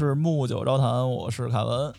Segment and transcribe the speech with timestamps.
[0.00, 1.92] 是木九招谈，我是凯文。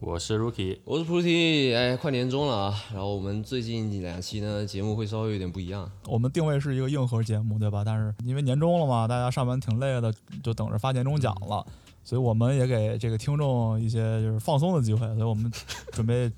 [0.00, 2.84] 我是 Rookie，我是菩提，哎，快年终了啊！
[2.92, 5.88] 然后我们最近两期呢，节目会稍微有点不一样。
[6.08, 7.84] 我们定位是一个硬核节目，对吧？
[7.86, 10.12] 但是因为年终了嘛，大家上班挺累的，
[10.42, 11.64] 就等着发年终奖了，
[12.04, 15.50] 所以我们也给这个听众一些就是放松的机会，所以我们
[15.90, 16.30] 准备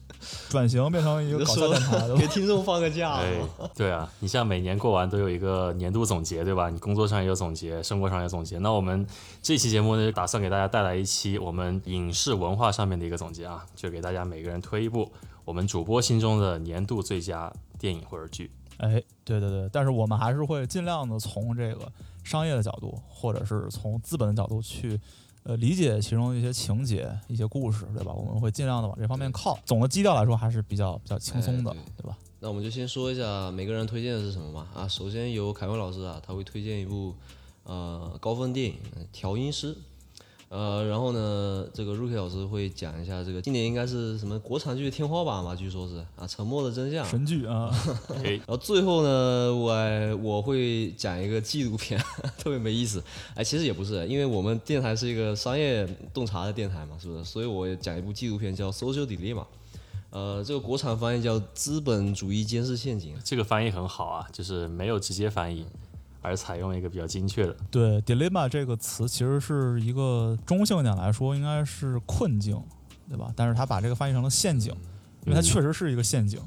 [0.48, 3.14] 转型变成一个搞笑电台， 给听众放个假。
[3.14, 3.34] 哎，
[3.74, 6.70] 对啊，你像每年过完都有一个年度总结，对吧？
[6.70, 8.58] 你工作上也有总结，生活上也有总结。
[8.58, 9.04] 那我们
[9.42, 15.10] 这期节目呢，打算给大家带来一期我们影视文化上面的一个总结啊，就给大家每个人推一部
[15.44, 18.50] 我们主播心中的年度最佳电影或者剧。
[18.76, 21.90] 哎，对对对，但是我们还是会尽量的从这个
[22.22, 25.00] 商业的角度，或者是从资本的角度去。
[25.46, 28.12] 呃，理解其中一些情节、一些故事，对吧？
[28.12, 29.56] 我们会尽量的往这方面靠。
[29.64, 32.18] 总的基调来说，还是比较比较轻松的，对吧？
[32.40, 34.66] 那我们就先说一下每个人推荐的是什么吧。
[34.74, 37.14] 啊，首先由凯文老师啊，他会推荐一部
[37.62, 38.74] 呃高分电影
[39.12, 39.72] 《调音师》。
[40.48, 45.56] 呃，然后呢，这个 Rookie 老师会讲一下这个今年应该是什么国产剧的天花板吧？
[45.56, 47.68] 据说是啊，《沉默的真相》神剧啊。
[48.22, 52.00] 然后最后呢，我我会讲一个纪录片，
[52.38, 53.02] 特别没意思。
[53.34, 57.24] 哎，其实也不是，因为我们电台是一个商业洞察的电台嘛，是不是？
[57.24, 59.40] 所以我讲一部纪录片叫《Social Dilemma》，
[60.10, 63.16] 呃，这个国产翻译叫《资本主义监视陷阱》。
[63.24, 65.66] 这个翻译很好啊，就是没有直接翻译。
[66.26, 72.60] 而采用一个比较精确的，对，dilemma 这个词其实是一个中性点来说，应该是困境，
[73.08, 73.32] 对吧？
[73.36, 74.72] 但是他把这个翻译成了陷阱，
[75.24, 76.40] 因为它确实是一个陷阱。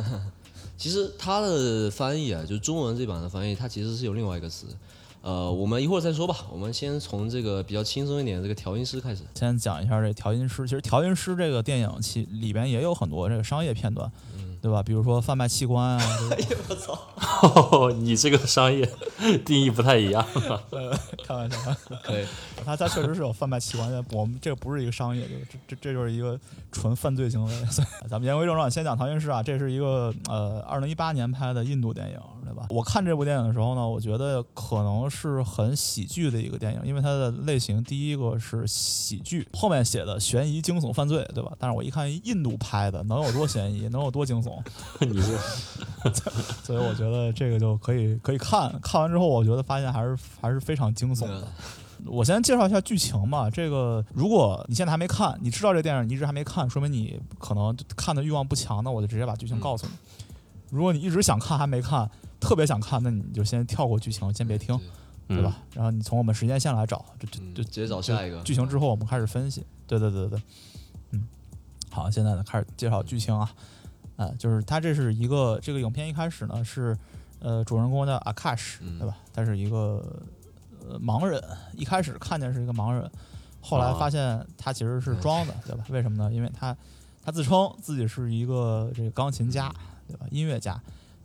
[0.76, 4.66] 其实它的翻译啊，就中文这版的翻译，它其实是有另外一个词。
[5.22, 6.36] 呃，我们一会儿再说吧。
[6.52, 10.64] 我们先从这个比较轻松一点的这个调音师开始，先讲一下这调音师。
[10.64, 14.12] 其实调音师这个电影其里边也有很多这个商业片段。
[14.66, 14.82] 对吧？
[14.82, 16.02] 比如说贩卖器官啊！
[16.32, 17.88] 哎呀，我操！
[17.94, 18.84] 你这个商业
[19.44, 20.26] 定义不太一样。
[21.24, 21.56] 开玩笑，
[22.02, 22.26] 可以。
[22.66, 24.04] 他他确实是有贩卖器官的。
[24.10, 26.36] 我们这个不是一个商业，这这这就是一个
[26.72, 27.52] 纯犯罪行为。
[28.10, 32.66] 咱们言归正传，先讲《唐云师》啊，这是一个呃，二零一八年拍的印度电影，对吧？
[32.70, 41.52] 我看这部电影的时候呢，我觉得可能是很喜剧的一个电影，因为它的类型第一个是喜剧，后面写的悬疑、惊悚、犯罪，对吧？
[41.60, 44.55] 但是我一看印度拍的，能有多悬疑，能有多惊悚？
[45.00, 45.36] 你是，
[46.64, 51.48] 所以我觉得这个就可以可以看看完之后，我觉得发现还是还是非常惊悚的。
[52.04, 53.48] 我先介绍一下剧情吧。
[53.50, 58.84] 这个如果你现在还没看，你知道这电影你一直还没看，说明你可能看的欲望不强。
[58.84, 59.92] 那我就直接把剧情告诉你。
[60.70, 64.78] 如果你一直想看还没看，特别想看，那你就先跳过剧情，先别听，
[65.26, 65.56] 对吧？
[65.72, 69.64] 然后你从我们时间线来找，就就就直接找下一个剧情之后，我们开始分析。
[69.86, 70.42] 对对对对对，
[71.12, 71.26] 嗯，
[71.90, 73.50] 好，现在呢开始介绍剧情啊。
[74.16, 76.96] 呃，就是他这是一个这个影片一开始呢是，
[77.38, 79.16] 呃，主人公叫阿卡什，对吧？
[79.32, 80.02] 他是一个
[80.88, 81.42] 呃盲人，
[81.74, 83.10] 一开始看见是一个盲人，
[83.60, 85.84] 后来发现他其实是装的，对吧？
[85.90, 86.32] 为什么呢？
[86.32, 86.74] 因为他
[87.22, 89.70] 他自称自己是一个这个钢琴家，
[90.08, 90.26] 对吧？
[90.30, 90.80] 音乐家，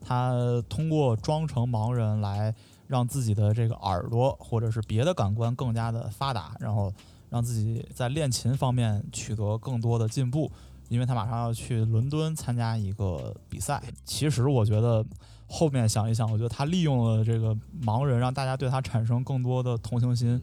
[0.05, 0.33] 他
[0.67, 2.53] 通过装成盲人来
[2.87, 6.93] 让自己的这个耳朵或者是别的感官更加的发达，然后
[7.29, 10.51] 让自己在练琴方面取得更多的进步。
[10.91, 13.81] 因为他马上要去伦敦参加一个比赛。
[14.03, 15.03] 其实我觉得
[15.47, 20.41] 后面想一想，我觉得他利用了这个盲人，让大家对他产生更多的同情心，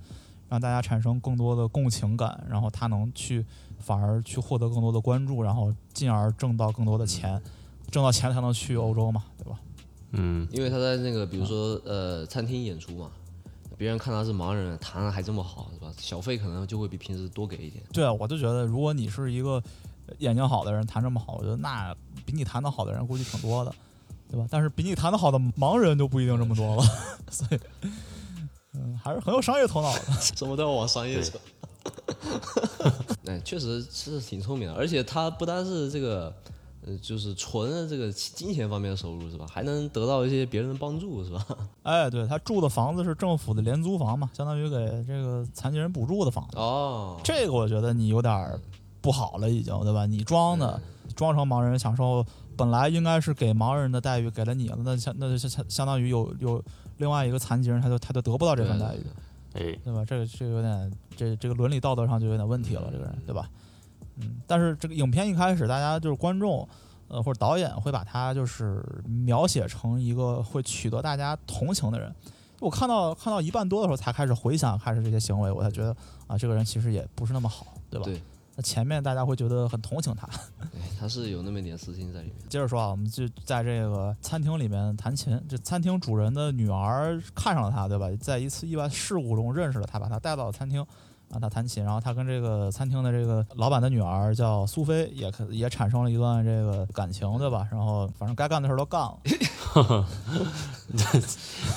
[0.49, 3.45] 让大家产生更多的共情感，然后他能去
[3.79, 7.39] 反而去获得更多的关注，然后进而挣到更多的钱，
[7.91, 9.61] 挣到钱才能去欧洲嘛，对吧？
[10.13, 13.11] 嗯，因为他在那个比如说呃餐厅演出嘛，
[13.77, 15.93] 别人看他是盲人，弹的还这么好，是吧？
[15.99, 17.85] 小费可能就会比平时多给一点。
[17.93, 19.63] 对啊，我就觉得如果你是一个。
[20.19, 23.73] 眼睛好的人弹这么好，我觉得那比你弹的好的人估计挺多的，
[24.31, 24.47] 对吧？
[24.51, 26.83] 但是比你弹的好的盲人就不一定这么多了，
[27.31, 27.61] 所以，
[28.75, 31.39] 嗯，还是很有商业头脑的， 什么都要往商业扯。
[33.27, 36.35] 哎，确实是挺聪明的，而且他不单是这个，
[36.87, 39.47] 呃，就是纯的这个金钱方面的收入是吧？
[39.51, 41.47] 还能得到一些别人的帮助是吧？
[41.85, 46.59] 哎，对他住的房子是政府的廉租房嘛，相当于给这个残疾人补助的房子。
[46.59, 48.61] 哦，这个我觉得你有点。
[49.00, 50.06] 不好了，已经对吧？
[50.06, 50.81] 你装的，
[51.15, 52.25] 装成盲人享受
[52.56, 56.62] 本来应该是给盲人的待遇，给了你了，那相那就相相当于有有
[56.97, 59.06] 另外一个残疾人，他就他就得不到这份待遇，
[59.55, 60.05] 哎，对吧？
[60.05, 63.49] 这个这个有点这这个伦理道德上就有点问题了，这个人对吧？
[64.17, 66.69] 嗯，但是这个影片一开始，大家就是观众
[67.06, 72.12] 呃或者导演会把他就是描写成一个会取得大家同情的人。
[72.59, 75.97] 我看到看到一半多的时候才开始回想开始这些行为，我才觉得
[76.27, 78.05] 啊，这个人其实也不是那么好，对吧？
[78.05, 78.21] 对。
[78.62, 80.26] 前面大家会觉得很同情他，
[80.70, 82.37] 对，他是有那么一点私心在里面。
[82.49, 88.08] 接着说啊，我们就在这个餐厅里面弹琴，这餐厅主人的女儿看上了他，对吧？
[88.20, 90.84] 在一次意外事故中认识了他，把他带到了餐厅，
[91.31, 97.69] 啊，他弹琴，然后他跟这个餐厅的这个老板的女儿叫苏菲，也可也产生了一段这个感情，对吧？
[97.71, 99.19] 然后反正该干的事儿都干了。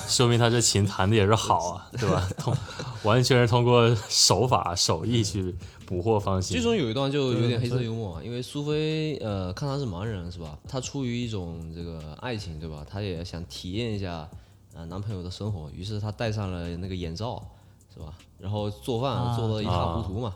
[0.08, 2.26] 说明他这琴弹的也是好啊，对吧？
[2.38, 2.56] 通
[3.02, 5.54] 完全是通过手法手艺去
[5.84, 6.56] 捕获芳心。
[6.56, 10.58] 剧中有一段就有点黑色幽默啊，因为苏菲呃看他是盲人是吧？
[10.66, 12.86] 他出于一种这个爱情对吧？
[12.88, 14.26] 他也想体验一下
[14.74, 17.42] 呃男朋友的生活，于是她戴上了那个眼罩
[17.92, 18.14] 是吧？
[18.42, 20.34] 然后做饭做的一塌糊涂嘛。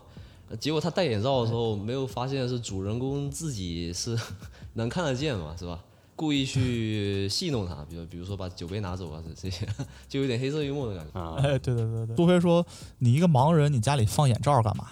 [0.59, 4.17] 结果他戴眼罩的时候没有发现是主人公自己是
[4.75, 5.83] 能看得见嘛是吧？
[6.17, 9.67] 故意去戏弄他，比如比如说把酒杯拿走啊，这这些
[10.09, 11.19] 就有点黑色幽默的感觉。
[11.19, 12.65] 啊，哎，对对对对，苏菲说
[12.97, 14.87] ：“你一个盲人，你家里放眼罩干嘛？”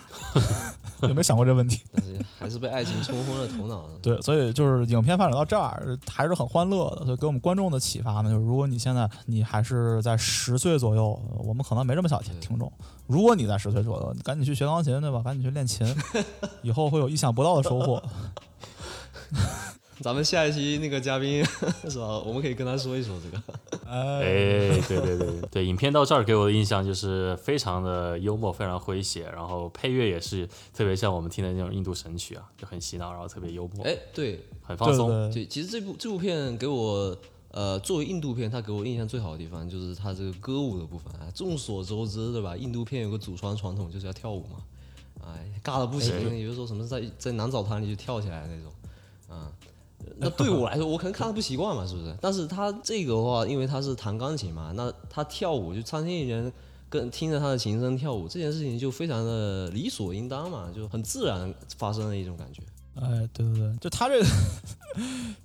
[1.02, 1.82] 有没有想过这问题？
[1.92, 3.90] 但是还是被爱情冲昏了头脑。
[4.02, 7.06] 对，所以就是影片发展到这儿还是很欢乐的。
[7.06, 12.72] 所以给我们观众的启发呢，就是如果你现在你还是在十岁左右，我们可能没这么小听听众。
[13.08, 15.22] 如果你在十岁左右，你赶紧去学钢琴，对吧？
[15.24, 15.86] 赶紧去练琴，
[16.62, 18.02] 以后会有意想不到的收获。
[20.06, 21.44] 咱们下一期那个嘉宾
[21.90, 22.20] 是吧？
[22.20, 23.44] 我们可以跟他说一说这个。
[23.90, 35.10] 哎，哎，对对对对，影片到这儿给我的印象就是非常的幽默，非常诙谐，然后配乐也是特别像我们听的那种印度神曲啊，就很洗脑，然后特别幽默，哎，对很放松。
[35.10, 37.18] 对对对，其实这部这部片给我
[37.50, 41.26] 呃作为印度片，它给我印象最好的地方就是它这个歌舞的部分啊。
[41.34, 42.56] 众所周知，对吧？
[42.56, 44.60] 印度片有个祖传传统就是要跳舞嘛，
[45.26, 48.72] 哎，尬的不行，有的时候什么在在男澡堂里就跳起来那种，
[49.36, 49.52] 啊。
[50.18, 52.16] 那对我来说，我可能看的不习惯嘛，是不是？
[52.22, 56.52] 但是他这个的话，因为他是弹钢琴嘛，那他跳舞就餐厅里人
[56.90, 62.62] 跟听着他的琴声跳舞，这件事情就非常的理所应当嘛，就很自然发生的一种感觉。
[62.96, 64.26] 哎，对对对，就他这个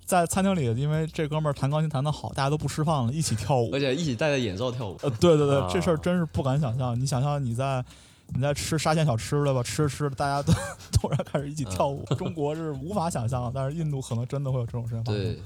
[0.05, 3.79] 在餐厅里，因为这哥们儿弹钢琴弹得好，大家都不吃饭了，一起跳舞而。
[3.79, 4.97] 且一起戴着眼罩跳舞。
[5.01, 6.97] 呃，对对对，啊这事儿真是不敢想象。
[6.97, 7.83] 你想象你在
[8.33, 9.61] 你在吃沙县小吃对吧？
[9.61, 10.53] 吃着吃着，大家都
[10.91, 15.21] 突然开始一起跳舞，中国是无法想象的，但是印度可能真的会有这种事情发生。
[15.21, 15.39] 对，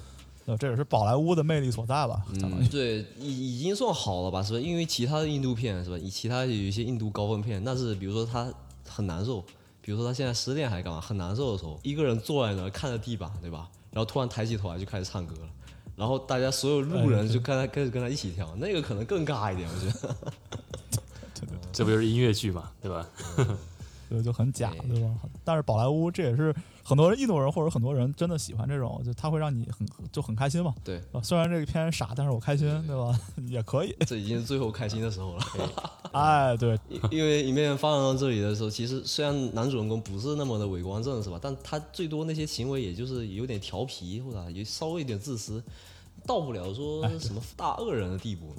[0.45, 2.23] 呃，这也是宝莱坞的魅力所在吧？
[2.39, 4.59] 相当于嗯，对，已已经算好了吧，是吧？
[4.59, 5.97] 因为其他的印度片是吧？
[5.97, 8.47] 以其他有一些印度高分片，那是比如说他
[8.87, 9.43] 很难受，
[9.81, 13.67] 比如说他现在失恋还干嘛，很难受的时候，一个人坐在那儿看着地板，对吧？
[13.91, 15.49] 然后突然抬起头来就开始唱歌了，
[15.95, 20.15] 然后大家所有路人就跟他开始跟他一起跳，那个可能更尬一点，我觉得。
[21.75, 23.07] 这不就是音乐剧嘛，对吧？
[24.07, 25.09] 就就很假，对对吧？
[25.43, 30.75] 但是宝莱坞这也是很多人印度人或者很多人真的喜欢这种，就他会让你很就很开心嘛。
[30.83, 33.19] 对，啊，虽然这个片傻，但是我开心，对吧？
[33.49, 33.95] 也可以。
[34.05, 35.43] 这已经是最后开心的时候了。
[36.11, 41.39] 哎，对， 因因为影片发展到这里的时候，其实虽然男主人公不是那么的伪光正，是吧？
[41.41, 45.63] 但他最多那些行为也就是有点调皮，或者也稍微有点自私，
[46.27, 48.53] 到不了说什么大恶人的地步，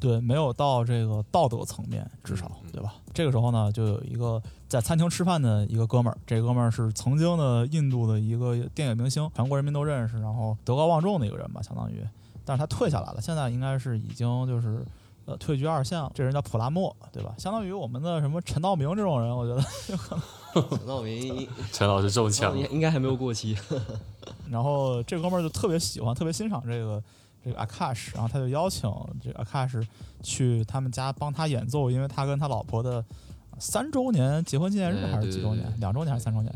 [0.00, 2.94] 对没有到这个道德层面，至少对吧？
[3.12, 12.06] 这个时候呢，就有一个在餐厅吃饭的一个哥们儿，这哥们儿是曾经的印度的一个电影明星，全国人民都认识，然后德高望重的一个人吧，相当于。
[12.44, 14.84] 但是他退下来了，现在应该是已经就是
[15.26, 16.10] 呃退居二线了。
[16.14, 17.34] 这人叫普拉莫，对吧？
[17.36, 19.62] 相当于我们的什么陈道明这种人，我觉得。
[20.70, 23.54] 陈道明，陈老师中陈道枪，应该还没有过期。
[24.48, 27.00] 然后这哥们儿就特别喜欢、特别欣赏这个
[27.44, 28.90] 这个 Akash，然后他就邀请
[29.22, 29.86] 这个 Akash
[30.22, 33.04] 去他们家帮他演奏，因为他跟他老婆的
[33.58, 36.52] 三周年结婚纪念日哎还是几周年两周年还是三周年？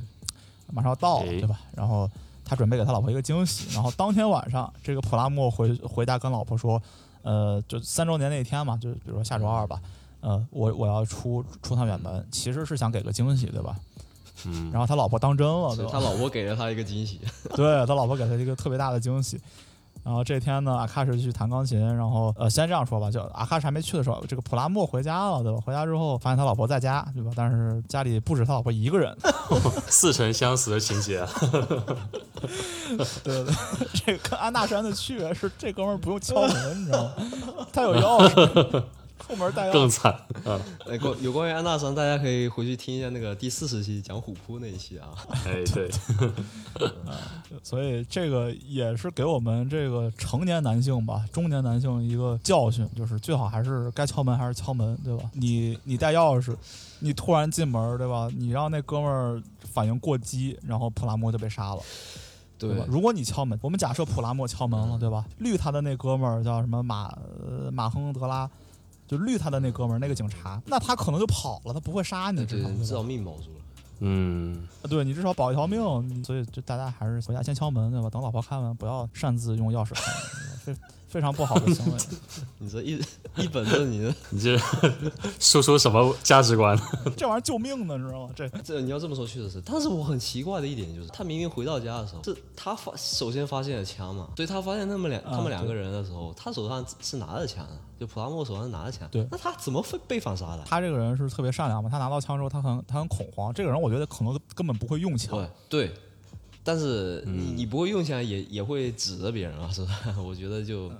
[0.73, 1.61] 马上要到了，哎对吧？
[1.77, 2.11] 然后
[2.45, 6.83] 他准备给他老婆一个惊喜，然后当天晚上，这个普拉莫回回家跟老婆说，
[7.23, 9.81] 呃，就三周年那天嘛，就比如说下周二吧。
[10.21, 13.77] 呃，我我要出出趟远门，其实是想给个惊喜，对吧？
[14.47, 15.91] 嗯，然后他老婆当真了，对吧？
[15.91, 17.21] 他老婆给了他一个惊喜。
[17.57, 19.41] 对他老婆给他一个特别大的惊喜。
[20.05, 25.61] 然后这天呢，阿卡什去弹钢琴，然后呃，先这样说吧，就阿卡什还没去的时候，这个普拉莫回家了，对吧？
[25.65, 27.31] 回家之后发现他老婆在家，对吧？
[27.37, 29.17] 但是家里不止他老婆一个人，
[29.87, 33.55] 似曾相识的情节啊，对对对，
[33.95, 37.13] 这个跟安大山的区别是，这哥们儿不用敲门，你知道吗？
[37.73, 38.83] 他有钥匙，
[39.33, 39.73] 出门带钥匙。
[39.73, 40.12] 更惨
[40.45, 40.61] 啊！
[40.87, 45.09] 哎，关有关于安大山，大家可以回去听一下那个第四十期讲虎扑那一期啊。
[45.47, 45.91] 哎，对，
[47.62, 55.25] 所以这个也是给我们这个成年男性吧，中年男性一个教训，就是最好还是该敲门还是敲门，对吧？
[55.33, 56.55] 你你带钥匙，
[56.99, 58.29] 你突然进门，对吧？
[58.37, 61.81] 你让那哥们儿反应过激，然后普拉莫就被杀了，
[62.59, 62.85] 对吧？
[62.89, 65.25] 如果你敲门，我们假设普拉莫敲门了，对吧？
[65.39, 67.07] 绿他的那哥们儿叫什么马
[67.47, 68.49] 呃马亨德拉，
[69.07, 73.61] 就绿他的那哥们儿那个警察，那他可能就跑了，他不会杀你，至少至少命保住了。
[74.01, 78.11] 嗯，对你至少保一条命，所以就大家还是回家先敲门，对吧？
[78.11, 80.79] 等老婆开门，不要擅自用钥匙开门，
[81.12, 81.99] 非非常不好的行为。
[82.59, 83.00] 你这一
[83.37, 84.59] 一本正经的，你这
[85.38, 86.76] 输出什么价值观？
[87.16, 88.31] 这玩意儿救命的，知道吗？
[88.35, 89.61] 这这你要这么说确实是。
[89.64, 99.07] 但是我很奇怪的一点就是，他明明回到家的时候，是他发首先发现了枪嘛，所以他发现他们两他们两个人的时候，他手上是拿着枪的，就普拉莫手上是拿着枪。
[99.11, 100.64] 对那他怎么会被反杀的？
[100.66, 103.52] 他这个人是特别善良嘛，他拿到枪之后，他很他很恐慌。
[103.52, 105.38] 这个人我觉得可能根本不会用枪
[105.69, 105.87] 对。
[105.87, 105.95] 对。
[106.64, 110.16] 但是你你不会用枪也也会指着别人啊，是吧？
[110.25, 110.90] 我觉得就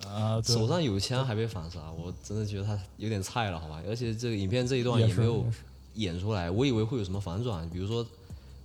[0.43, 3.81] 手上有枪还被反杀，我真的觉得他有点菜了，好吧？
[3.89, 5.45] 而且这个影片这一段也没有
[5.95, 8.05] 演出来，我以为会有什么反转，比如说，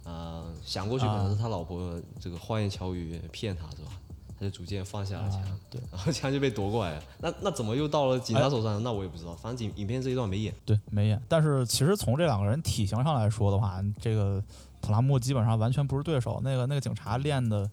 [0.04, 3.92] 呃，想过去可能是他老婆这个花言巧语骗他是吧？
[4.40, 7.04] 他就逐渐放下了枪，啊对然后枪就被夺过来了。
[7.20, 8.82] 那那怎么又到了警察手上？
[8.84, 10.54] 那我也不知道，反正影影片这一段没演。
[10.64, 11.20] 对，没演。
[11.28, 14.40] 但是其实从这两个人体型上来说的话，这个
[14.88, 16.40] 普拉莫基本上完全不是对手。
[16.44, 17.70] 那个那个警察练的，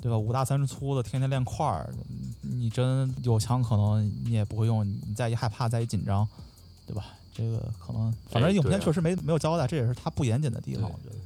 [0.00, 0.16] 对吧？
[0.16, 1.88] 五大三粗的，天天练块儿，
[2.40, 6.26] 你真有枪可能你也不会用，你再一害怕，再一紧张，
[6.86, 7.04] 对吧？
[7.34, 11.16] 这个可能，反正影片确实没、没有交代，这也是他不严谨的地方，对我觉得。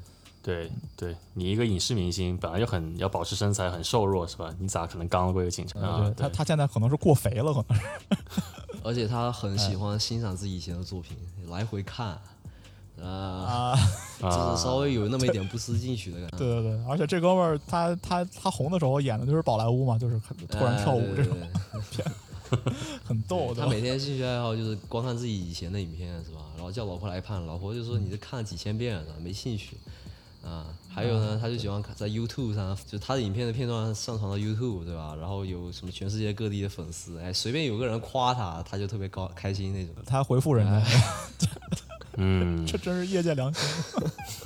[0.41, 4.55] 对对，你一个影视明星本来就很要保持身材，很瘦弱是吧？
[4.59, 5.79] 你咋可能刚过一个警察？
[5.99, 7.85] 对他，他现在可能是过肥了，可能是。
[8.83, 11.19] 而且他很喜欢欣赏自己以前的作品，
[11.51, 12.19] 来回看，呃，
[13.07, 13.77] 啊，
[14.21, 16.37] 就是稍微有那么一点不思进取的感觉。
[16.39, 21.37] 对对对，而且这哥们儿他他他红的时候演的就是宝莱坞嘛，就是突然跳舞哎这种，
[21.97, 22.73] 对对
[23.05, 26.41] 很逗他每天兴趣爱好就是观看自己以前的影片，是吧？
[26.57, 29.77] 然后叫老婆来看，老婆就说你这看了几千遍了，没兴趣。
[30.41, 35.15] 啊，还有呢，他就喜欢看在 YouTube 上，就他的影片的片段上传到 YouTube，对吧？
[35.21, 39.95] 然后有什么全世界各地的粉丝，哎，随便有个人夸他，他就特别高开心那种。
[40.07, 40.81] 他回复人家，
[42.21, 43.63] 嗯，这真是业界良心。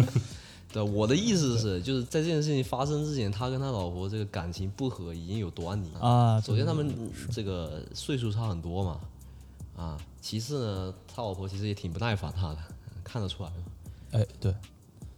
[0.73, 9.01] 对，我的意思是，就是在这件事情发生之前，他跟他老婆这个感情不和已经有端倪啊首先，他们这个岁数差很多嘛，
[9.77, 12.59] 啊，其次呢，他老婆其实也挺不耐烦他的，
[13.03, 13.53] 看得出来。
[14.13, 14.55] 哎，对，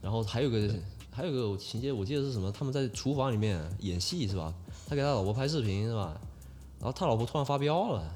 [0.00, 0.68] 然后还有个
[1.10, 2.50] 还有个情节，我记得是什么？
[2.50, 4.52] 他们在厨房里面演戏是吧？
[4.88, 6.20] 他给他老婆拍视频是吧？
[6.80, 8.14] 然后他老婆突然发飙了，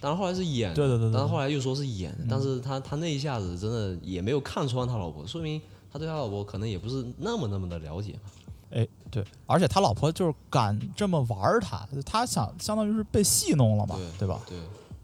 [0.00, 5.60] 当然后来是演，对对对对但是后来又说是演，但是他他那一下子真的也没有看穿他老婆，说明
[5.92, 8.30] 他对他老婆可能也不是那么那么的了解嘛。
[8.70, 14.40] 哎，对，而且他老婆就是敢这么玩儿他，他想相当于是被戏弄了嘛，对吧？
[14.48, 14.58] 对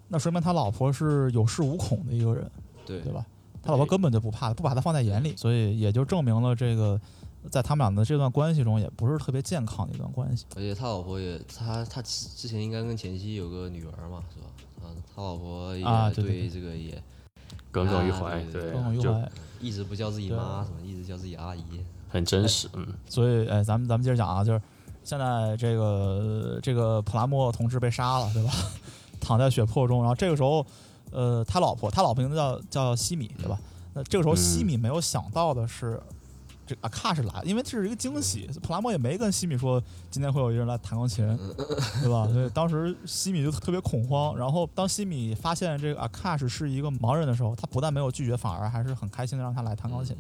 [0.09, 2.51] 那说明他老婆是有恃无恐的一个人，
[2.85, 3.25] 对对吧？
[3.63, 7.01] 他老婆根本就不怕，不把他放在眼里，所以也就证明了这个，
[7.51, 10.47] 在他们俩的这段关系中，也不是特别健康的一段关系。
[10.57, 14.47] 而且他老婆也，他他之之前应该跟前妻有个女儿嘛，是吧？
[14.85, 17.03] 嗯，他老婆也啊对对对这个也
[17.71, 19.31] 耿耿于怀，啊对对对，耿耿于怀，
[19.61, 21.63] 一直不叫自己妈，什么一直叫自己阿姨。
[22.09, 24.61] 很真实，嗯，所以，哎，咱们咱们接着讲啊，就是
[25.03, 28.53] 现在这个这个普拉莫同志被杀了，对吧？
[29.19, 30.67] 躺在血泊中，然后这个时候，
[31.11, 33.59] 呃，他老婆，他老婆名字叫叫西米，对吧？
[33.95, 35.99] 那这个时候，嗯西米没有想到的是，
[36.67, 41.27] 这阿卡是来，因为这是一个惊喜，普拉莫也没跟西米说今天会有一个人来弹钢琴，
[42.01, 42.29] 对吧？
[42.33, 44.37] 所以当时西米就特别恐慌。
[44.37, 50.17] 然后当西米发现这个阿卡是是一个盲人的时候，他不但没有拒绝，反而还是很开心的让他来弹钢琴。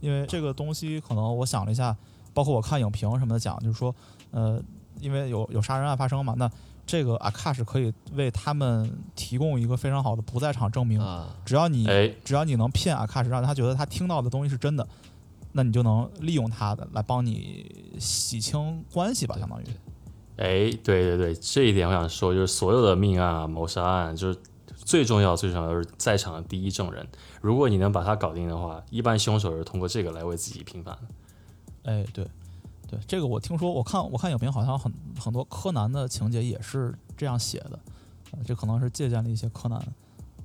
[0.00, 1.96] 因为这个东西可能我想了一下，
[2.32, 3.94] 包括我看影评什么的讲，就是说，
[4.30, 4.62] 呃，
[5.00, 6.50] 因为有有杀人案发生嘛，那
[6.86, 11.00] 这个阿卡是可以为他们提供一个非常好的不在场证明。
[11.00, 14.86] 啊，只要你哎，只要你能骗阿卡什，让他觉得他听到的东西是真的，
[15.56, 19.64] 那你就能利用他的来帮你洗清关系吧，相当于。
[20.36, 24.38] 哎，对对对，这一点我想说，就是所有的命案啊、谋杀案，就是
[24.74, 27.06] 最重要、最重要的是在场的第一证人。
[27.40, 31.92] 如果你能把他搞定的话，一般凶手是通过这个来为自己平反的。
[31.92, 32.26] 哎，对，
[32.88, 37.78] 对，这个我听说，我看我看影评好像很很多柯南的情节也是这样写的，
[38.32, 39.80] 呃这可能是借鉴了一些柯南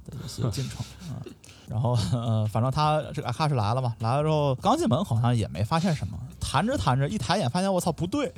[0.10, 1.22] 的一些进程啊、
[1.68, 8.32] 然后呃，反正他这个阿卡是来了嘛，来了之后刚进门好像也没发现什么，弹着弹着一抬眼发现我操不对，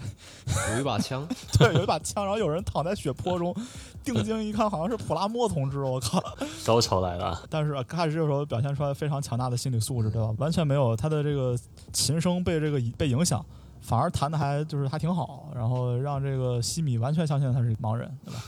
[0.74, 3.56] 有一把枪，对，有一把枪，然后有人躺在血泊中，
[4.04, 6.22] 定睛一看好像是普拉莫同志，我靠！
[6.66, 10.34] 高潮来了啊，但是阿卡什这个时候表现出来非常强大的心理素质，对吧？
[10.38, 11.58] 完全没有他的这个
[11.94, 13.44] 琴声被这个被影响，
[13.82, 18.40] 反而弹的还就是还挺好，然后让这个西米完全相信他是盲人，对吧？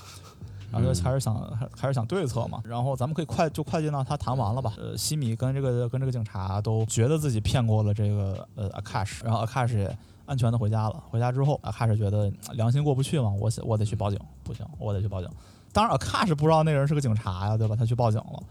[0.74, 4.74] 然后就开始想还还是想对策嘛，然后咱们可以快就快进到他谈完了吧。
[4.78, 11.04] 呃，西米跟这个跟这个警察都觉得自己骗过了这个呃阿卡什，然后阿卡什也安全的回家了。
[11.10, 15.30] 回家之后，阿卡什觉得呃良心过不去嘛，我我得去报警，不行，我得去报警。
[15.72, 17.76] 当然，阿卡什不知道那人是个警察呀，对吧？
[17.76, 18.44] 他去报警了。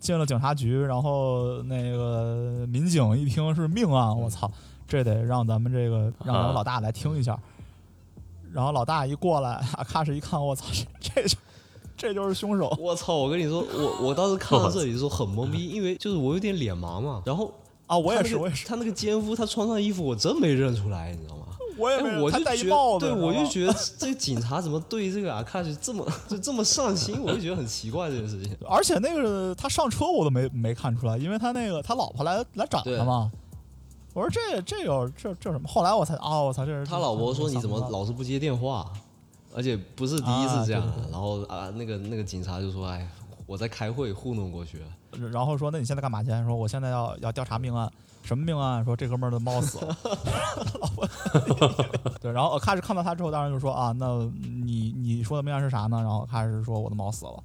[0.00, 4.48] 进了警察局，然后那个民警一听是命案，我操，
[4.86, 7.36] 这得让咱们这个让咱们老大来听一下。
[8.52, 10.66] 然后老大一过来， 阿卡什一看，我操，
[11.00, 11.22] 这
[11.98, 12.74] 这就是凶手。
[12.80, 13.14] 我操！
[13.16, 17.22] 我跟你说，我我当时看到这里的时候很懵逼，因为就是我有点脸盲嘛。
[17.26, 17.52] 然后
[17.86, 21.44] 啊，我也是，我也是，他那个奸夫，他穿上衣服，我真没认出来，你知道吗？
[21.76, 28.56] 我也我就觉得，对我就觉得这个警察怎么对这个阿卡西这么就这么上心，我就觉得很奇怪这件事情。
[28.68, 33.30] 而且那个他上车我都没没看出来，因为他那个他老婆来来找他嘛。
[34.12, 35.68] 我说这这有这这什么？
[35.68, 38.92] 后来我才啊，我操，这是他老婆说你怎么老是不接电话，
[39.54, 40.86] 而且不是第一次这样。
[41.10, 43.08] 然后啊，那个那个警察就说：“哎，
[43.46, 44.86] 我在开会，糊弄过去了。
[45.32, 46.30] 然后说那你现在干嘛去？
[46.44, 47.90] 说我现在要要调查命案，
[48.22, 48.84] 什么命案？
[48.84, 49.96] 说这哥们儿的猫死了。
[52.20, 54.06] 对，然后开始看到他之后，当然就说啊，那
[54.42, 55.98] 你你说的命案是啥呢？
[56.02, 57.42] 然后开始说我的猫死了，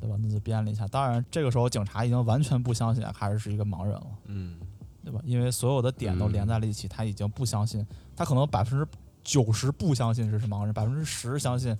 [0.00, 0.16] 对吧？
[0.20, 0.86] 那就编了一下。
[0.88, 4.56] 当然这个时候警察已经完全不相信卡什是一个盲人了。”嗯，
[5.04, 5.20] 对吧？
[5.24, 8.86] 因为所有的点都连在了一起，他已经不相信，他可能百分之
[9.24, 11.76] 九十不相信这是盲人，百分之十相信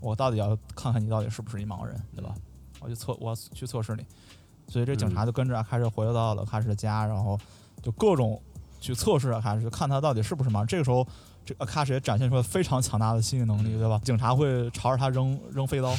[0.00, 2.34] 我到底要看看你到底是不是一盲人，对吧？
[2.80, 4.04] 我就测，我要去测试你，
[4.68, 7.38] 所以这警察就跟着阿开始回到了阿开始的家，然后
[7.80, 8.40] 就各种
[8.80, 10.66] 去测试阿开始，就看他到底是不是盲人。
[10.66, 11.06] 这个时候，
[11.46, 14.00] 这阿开始也展现出了非常强大的心理能力，对吧？
[14.04, 15.96] 警察会朝着他扔扔飞刀，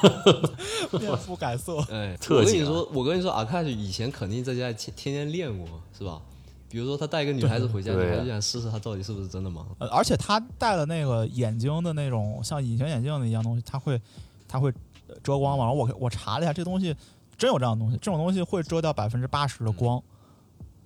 [0.98, 1.78] 面肤改色。
[1.90, 6.22] 哎，我跟你说，我跟你说，阿卡西以前肯定在家天天天练过，是吧？
[6.70, 9.66] 比如说他带一个女孩子回家，对女孩子就想试试他到底是不是真的盲。
[9.78, 14.00] 呃，而且他戴了那个眼睛的那种像隐形眼镜的一样东西，他会
[14.46, 14.72] 他会
[15.08, 15.64] 呃遮光嘛。
[15.64, 16.94] 然后我我查了一下，这东西
[17.36, 20.00] 真有这样的东西，这种东西会遮掉百分之八十的光。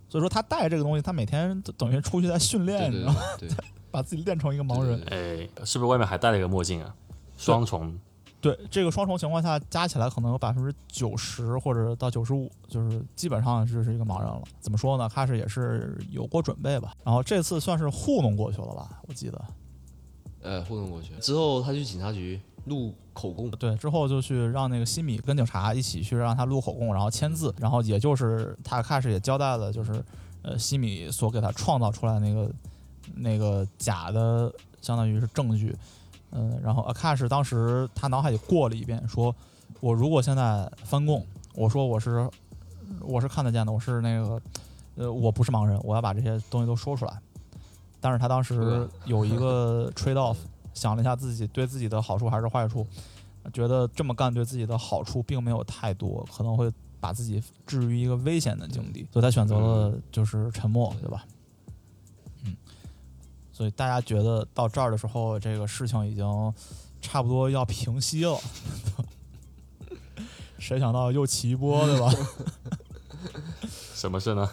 [0.08, 3.20] 所以说他戴这个东西，他每天等于出去在训练，对对你知道吗？
[3.90, 5.00] 把自己练成一个盲人。
[5.10, 6.94] 哎，是不是外面还戴了一个墨镜啊？
[7.36, 7.96] 双重，
[8.44, 14.42] 对这个双重情况下加起来可能有百分之九十或者到九十五，就是基本上就是一个盲人了。
[14.60, 15.08] 怎么说呢？
[15.08, 16.92] 开始也是有过准备吧。
[17.02, 19.00] 然后这次算是糊弄过去了吧？
[19.08, 19.44] 我记得。
[20.42, 21.14] 呃，糊弄过去。
[21.20, 30.04] 之后他去警察局录口供，对，之后就去让那个西米跟警察一起去让他录口供，然后签字，然后也就是他开始也交代了，就是
[30.42, 32.50] 呃西米所给他创造出来那个
[33.14, 34.52] 那个假的，
[34.82, 35.74] 相当于是证据，
[36.34, 39.34] 嗯、然后阿卡什当时他脑海里过了一遍，说
[39.80, 42.28] 我如果现在翻供，我说我是
[43.00, 44.42] 我是看得见的，我是那个
[44.96, 47.18] 呃我不是盲人，我要把这些东西都说出来，
[48.00, 50.36] 但是他当时有一个 trade off。
[50.74, 52.84] 想了一下自己对自己的好处还是坏处，
[53.52, 56.68] 觉得这么干对自己的好处并没有太多，可能会
[56.98, 61.24] 把自己置于一个危险的境地，所以他选择了就是沉默，对吧？
[63.54, 66.54] 嗯，所以大家觉得到这儿的时候，这个事情已经
[67.00, 68.38] 差不多要平息了，
[70.58, 72.12] 谁想到又起一波，对吧？
[73.94, 74.50] 什么事呢？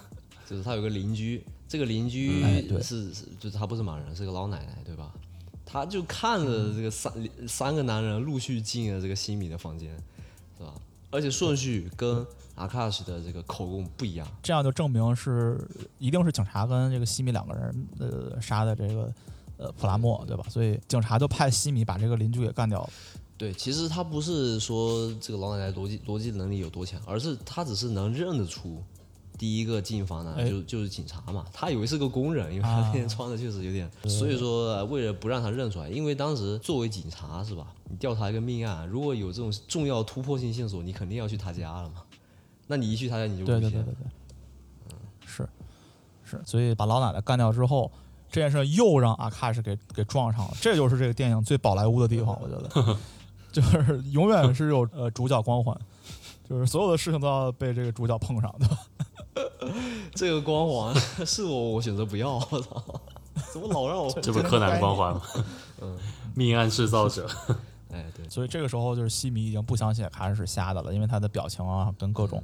[0.47, 2.41] 就是他有个邻居，这个邻居
[2.81, 5.11] 是是就是他不是盲人，是个老奶奶，对吧？
[5.65, 7.13] 他就看着这个三
[7.47, 9.89] 三个男人陆续进了这个西米的房间，
[10.57, 10.73] 是吧？
[11.09, 14.27] 而且顺序跟阿卡什的这个口供不一样。
[14.41, 19.13] 这样就证明是一定是警察跟这个西米两个人呃杀的这个
[19.57, 20.45] 呃普拉莫，对吧？
[20.49, 22.89] 所以警察就派西米把这个邻居给干掉了。
[23.37, 28.79] 对，其实他不是说这个老奶奶逻辑逻辑能力有多强，而是他只是能认得出
[29.35, 42.03] 第一个进房的哎就就是警察嘛，他以为是个工人，因为他啊那天穿的确实有点，所以说呃为了不让他认出来，因为当时作为警察是吧，你调查一个命案，如果有这种重要突破性线索，你肯定要去他家了嘛，
[42.71, 43.71] 那你一去他家你就对危险。
[43.71, 44.07] 对对对。
[44.88, 45.49] 对，是
[46.23, 47.91] 是，所以把老奶奶干掉之后，
[48.31, 52.97] 这件事又让阿卡什给给撞上了，这就是这个电影最宝莱坞的地方，我觉得，
[53.51, 55.77] 就是永远是有呃主角光环，
[56.49, 58.77] 就是所有的事情都要被这个主角碰上，对吧？
[60.15, 60.95] 这个光环
[61.27, 62.84] 是我我选择不要，我操，
[63.51, 65.21] 怎么老让我这不柯南光环吗？
[65.81, 65.97] 嗯，
[66.34, 67.27] 命案制造者。
[67.91, 72.41] 哎对，所以这个时候就是西米已经不相信卡什是瞎的了，因为他的表情啊跟各种，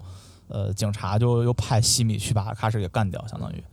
[0.48, 3.64] 呃，警察就又派西米去把卡什给干掉，相当于。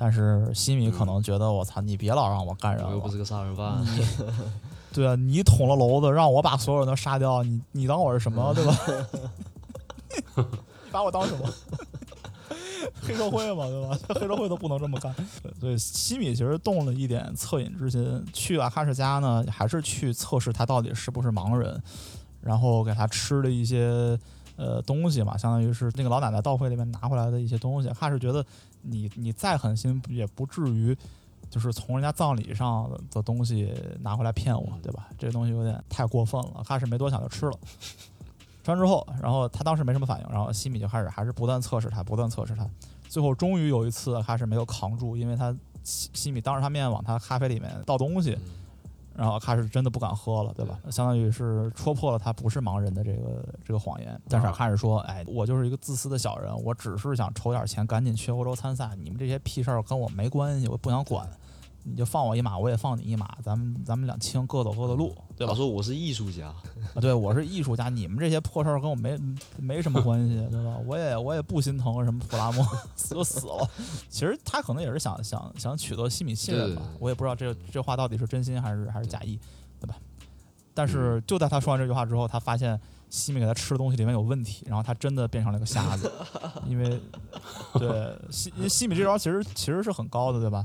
[0.00, 3.84] 但是西米可能觉得我操，你别老让我干人了我又不，是个杀人犯，
[4.94, 8.76] 对啊，你捅了娄子，让我把所有人都杀掉，你你当我是什么，对吧？
[10.84, 11.48] 你把我当什么？
[13.02, 13.98] 黑社会嘛，对吧？
[14.20, 15.14] 黑社会都不能这么干。
[15.60, 21.80] 所以西米其实动了一点恻隐之心，去阿卡什家呢，还是去测试他到底是不是盲人，
[22.40, 24.18] 然后给他吃了一些
[24.56, 27.88] 呃东西嘛，相当于是那个老奶奶到会里面拿回来的一些东西。
[27.90, 28.44] 卡什觉得
[28.82, 30.96] 你你再狠心，也不至于
[31.50, 35.08] 就是从人家葬礼上的东西拿回来骗我，对吧？
[35.18, 36.62] 这东西有点太过分了。
[36.62, 37.58] 卡什没多想就吃了。
[38.68, 42.68] 吃完之后，然后他当时没什么反应，然后西米就开始还是不断测试他，不断测试他。
[43.08, 48.36] 最后终于有一次，他是没有扛住，因为他西西米当着他面往他咖啡里面倒东西，
[49.16, 50.78] 然后他是真的不敢喝了，对吧？
[50.90, 54.20] 相当于是戳破了他不是盲人的这个这个谎言。
[54.28, 58.90] 但是开始说：“哎，我就是一个自私的小人，我只是想筹点钱，赶紧去欧洲参赛。
[59.02, 61.26] 你们这些屁事儿跟我没关系，我不想管。
[61.88, 66.48] 你就放我一马，我也放你一马，咱们咱们两清，各走各的路，对吧？”他说：“我是艺术家。”
[66.94, 69.18] 啊，对，我是艺术家，你们这些破事儿跟我没
[69.56, 70.76] 没什么关系，对吧？
[70.86, 72.64] 我也我也不心疼什么普拉莫
[72.96, 73.68] 死就死了。
[74.08, 79.38] 其实他可能也是想想想取得西米信任吧，我也不知道这这话到底是真心还是还是假意，
[79.80, 79.96] 对吧？
[80.74, 86.10] 但是就在他说完这句话之后，他发现西米给他吃的东西里面有问题，然后他真的变成了个瞎子，
[86.66, 87.00] 因为
[87.78, 90.64] 对西西米这招其实其实是很高的，对吧？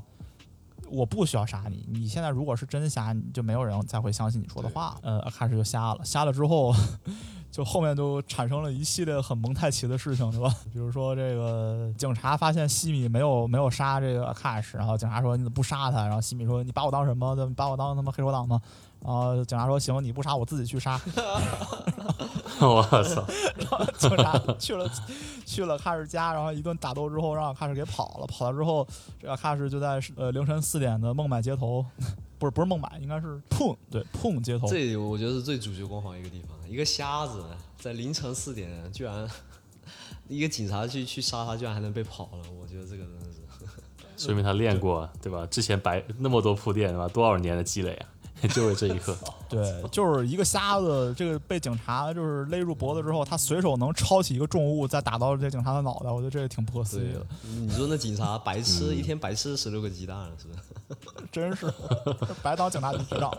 [0.93, 4.95] 我不需要杀你，你现在如果是真瞎，就没有人再会相信你说的话。
[5.01, 6.73] 呃，开始就瞎了，瞎了之后，
[7.51, 10.53] 就后面就产生了一系列很蒙太奇的事情，对吧？
[10.71, 16.03] 比如说这个警察发现西米没有没有杀这个卡什，然后警察说你怎么不杀他？
[16.05, 17.35] 然后西米说你把我当什么？
[17.55, 18.61] 把我当他妈黑手党吗？
[19.03, 20.99] 然后警察说行，你不杀我自己去杀。
[22.61, 23.25] 我操！
[23.57, 24.89] 然后警察去了
[25.45, 28.27] 去了卡什家，然后一顿打斗之后，让卡什给跑了。
[28.27, 28.87] 跑了之后，
[29.19, 31.85] 这个卡什就在呃凌晨四点的孟买街头，
[32.39, 34.67] 不是不是孟买，应该是碰对碰街头。
[34.67, 37.43] 这里我觉得是最主角光环一个地方，一个瞎子
[37.77, 39.27] 在凌晨四点居然
[40.29, 42.43] 一个警察去去杀他，居然还能被跑了。
[42.61, 43.25] 我觉得这个真的
[44.15, 45.45] 是，说明他练过，对吧？
[45.47, 47.09] 之前白那么多铺垫，对吧？
[47.09, 48.07] 多少年的积累啊！
[48.49, 49.15] 就为这一刻，
[49.47, 57.25] 对，就是一个瞎子，这个被警察就是勒住脖子之后，他随手能抄起一个重物，再打到这警察的脑袋，我觉得这也挺不可思议的。
[57.43, 60.53] 你说那警察白吃一天白吃十六个鸡蛋了，是不
[61.23, 61.27] 是？
[61.31, 61.71] 真是
[62.41, 63.33] 白当警察局长，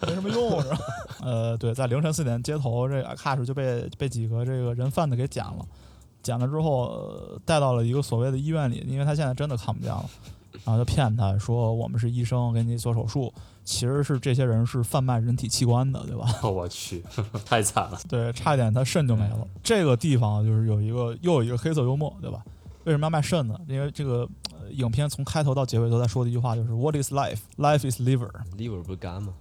[0.00, 0.78] 没什么用是吧？
[1.22, 5.64] 呃，对，在凌晨四点街头，这阿卡什就被被几个这个人贩子给捡了，
[6.22, 10.04] 捡了之后带到了一个所谓的医院里，因为他现在真的看不见了，
[10.64, 13.32] 然后就骗他说我们是医生，给你做手术。
[13.64, 16.26] 其实是这些人是贩卖人体器官的，对吧？
[16.48, 17.02] 我去，
[17.44, 17.98] 太惨了。
[18.08, 19.46] 对，差一点他肾就没了。
[19.62, 22.42] 这个地方就是有一个又有一个黑色幽默，对吧？
[22.84, 23.56] 为什么要卖肾呢？
[23.68, 24.28] 因为这个
[24.70, 27.38] 影片从开头到结尾都在说的一句话就是 “What is life?
[27.56, 29.34] Life is liver.” Liver 不是肝吗？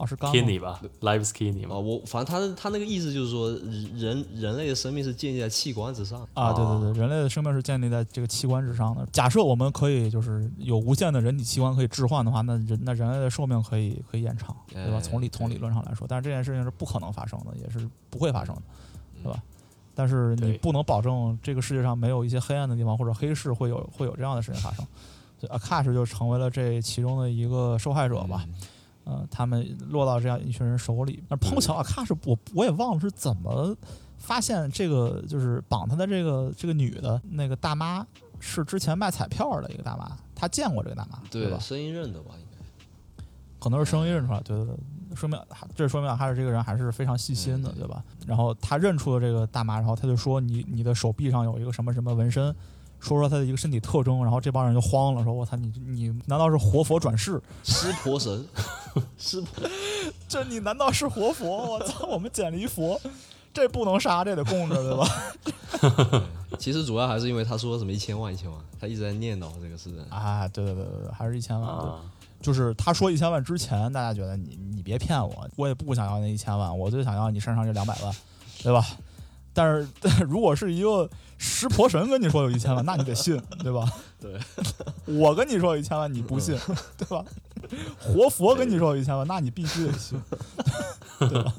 [0.00, 1.76] 哦，是 kidney 吧，live is kidney 嘛。
[1.76, 3.50] 我反正他他那个意思就是说，
[3.94, 6.54] 人人类的生命是建立在器官之上啊。
[6.54, 9.06] 对对对，人类的生命是建立在这个器官之上的。
[9.12, 14.98] 假设我们可以就是有无限的人体器官可以置换的话，那人那人类的寿命可以可以延长，对吧？
[15.02, 18.62] 从理从理论上来说，但是这件事情是不可能发生的，也是不会发生的，
[19.22, 19.42] 对吧？
[19.94, 24.86] 但是你不能保证这个世界上没有一些黑暗的地方或者黑市会有会有这样的事情发生。
[25.38, 28.46] 所以 Akash 就成为了这其中的一个受害者吧。
[29.10, 33.76] 呃，他们落到这样一群人手里，那碰巧阿卡是我我也忘了是怎么
[34.18, 38.06] 发现这个，就是绑他的这个这个女的那个大妈
[38.38, 41.58] 是之前卖彩票的一个大妈，他见过这个大妈，对吧？
[41.58, 43.24] 声音认得吧，应该
[43.58, 44.76] 可能是声音认出来，对对对，
[45.16, 45.36] 说明
[45.74, 48.04] 这说明阿卡是这个人还是非常细心的，对吧？
[48.28, 52.54] 然后他认出了这个大妈，然后他就说你你的手臂上有一个什么什么纹身。
[53.00, 57.40] 说说他的一个身体特征，然后这帮人就慌了，说：“我操，你你难道是活佛转世？
[57.64, 58.46] 湿婆神？
[59.18, 59.68] 湿婆？
[60.28, 61.72] 这你难道是活佛？
[61.72, 63.00] 我操，我们捡了一佛，
[63.52, 66.22] 这不能杀，这得供着，对吧？”
[66.58, 69.90] 其实主要还是因为他说什么一千万一千万，他一直在念叨这个事。
[70.10, 71.70] 啊，对对对对对，还是一千万。
[72.42, 78.14] 就是他说一千万之前，大家觉得你你别骗我，我也不想要那一千万，我就想要你身上这两百万，
[78.62, 78.84] 对吧？
[79.52, 79.88] 但是
[80.24, 81.08] 如果是一个。
[81.42, 83.34] 石婆神跟你说有一千万，那你得信，
[83.64, 83.90] 对吧？
[84.20, 84.38] 对，
[85.06, 86.54] 我跟你说有一千万，你不信，
[86.98, 87.24] 对吧？
[87.98, 90.20] 活佛跟你说有一千万，那你必须得信，
[91.18, 91.54] 对吧？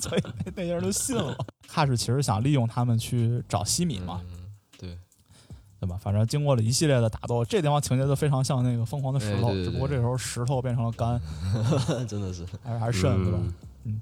[0.00, 1.32] 所以那那些人都信了。
[1.68, 4.20] 开始其实想利用他们去找西米嘛，
[4.76, 4.98] 对，
[5.78, 5.96] 对吧？
[6.02, 11.20] 反正经过了一系列的打斗，这地方情节就非常像那个疯狂的石头，只不过这时候石头变成了肝，
[12.08, 13.38] 真的是，还是还是肾，对吧？
[13.84, 14.00] 嗯。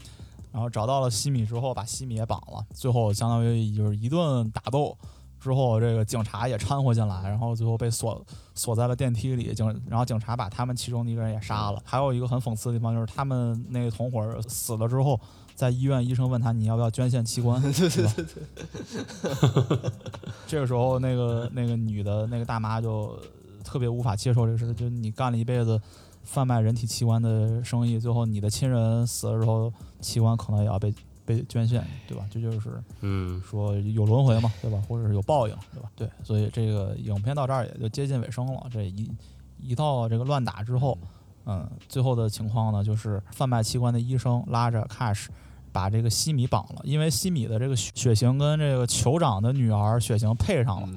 [0.53, 2.65] 然后找到了西米之后，把西米也绑了。
[2.75, 4.97] 最后相当于就是一顿打斗
[5.41, 9.55] 之后，这个警察也掺和进来，然后最后被锁锁在了电梯里。
[9.55, 11.83] 警然后警察把他们其中的一个人也杀了。
[11.85, 15.19] 还有一个很讽刺的地方就是，他们那个同伙死了之后，
[15.55, 19.91] 在医院医生问他你要不要捐献器官， 对对对对。
[20.47, 23.19] 这个时候，那个那个女的那个大妈就
[23.65, 25.81] 特别无法接受这个事，就你干了一辈子。
[26.25, 32.25] 贩卖人体器官的生意，最后你的亲人死了之后，器官可能也要被被捐献，对吧？
[32.31, 34.83] 这就是，嗯，说有轮回嘛，对吧？
[34.89, 35.91] 或者是有报应，对吧？
[35.95, 38.67] 对，所以这个影片到这儿也就接近尾声了。
[38.71, 39.11] 这一
[39.59, 40.99] 一到这个乱打之后，
[41.47, 45.27] 嗯，最后的情况呢，就是贩卖器官的医生拉着 Cash
[45.71, 50.89] 把这个西米绑了，因为西米的这个血型跟这个酋长的女儿血型配上了，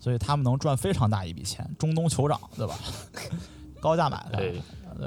[0.00, 1.68] 所以他们能赚非常大一笔钱。
[1.78, 2.78] 中东酋长，对吧？
[3.80, 4.62] 高价买的，对。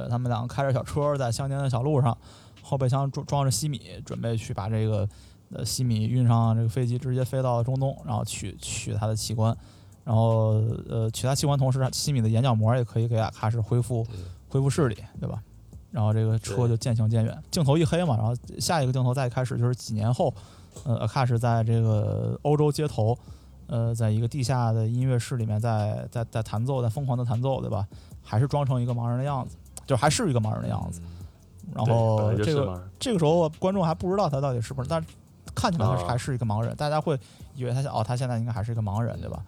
[0.09, 2.17] 他们两个开着小车在乡间的小路上，
[2.61, 5.05] 后备箱装装着西米，准备去把这个
[5.51, 9.53] 呃西米运上这个飞机，直接飞到中东，然后取取他的器官，
[10.05, 14.07] 然后呃取他器官同时，西米的眼角膜也可以给阿卡什恢复
[14.47, 15.43] 恢复视力，对吧？
[15.91, 20.33] 然后这个车就渐行渐远，镜头一黑嘛，然后下一个镜头再开始就是几年后，
[20.85, 23.17] 呃，阿卡什在这个欧洲街头，
[23.67, 27.85] 呃，在一个地下的音乐室里面在在在弹奏，在疯狂的弹奏，对吧？
[28.23, 31.01] 还是装成一个盲人的样子，就还是一个盲人的样子。
[31.73, 35.03] 然后这个这个时候观众还不知道他到底是不是，但
[35.55, 37.17] 看起来他还是一个盲人，大家会
[37.55, 39.43] 以为他哦，他现在应该还是一个盲人，对吧？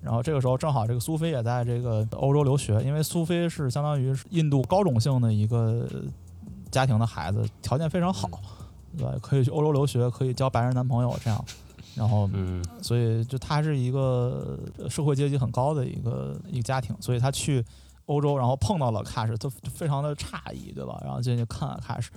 [0.00, 5.86] 然后这个时候正好这个苏菲也在这个欧洲留学，因为苏菲是相当于印度高种姓的一个
[6.70, 8.28] 家庭的孩子，条件非常好，
[8.96, 9.12] 对吧？
[9.20, 11.44] 可以去欧洲留学，可以交白人男朋友这样。
[11.96, 12.30] 然后，
[12.80, 14.56] 所以就他是一个
[14.88, 17.64] 社会阶级很高的一个一个家庭，所以他去
[18.08, 21.00] 欧洲，然后碰到了卡什，就非常的诧异，对吧？
[21.04, 22.10] 然后进去看卡什。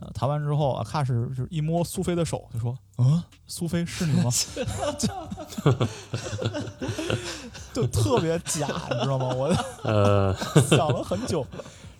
[0.00, 4.30] 呃，谈完之后啊，卡什就是一摸苏菲的手，就说：“嗯，苏菲是你吗？”
[7.74, 9.34] 就特别假，你知道吗？
[9.34, 10.32] 我呃
[10.70, 11.44] 想了很久，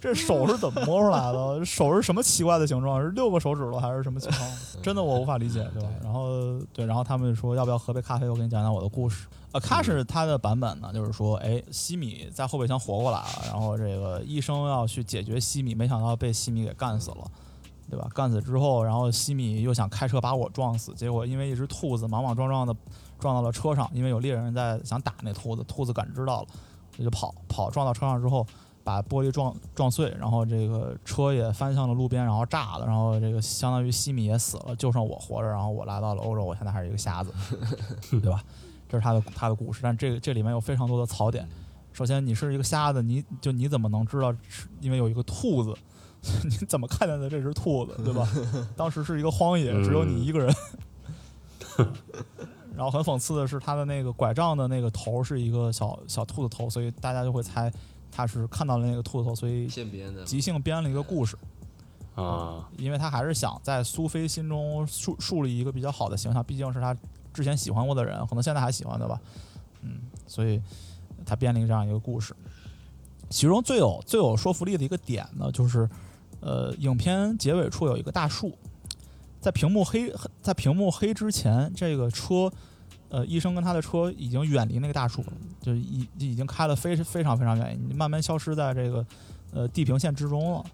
[0.00, 1.62] 这手是怎么摸出来的？
[1.66, 3.00] 手是什么奇怪的形状？
[3.02, 4.50] 是六个手指头还是什么情况？
[4.82, 5.88] 真的我无法理解，对吧？
[6.02, 8.28] 然后对，然后他们说要不要喝杯咖啡？
[8.28, 9.26] 我给你讲讲我的故事。
[9.52, 17.24] 呃，卡什他的版本呢，就是说，哎，西米在后备箱活过来了，然后这个医生要去解决西米，没想到被西米给干死了。
[17.90, 18.06] 对吧？
[18.14, 22.76] 干死之后，然后西米又想开车把我撞死，结果因为一只兔子莽莽撞撞的
[23.18, 26.48] 撞到了车上，因为有猎人在想打那兔子，兔子感知到了，
[26.94, 28.46] 他就跑跑撞到车上之后，
[28.88, 37.31] 把玻璃撞撞碎，然后这个车也翻向了路边，然后炸了，然后这个相当于西米也死了，就剩我活着，然后我来到了欧洲，我现在还是一个瞎子，
[38.11, 38.42] 对吧？
[38.88, 41.46] 这是他的他的故事，但这个这里面有非常多的槽点。
[41.92, 44.35] 首先，你是一个瞎子，你就你怎么能知道？
[44.81, 45.74] 因为有一个兔子。
[46.42, 48.29] 你怎么看见的这只兔子，对吧？
[48.77, 50.53] 当时是一个荒野，只有你一个人。
[52.74, 57.72] 然后很讽刺的是，他的那个拐杖的那个头是一个小小兔子头，所以大家就会猜
[58.10, 59.66] 他是看到了那个兔子头，所以
[60.24, 61.36] 即兴编了一个故事
[62.14, 62.68] 啊。
[62.76, 66.96] 因为他还是想在苏菲心中树树立一个比较好的形象，毕竟是他
[67.32, 69.20] 之前喜欢过的人，可能现在还喜欢的吧。
[69.82, 70.60] 嗯，所以
[71.24, 72.34] 他编了一个这样一个故事。
[73.30, 75.88] 其中最有最有说服力的一个点呢，就是。
[76.40, 78.56] 呃，影片结尾处有一个大树，
[79.40, 82.48] 在屏幕黑在屏幕黑之前，这个车，
[83.10, 89.06] 呃，医生跟他的车已经远离那个大树了，就已已经开了非非常非常远，慢慢消失在这个
[89.52, 90.64] 呃地平线之中了。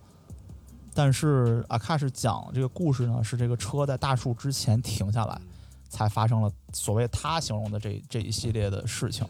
[0.92, 5.40] 但是阿卡是讲这个故事呢，是这个车在大树之前停下来，
[5.88, 9.26] 才发生了所谓他形容的这这一系列的事情。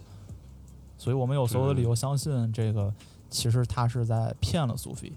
[0.99, 2.93] 所以我们有所有的理由相信，这个
[3.31, 5.13] 其实他是在骗了苏菲。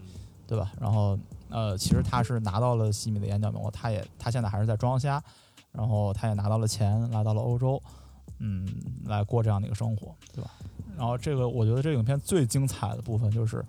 [0.49, 0.71] 对吧？
[0.79, 1.19] 然后，
[1.49, 5.21] 呃，其实他是拿到了西米的眼角膜，他也他现在还是在装瞎，
[5.71, 7.81] 然后他也拿到了钱，来到了欧洲，
[8.39, 8.67] 嗯，
[9.05, 10.51] 来过这样的一个生活，对吧？
[10.97, 13.63] 然后这个我觉得这个影片最精彩的部分就是，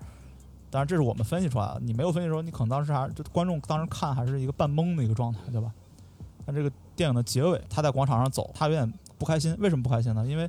[0.70, 5.72] 当然这是我们分析出来的，你没有分析的时候，你可能当时还就观众当时看还是一个半懵的一个状态，对吧？
[6.46, 10.26] 但这个电影的结尾，他在广场上走，他有点不开心，为什么不开心呢？
[10.26, 10.48] 因为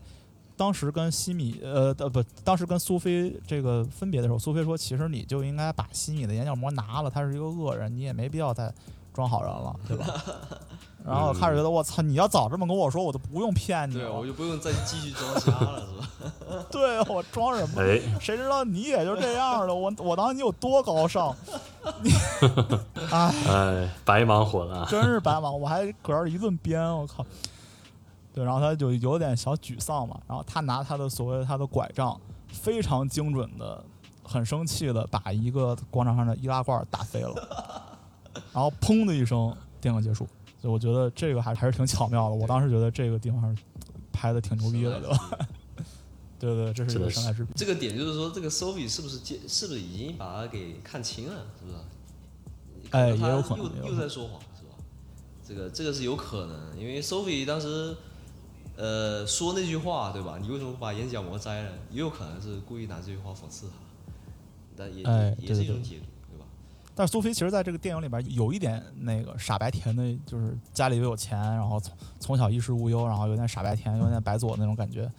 [0.56, 8.74] 当时跟西米，呃，呃，不，当时跟苏菲这个分别的时候，苏菲说：“其实你就应该把西米的眼角膜拿了，他是一个恶人，你也没必要再
[9.14, 10.06] 装好人了，对吧？”
[11.10, 16.65] 然后开始觉得我操，你要早这么跟我说，我都不用骗你了，我就不用再继续装瞎了，是吧？
[16.69, 17.82] 对我装什么？
[18.19, 19.74] 谁知道你也就这样了？
[19.74, 21.36] 我我当你有多高尚？
[22.04, 22.12] 你
[23.12, 27.26] 哎，白忙活了，真是白忙，我还搁这一顿编，我靠！
[28.32, 33.84] 对，然后他就有点小沮丧嘛，然后他拿他的所谓他的拐杖，非常精准的，
[34.24, 37.34] 很生气的把一个广场上的易拉罐打飞了，
[38.54, 40.28] 然后砰的一声，电影结束。
[40.62, 43.63] 所以我觉得这个还还是挺巧妙的，我当时觉得这个地方是
[44.12, 45.30] 拍的挺牛逼的，对吧？
[46.39, 47.52] 对对，这是一个生态之笔。
[47.56, 51.78] 这个点就是说，这个 Sophie 是不是接，是不是已经把他给看清了，是不是？
[52.91, 54.76] 哎，也有可能又又在说谎，是吧？
[55.48, 57.95] 这个这个是有可能，因为 Sophie 当时。
[58.82, 60.39] 呃，说那句话对吧？
[60.41, 61.72] 你为什么不把眼角膜摘了？
[61.91, 63.74] 也有可能是故意拿这句话讽刺他，
[64.78, 65.04] 但也
[65.38, 66.06] 也是一种解读？
[67.00, 75.10] 但是苏菲其实在这个电影里边有一点那个傻白甜的，就是家里又有钱，然后从从小衣食无忧，然后有点傻白甜，有点白左那种感觉。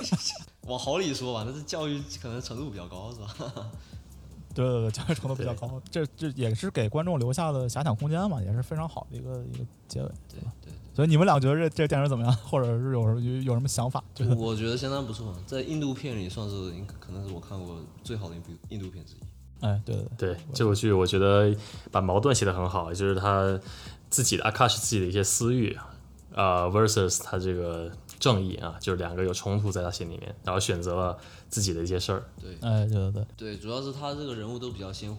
[0.68, 3.34] 往好里说吧，那是教育可能程度比较高，是吧？
[4.52, 10.72] 对对对，教育程度比较高，这这也是给观众留下的遐想空间嘛，也是非常好的一个一个结尾，对对。
[10.94, 14.04] 所以你们俩觉得这这电影怎么样，或者是有有有什么想法？
[14.36, 19.25] 我觉得相当不错，在印度片里算是可能是我看过最好的一部印度片之一。
[19.60, 21.54] 哎，对对对这部剧，我觉得
[21.90, 23.58] 把矛盾写得很好，就是他
[24.10, 25.76] 自己的 Akash 自己的一些私欲
[26.34, 31.16] 啊、versus 他这个正义啊，就是两个有冲突在他心里面，然后选择了
[31.48, 32.22] 自己的一些事儿。
[32.60, 35.18] 哎，对对对，对，主要是他这个人物都比较鲜活，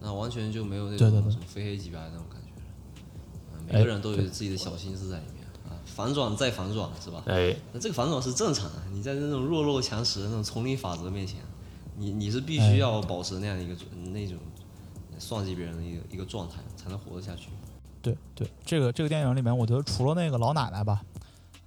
[0.00, 1.22] 那完全就没有那对对对。
[1.22, 7.22] 种什么非黑即白那种感觉每个人都有自己的小心思在里面啊，反转再反转是吧？
[7.24, 11.40] 哎，那这个反转是正常的，你在那种弱肉强食的那种丛林法则面前，
[11.96, 13.74] 你你是必须要保持那样的一个
[14.12, 14.36] 那种
[15.18, 17.48] 算计别人的一个一个状态，才能活得下去。
[18.02, 21.02] 对对，这个这个电影里面，我觉得除了那个老奶奶吧，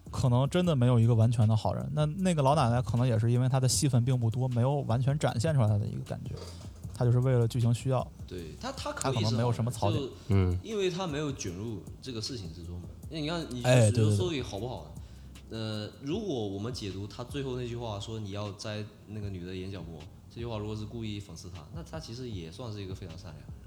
[0.10, 1.90] 可能真的没有一个完全的好人。
[1.94, 6.36] 那那个老奶奶可能也是因为她的戏份并不多，没有完全展现出来她的一个感觉。
[6.94, 12.90] 她就是为了剧情需要，对他，他他可能没有什么槽点嗯，因为他没有卷入这个事情之中嘛。
[13.10, 14.86] 那你看，你哎对对你就说句好不好
[15.50, 15.58] 的？
[15.58, 23.60] 呃，如果我们解读他最后那句话说你要摘那个女的眼角膜，这句话如果是故意讽刺他，那他其实也算是一个非常善良的人。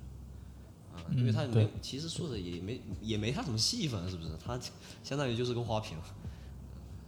[0.94, 4.30] 啊，因为他嗯没，其实说的也没也没他什么戏份，是不是？
[4.44, 4.58] 他
[5.02, 5.96] 相当于就是个花瓶。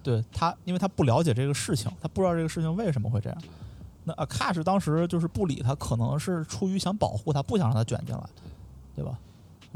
[0.03, 3.43] 对他，因为他不了解这个事情，他不知道这个事情为什么会这样。
[4.05, 8.23] 那 Akash 当时就是不理他，可能是出于想保护他，不想让他卷进来，
[8.95, 9.19] 对吧？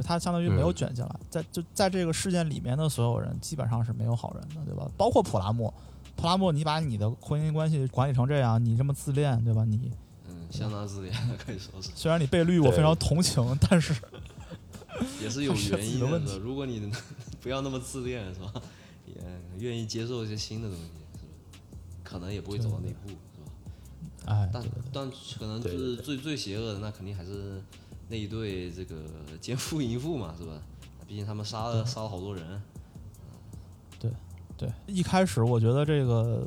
[0.05, 4.89] 他相当于没有嗯卷进来，在就在这个事件里面的所有人基本上是没有好人的，对吧？
[4.97, 5.73] 包括普拉莫，
[6.19, 9.65] 普拉莫，你把你的婚姻关系管理成这样，你这么自恋，对吧？
[9.65, 9.93] 你
[10.29, 13.95] 嗯，相当自恋， 可以说是，虽然你被绿，我非常同情，但是
[15.23, 16.07] 也是有原因的。
[16.07, 16.91] 的问题如果你
[17.41, 18.53] 不要那么自恋，是吧？
[19.07, 19.15] 也
[19.59, 21.31] 愿意接受一些新的东西，是吧？
[22.03, 24.33] 可能也不会走到那一步，是吧？
[24.35, 27.63] 哎，但对对对但可能就是最最邪恶的，那肯定还是
[28.09, 28.97] 那一对这个
[29.41, 30.61] 奸夫淫妇嘛，是吧？
[31.07, 32.61] 毕竟他们杀了杀了好多人，
[34.01, 34.11] 对，
[34.87, 36.43] 一开始我觉得这个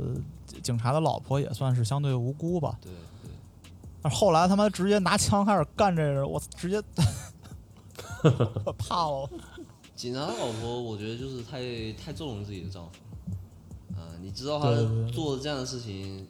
[0.61, 2.91] 警察的老婆也算是相对无辜吧，对
[3.23, 3.31] 对，
[4.01, 6.81] 但是后来他妈直接拿枪开始干这个，我直接
[8.77, 9.29] 怕了。
[9.95, 11.59] 警察的老婆，我觉得就是太
[11.93, 12.91] 太纵容自己的丈夫，
[13.95, 16.27] 啊、你知道他对对对做这样的事情，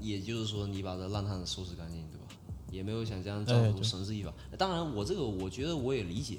[0.00, 2.26] 也就是说你把这烂摊子收拾干净，对吧？
[2.70, 4.32] 也没有想将丈夫绳之以法。
[4.56, 6.38] 当然，我这个我觉得我也理解，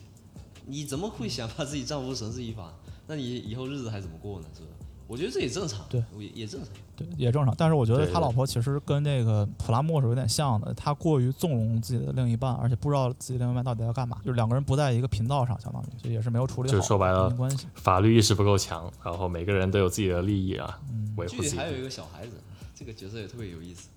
[0.66, 2.74] 你怎么会想把自己丈夫绳之以法？
[3.08, 4.48] 那你以后日子还怎么过呢？
[4.56, 4.68] 是吧？
[5.10, 6.70] 我觉得这也正常，对，也也正常。
[6.96, 7.56] 对，也正常。
[7.58, 17.66] 但是我觉得他老婆其实跟那个普拉莫是有点像的，他过于纵容自己的另一半，而且不知道自己另一半到底要干嘛，就是两个人不在一个频道上，相当于就也是没有处理好就是说白了关系。
[17.74, 20.80] 法律意识不够强，然后每个人都有自己的利益啊，
[21.18, 21.64] 维护剧自己的。
[21.64, 22.34] 里还有一个小孩子，
[22.76, 23.90] 这个角色也特别有意思。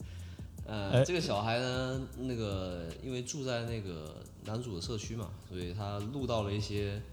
[0.65, 7.12] 呃，哎这个小孩呢，那个因为住在那个男主的社区嘛，所以他录到了一些呃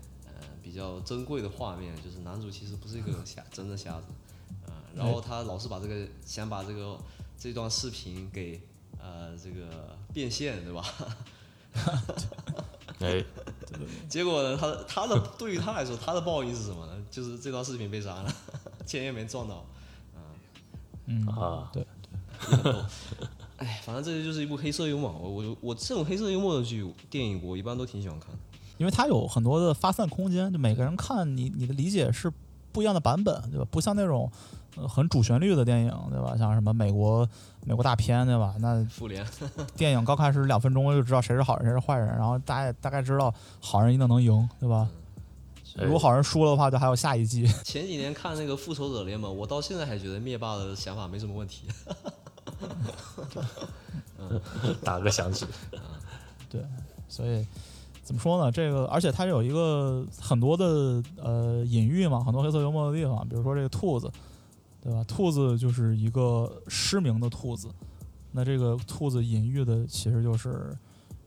[0.61, 4.07] 比较珍贵的画面，就是男主其实不是一个瞎真的瞎子，
[4.67, 6.97] 啊、然后他老是把这个想把这个
[7.37, 8.61] 这段视频给
[8.99, 10.83] 呃这个变现，对吧？
[12.99, 13.23] 哎，
[14.09, 17.05] 结果呢，他他的对于他来说，他的报应是什么呢？
[17.09, 18.35] 就是这段视频被删了，
[18.85, 19.65] 钱也没赚到。
[20.15, 20.21] 嗯
[21.05, 21.85] 嗯啊对，
[23.57, 25.11] 哎，反正这就是一部黑色幽默。
[25.11, 28.39] 我我我这种黑色幽默的剧电影，我一般都挺喜欢看的。
[28.79, 32.33] 因为它有很多的发散空间，就每个人看你你的理解是
[32.71, 33.67] 不一样的版本，对吧？
[33.69, 34.31] 不像那种
[34.75, 36.35] 呃很主旋律的电影，对吧？
[36.35, 37.29] 像什么美国
[37.65, 38.55] 美国大片，对吧？
[38.59, 39.23] 那复联，
[39.77, 44.89] 电影刚开始两分钟就知道谁是好人谁是坏人，然后大家也大概知道好人一定能赢，对吧？
[45.77, 47.45] 哎如果好人输了的话，就还有下一季。
[47.63, 51.67] 前几年看那个复仇者联盟，我到现在还觉得灭霸的想法没什么问题。
[54.83, 55.45] 打个响指。
[56.49, 56.61] 对，
[57.07, 57.45] 所以
[58.09, 58.51] 怎么说呢？
[58.51, 64.11] 这个，而且它有一个很多的呃隐喻嘛，很多黑色幽默的地方，比如说这个兔子，
[64.81, 65.03] 对吧？
[65.03, 67.69] 兔子就是一个失明的兔子，
[68.31, 70.75] 那这个兔子隐喻的其实就是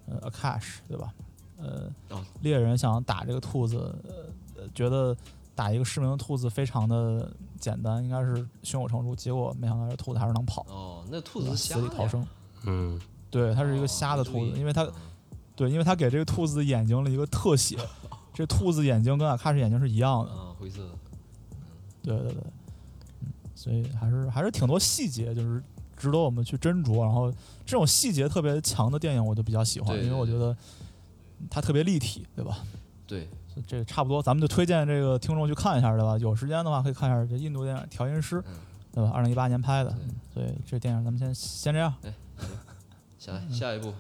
[0.07, 1.15] 呃 Akash，对吧？
[1.57, 3.95] 呃哦，猎人想打这个兔子，
[4.59, 5.17] 呃，觉得
[5.55, 12.27] 打一个失明的兔子非常的简单，应该是胸有成竹，结果没想到这兔子还是能跑，哦，那兔子是瞎死里逃生。
[12.65, 13.01] 嗯，
[13.31, 14.93] 对，它是一个哦瞎的兔子，因为它嗯
[15.63, 17.77] 对，因为他给这个兔子的眼睛了一个特写，
[18.35, 20.31] 这兔子眼睛跟阿卡什眼睛是一样的。
[20.35, 20.91] 嗯，灰色的。
[22.03, 22.43] 对对对，
[23.21, 25.63] 嗯，所以还是还是挺多细节，就是
[25.97, 27.03] 值得我们去斟酌。
[27.03, 27.31] 然后
[27.65, 30.57] 这种细节特别强的电影，我就比较喜欢，对对因为我觉得
[31.49, 32.59] 它特别立体，对吧？
[33.07, 33.29] 对，
[33.67, 36.19] 这个差不多，咱们就推荐这个听众去看一下，对吧？
[36.19, 38.55] 有时间的话可以看一下这印度电影《调音师》，嗯
[38.95, 39.11] 对吧？
[39.15, 39.95] 二零一八年拍的
[40.35, 41.95] 所以这电影咱们先先这样，
[43.19, 43.93] 下来 下一步，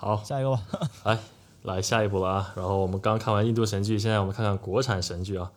[0.00, 0.62] 好，下一个吧。
[1.04, 1.18] 来
[1.62, 2.52] 来下一步了啊。
[2.56, 5.52] 然后我们刚看完印度神剧，现在我们看看国产神剧啊。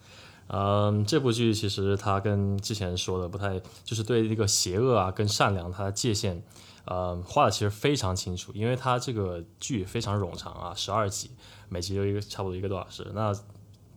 [0.47, 6.43] 嗯，这部剧其实它跟之前说的不太，就是对这个邪恶啊跟善良它的界限
[6.83, 11.31] 呃，画的其实非常清楚，因为它这个剧非常冗长啊，十二集，
[11.69, 13.07] 每集都一个差不多一个多小时。
[13.13, 13.33] 那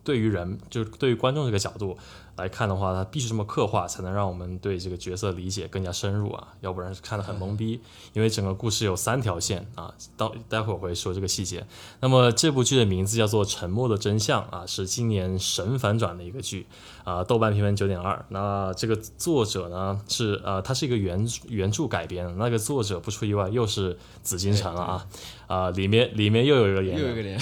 [0.05, 1.97] 对于人，就是对于观众这个角度
[2.37, 7.81] 来看的话，它必须这么刻画，才能让我们对这个角色理解更加深入啊，要不然看得很懵逼。
[8.13, 11.65] 因为整个故事有三条线啊，到待会儿我会说这个细节。
[11.99, 16.67] 那么这部剧的名字叫做《沉默的真相》啊，是今年神反转的一个剧
[17.03, 18.23] 啊，豆瓣评分九点二。
[18.29, 25.05] 那这个作者呢是呃，它是一个原原著改编，那个作者不出意外又是紫金城了啊
[25.47, 27.39] 啊，里面里面又有一个演员，又有一个脸，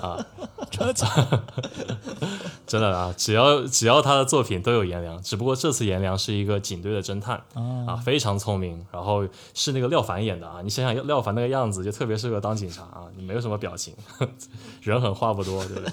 [0.00, 0.26] 啊，
[0.70, 0.94] 真的？
[2.66, 7.42] 真的啊，只要只要他的作品都有颜良，只不过这次颜良是一个警队的侦探
[7.86, 13.92] 啊，非常聪明，然后是那个廖凡演的啊，你想想廖凡那个样子，就特别适合当警察啊，你没有什么表情，
[14.80, 15.92] 人狠话不多，对不对？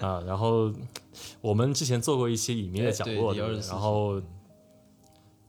[0.08, 0.72] 啊，然后
[1.40, 4.20] 我们之前做过一期隐秘的角落，对对对然后。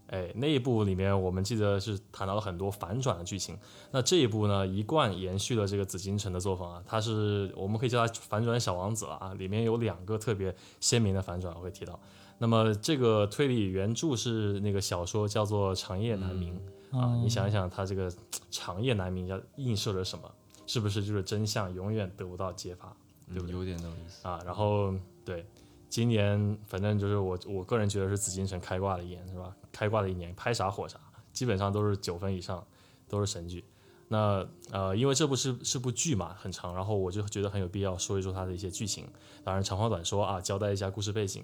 [0.09, 3.57] 哎，那一部里面我们记得是谈到了很多反转的剧情。
[3.91, 9.33] 那这一部呢，一贯延续了这个紫禁城的作风啊，它是我们可以叫它反转小王子了啊。
[9.33, 11.99] 里面有两个特别鲜明的反转，我会提到。
[12.39, 16.59] 那么这个推理原著是那个小说叫做《长夜难明》
[16.99, 18.11] 啊，你想一想，它这个
[18.51, 20.31] 长夜难明要映射着什么？
[20.65, 22.95] 是不是就是真相永远得不到揭发？
[23.33, 24.27] 对不对有点那种意思。
[24.27, 24.93] 啊，然后
[25.25, 25.45] 对，
[25.89, 29.55] 今年反正就是我我个人觉得是紫禁城开挂的一年是吧？
[29.71, 30.99] 开挂的一年，拍啥火啥，
[31.33, 32.65] 基本上都是九分以上，
[33.09, 33.63] 都是神剧。
[34.09, 39.05] 那呃，因为这部是是部剧嘛，很长，然后我就觉得很有必要说一说它的一些剧情。
[39.43, 41.43] 当然长话短说啊，交代一下故事背景。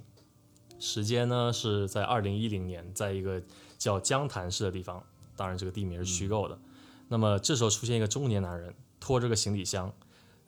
[0.84, 3.42] 时间呢是在二零一零年，在一个
[3.78, 5.02] 叫江潭市的地方，
[5.38, 6.60] 当然这个地名是虚构的。
[7.08, 9.94] 那么这时候出现一个中年男人，拖着个行李箱，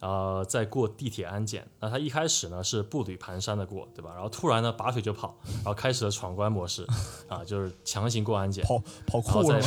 [0.02, 1.66] 呃，在过地铁安检。
[1.80, 4.12] 那他一开始呢是步履蹒跚的过，对吧？
[4.14, 6.86] 然后突然呢拔腿就跑，然后开始了闯关模式，
[7.30, 8.66] 啊，就是强行过安检。
[8.66, 9.66] 跑跑酷了吗？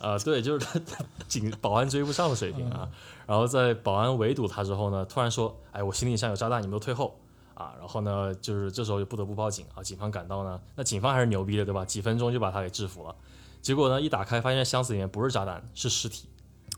[0.00, 2.88] 啊、 对，就是他警保安追不上的水平啊。
[3.26, 7.18] 然后在保安围堵他之后呢，突然说：“哎，我行李箱有炸弹，你们都退后
[7.56, 9.82] 啊！”然后呢，就是这时候就不得不报警啊。
[9.82, 11.84] 警方赶到呢，那警方还是牛逼的，对吧？
[11.84, 13.16] 几分钟就把他给制服了。
[13.60, 16.28] 结果呢，一打开发现箱子里面不是炸弹，是尸体。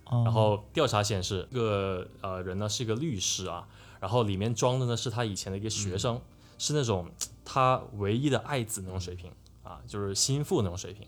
[0.04, 3.68] 啊然后调查显示，这个呃人呢是一个律师啊，
[4.00, 6.18] 然后里面装的呢是他以前的一个学生，
[6.56, 7.10] 是那种
[7.44, 9.30] 他唯一的爱子那种水平
[9.62, 11.06] 啊，就是心腹那种水平。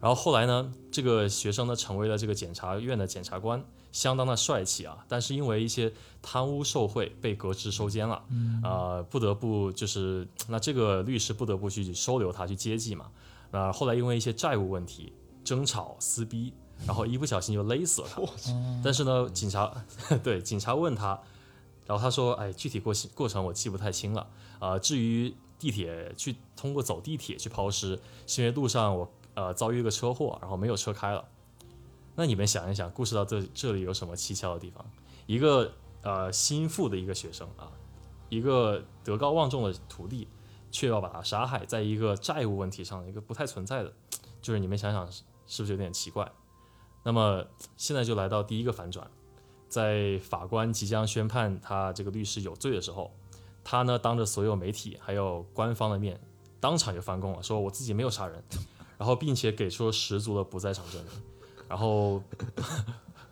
[0.00, 3.62] 然后后来呢，这个学生呢成为了这个检察院的检察官，
[3.92, 8.22] 相当的帅气啊，但是因为一些贪污受贿被革职收监了，
[8.62, 13.10] 呃，不得不就是那这个律师不得不去收留他去接济嘛。
[13.50, 15.12] 那后来因为一些债务问题
[15.42, 16.52] 争吵撕逼，
[16.86, 18.22] 然后一不小心就勒死了他。
[18.84, 19.72] 但是呢，警察
[20.22, 21.20] 对警察问他，
[21.86, 24.26] 然后他说：“哎，具体过过程我记不太清了。
[24.60, 31.24] 啊、至于地铁去通过走地铁去抛尸，是因为路上我呃遭遇了个车祸，然后没有车开了。
[32.20, 34.84] 那你们想一想，故事到这这里有什么蹊跷的地方？
[35.24, 37.72] 一个呃心腹的一个学生啊，
[38.28, 40.28] 一个德高望重的徒弟，
[40.70, 43.90] 却要把他杀害，在一个债务问题上，一个不太存在的，
[44.42, 46.30] 就是你们想想是是不是有点奇怪？
[47.02, 47.42] 那么
[47.78, 49.10] 现在就来到第一个反转，
[49.66, 53.10] 在法官即将宣判他这个律师有罪的时候，
[53.64, 56.20] 他呢当着所有媒体还有官方的面，
[56.60, 58.44] 当场就翻供了，说我自己没有杀人，
[58.98, 61.12] 然后并且给出了十足的不在场证明，
[61.70, 62.20] 然后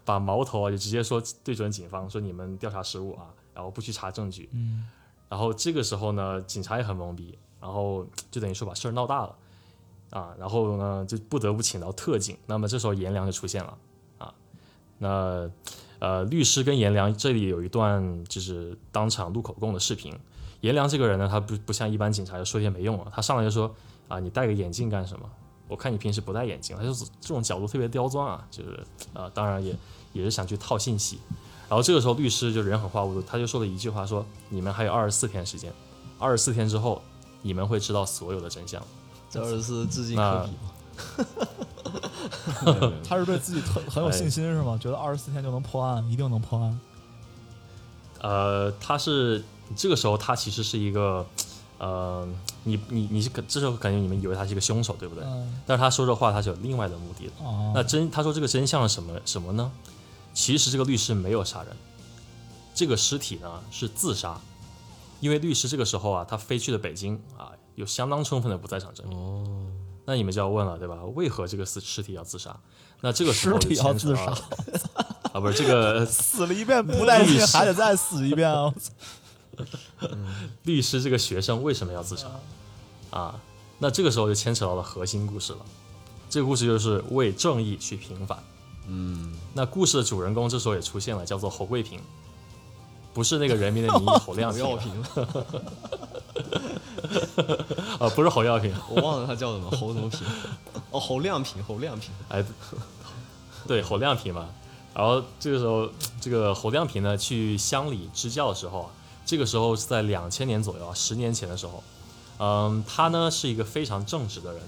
[0.05, 4.87] 把矛头啊就直接说对准警方，说你们调查失误啊，然后不去查证据，嗯，
[5.29, 9.35] 然后这个时候呢，警察也很懵逼，然后就等于说把事儿闹大了。
[10.11, 12.35] 啊，然后呢，就不得不请到特警。
[12.47, 13.77] 那么这时候颜良就出现了
[14.17, 14.33] 啊。
[14.97, 15.51] 那
[15.99, 20.19] 呃，律师跟颜良这里有一段就是当场录口供的视频。
[20.63, 23.71] 颜良这个人呢，他不不像一般警察就说些没用了，他上来就说
[24.09, 25.29] 啊，你戴个眼镜干什么？
[25.69, 29.77] 我看你平时不戴眼镜，他就是这种角度特别刁钻啊，就是呃，当然也
[30.13, 31.21] 也是想去套信息。
[31.69, 35.71] 然后这个时候律师就人狠话不多，他就说了一句话说，你们还有二十四天时间，
[36.19, 37.03] 二十四天之后
[37.43, 38.83] 你们会知道所有的真相。
[39.31, 40.73] 这二十四致敬那科比嘛？
[43.07, 44.79] 他是对自己特很有哎信心是吗？
[44.81, 46.81] 觉得二十四天就能破案，一定能破案。
[48.21, 49.45] 呃，他是
[49.77, 51.25] 这个时候他其实是一个，
[51.79, 52.27] 呃，
[52.69, 55.25] 你你你是可这时候感觉你们以为他是一个凶手，对不对？
[55.25, 57.33] 嗯但是他说这话他是有另外的目的的。
[57.45, 59.73] 哦，那真他说这个真相是什么什么呢？
[60.35, 61.77] 其实这个律师没有杀人，
[62.75, 64.41] 这个尸体呢是自杀，
[65.21, 69.19] 因为律师这个时候啊，他飞去了北京啊，有相当充分的不在场证明。
[69.19, 69.67] 哦，
[70.05, 70.97] 那你们就要问了，对吧？
[71.15, 72.57] 为何这个尸尸体要自杀？
[73.01, 74.35] 那这个时候尸体要自杀
[75.33, 78.73] 啊，不是这个 死了一遍不带劲，还得再死一遍啊！
[80.63, 82.29] 律师这个学生为什么要自杀
[83.11, 83.41] 啊？
[83.79, 85.59] 那这个时候就牵扯到了核心故事了。
[86.29, 88.43] 这个故事就是为正义去平反。
[88.89, 92.01] 嗯，那故事的主人公这时候也出现了，叫做侯贵平，
[93.15, 94.93] 不是那个人民的名义 侯亮药平，
[98.01, 100.27] 啊，不是侯耀平，我忘了他叫什么，侯什么平？
[100.91, 102.11] 哦，侯亮平，侯亮平。
[102.29, 102.45] 哎，
[103.67, 104.49] 对，侯亮平嘛。
[104.93, 105.89] 然后这个时候，
[106.21, 108.91] 这个侯亮平呢去乡里支教的时候啊，
[109.25, 111.83] 这个时候是在两千年左右啊，十年前的时候。
[112.39, 114.63] 嗯，他呢是一个非常正直的人，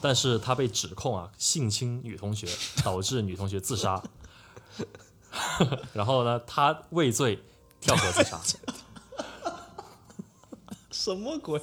[0.00, 2.48] 但是他被指控啊性侵女同学，
[2.84, 4.02] 导致女同学自杀。
[5.92, 7.42] 然后呢，他畏罪
[7.80, 8.40] 跳河自杀。
[10.90, 11.60] 什么鬼？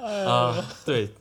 [0.00, 0.54] 啊，
[0.84, 1.12] 对，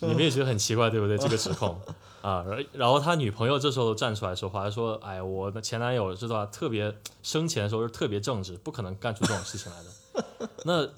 [0.00, 1.18] 你们也觉得很奇怪，对不对？
[1.18, 1.78] 这个指控
[2.22, 6.46] 啊，然然后他女朋友这时候站出来说话，说：“哎，我的前男友知道吧？
[6.50, 10.48] 特别生前的时候是特别正直，不可能干出这种事情来的。
[10.64, 10.88] ”那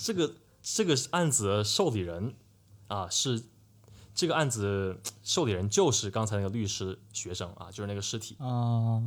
[0.00, 0.30] 这个
[0.74, 2.34] 这个案子的受理人
[2.88, 3.44] 啊，是
[4.16, 8.36] 这个案子受理人就是刚才那个律师学生啊，就是那个尸体。
[8.40, 9.00] 啊，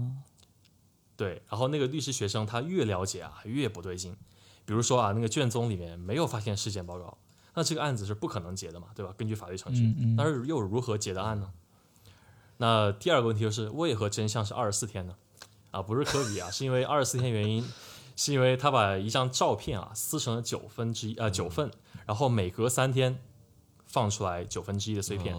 [1.17, 4.15] 对，然后那个律师学生他越了解啊，越不对劲。
[4.63, 7.17] 比如说啊，那个卷宗里面没有发现尸检报告，
[7.55, 9.13] 那这个案子是不可能结的嘛，对吧？
[9.17, 11.51] 根据法律程序，但是又如何结的案呢？
[12.55, 15.15] 那第二个问题就是为何真相是二十四天呢？
[15.71, 17.65] 啊，不是科比啊，是因为二十四天原因，
[18.19, 21.71] 是因为他把一张照片啊撕成了九分之一啊、九份，
[22.05, 23.17] 然后每隔三天
[23.85, 25.33] 放出来九分之一的碎片，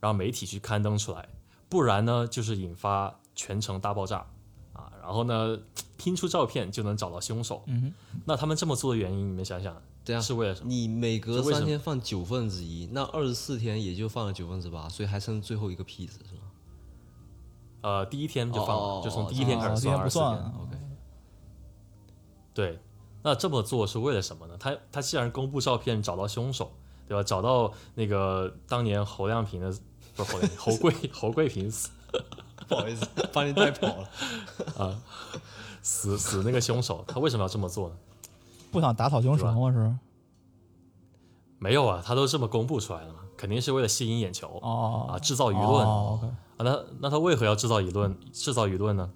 [0.00, 1.26] 然后媒体去刊登出来，
[1.70, 4.18] 不然呢就是引发全城大爆炸
[4.74, 5.58] 啊，然后呢
[5.96, 7.62] 拼出照片就能找到凶手。
[7.64, 7.90] 嗯
[8.26, 10.68] 那他们这么做的原因，你们想想对啊，是为了什么？
[10.68, 16.42] 你每隔三天放九分之一，那二十四天也就放了九分之八，所以还剩最后一个屁子是吗？
[17.80, 20.52] 呃，第一天就放了，哦就从哦第一天开啊始二十四天不算天。
[20.60, 20.76] OK，
[22.52, 22.78] 对，
[23.22, 24.56] 那这么做是为了什么呢？
[24.58, 26.72] 他他既然公布照片找到凶手，
[27.08, 27.22] 对吧？
[27.22, 29.72] 找到那个当年侯亮平的
[30.16, 31.90] 不是侯亮平，侯贵 侯贵平死
[32.68, 34.08] 不好意思，把你带跑了
[34.76, 35.02] 啊。
[35.82, 37.96] 死死那个凶手，他为什么要这么做呢？
[38.70, 39.72] 不想打草惊蛇吗？
[39.72, 39.94] 是？
[41.58, 46.20] 没有啊，他都这么公布出来了嘛，肯定是为了吸引眼球哦啊，制造舆论啊。
[46.58, 48.14] 那那他为何要制造舆论？
[48.32, 49.10] 制造舆论呢？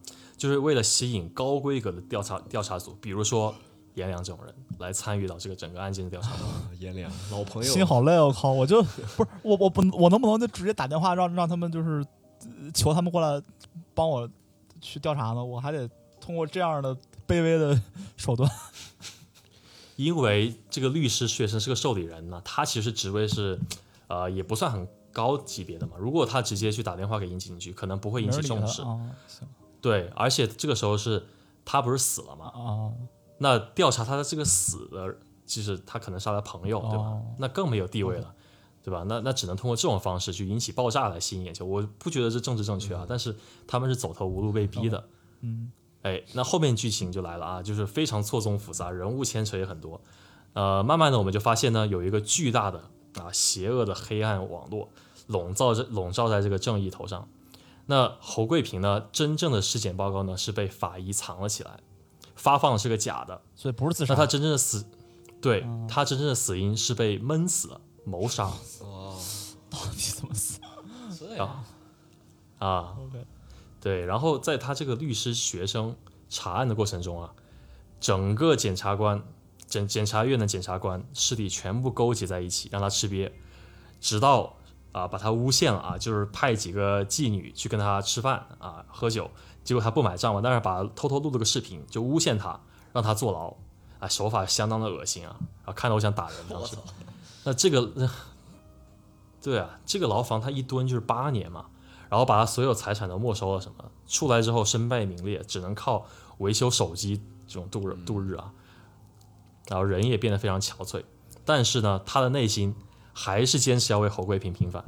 [0.45, 3.55] 就是为了吸引高规格的调查调查组，比如说
[3.95, 6.47] 颜良这种人来参与到这个整个案件的调查中。
[6.79, 8.53] 颜良，老朋友，心好累，我靠！
[8.53, 12.05] 我就不是我我不我能不能就直接打电话让让他们就是
[12.43, 13.43] 呃求他们过来
[13.95, 14.29] 帮我
[14.83, 15.43] 去调查呢？
[15.43, 15.89] 我还得
[16.21, 16.95] 通过这样的
[17.27, 17.81] 卑微的
[18.19, 18.47] 手段。
[19.97, 23.59] 因为这个律师学生是个受理人呢，他其实职位是，
[24.09, 25.95] 呃，也不算很高级别的嘛。
[25.99, 28.83] 如果他直接去打电话给引警局，可能不会引起重视。
[29.85, 31.27] 对，而且这个时候是
[31.63, 32.47] 他不是死了嘛？
[32.47, 32.89] 啊，
[33.37, 35.15] 那调查他的这个死的，
[35.45, 37.05] 其实他可能是他的朋友，对吧？
[37.05, 38.35] 哦那更没有地位了，
[38.83, 39.05] 对吧？
[39.07, 41.67] 那那只能通过这种方式去引起爆炸来吸引眼球。
[41.67, 45.07] 我不觉得这政治正确啊，但是他们是走投无路被逼的。
[45.43, 45.71] 嗯，
[46.01, 50.01] 哎，那后面剧情就来了啊，就是非常错综复杂，人物牵扯也很多。
[50.55, 52.81] 呃，慢慢的我们就发现呢，有一个巨大的
[53.21, 54.89] 啊邪恶的黑暗网络
[55.27, 57.29] 笼罩着笼罩在这个正义头上。
[57.87, 61.81] 那侯桂平呢，真正的尸检报告呢是被法医藏了起来，
[62.35, 63.43] 发放的是个假的。
[63.55, 64.87] 所以不是自杀那他真正的死，
[65.41, 69.19] 对他真正的死因是被闷死了，谋杀哦，
[69.69, 70.59] 到底怎么死
[71.19, 71.65] 这啊
[72.59, 72.97] 啊。
[72.99, 73.27] ？OK，
[73.81, 75.95] 对，然后在他这个律师学生
[76.29, 77.33] 查案的过程中啊，
[78.01, 79.23] 整个检察官、
[79.67, 83.31] 检检察院的检察官势力全部勾结在一起，让他吃瘪，
[84.01, 84.57] 直到
[84.95, 89.29] 啊把他诬陷了啊，就是派几个妓女去跟他吃饭啊喝酒，
[89.65, 92.61] 结果他不买账嘛，但是把偷偷录了个视频，就诬陷他，
[92.93, 93.53] 让他坐牢
[93.99, 95.35] 啊，手法相当的恶心啊，
[95.65, 96.77] 啊看得我想打人当时。
[97.43, 98.09] 那这个，
[99.43, 101.67] 对啊，这个牢房他一蹲就是八年嘛，
[102.09, 106.07] 然后把他所有财产都没收了，什么出来之后身败名裂，只能靠
[106.39, 108.53] 维修手机这种度日度日啊，
[109.69, 111.03] 然后人也变得非常憔悴，
[111.45, 112.75] 但是呢，他的内心
[113.15, 114.85] 还是坚持要为侯贵平平反，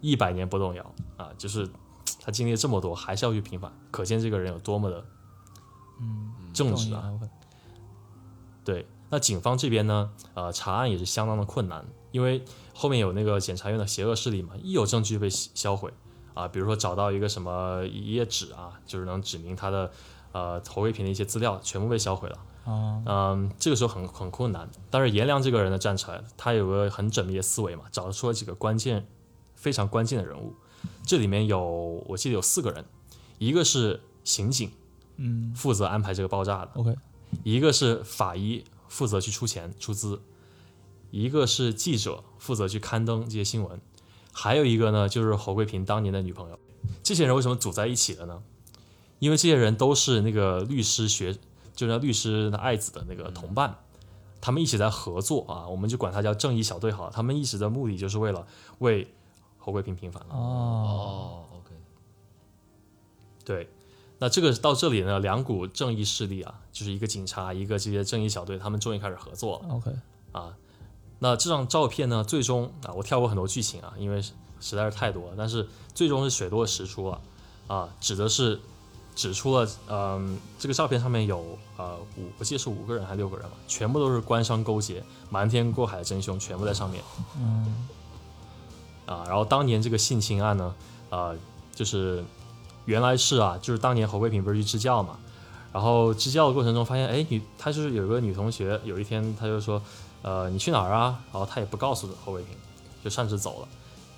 [0.00, 1.68] 一百年不动摇啊，就是
[2.20, 5.04] 他经历了这么多，还是要去平反，可见这个人有多么的
[6.00, 7.12] 嗯，正直啊。
[8.64, 15.92] 对，那警方这边呢，呃，查案也是相当的困难，因为后面有那个检察院的邪恶势力嘛，一有证据就被销销毁
[16.34, 19.90] 啊，比如说找到一个什么一页纸啊，就是能指明他的
[20.32, 22.38] 呃侯贵平的一些资料，全部被销毁了。
[22.64, 24.68] 啊，嗯，这个时候很很困难。
[24.90, 29.06] 但是颜良这个人呢站出来了，他有个很缜密的思维嘛，找出了几个关键、
[29.54, 30.54] 非常关键的人物。
[31.04, 32.84] 这里面有我记得有四个人，
[33.38, 34.70] 一个是刑警，
[35.16, 36.94] 嗯负责安排这个爆炸的；，OK，
[37.42, 40.20] 一个是法医，负责去出钱出资；
[41.10, 43.78] 一个是记者，负责去刊登这些新闻；
[44.32, 46.58] 还有一个呢，就是侯桂平当年的女朋友。
[47.02, 48.42] 这些人为什么组在一起了呢？
[49.18, 51.36] 因为这些人都是那个律师学，
[51.80, 53.74] 就是律师的爱子的那个同伴，
[54.38, 57.10] 他们一起在合作啊，我们就管他叫正义小队好了。
[57.10, 58.46] 他们一直的目的就是为了
[58.80, 59.08] 为
[59.56, 60.22] 侯贵平平反。
[60.28, 61.74] 哦，哦，OK，
[63.46, 63.70] 对，
[64.18, 69.74] 那这个到这里呢，两股正义势力啊，就是一个警察，一个这些正义小队，他们终于开始合作了。
[69.74, 69.90] OK，
[70.32, 70.54] 啊。
[71.20, 75.34] 那这张照片呢，最终啊，我跳过很多剧情啊，因为实在是太多了。
[75.34, 77.22] 但是最终是水落石出了
[77.68, 78.60] 啊，指的是
[79.20, 87.04] 指出了，嗯，这个照片上面有呃五，我记得是五个人还是六个人嘛，全部都是官商勾结、瞒天过海的真凶，全部在上面。
[87.36, 87.86] 嗯，
[89.04, 90.74] 啊，然后当年这个性侵案呢，
[91.10, 91.36] 呃，
[91.74, 92.24] 就是
[92.86, 95.18] 原来是啊，就是当年侯桂平不是去支教嘛，
[95.70, 99.82] 然后支教的过程中发现，哎，女他就是有一个女同学，有一天他就说，
[100.22, 101.20] 呃，你去哪儿啊？
[101.30, 102.56] 然后他也不告诉侯桂平，
[103.04, 103.68] 就擅自走了。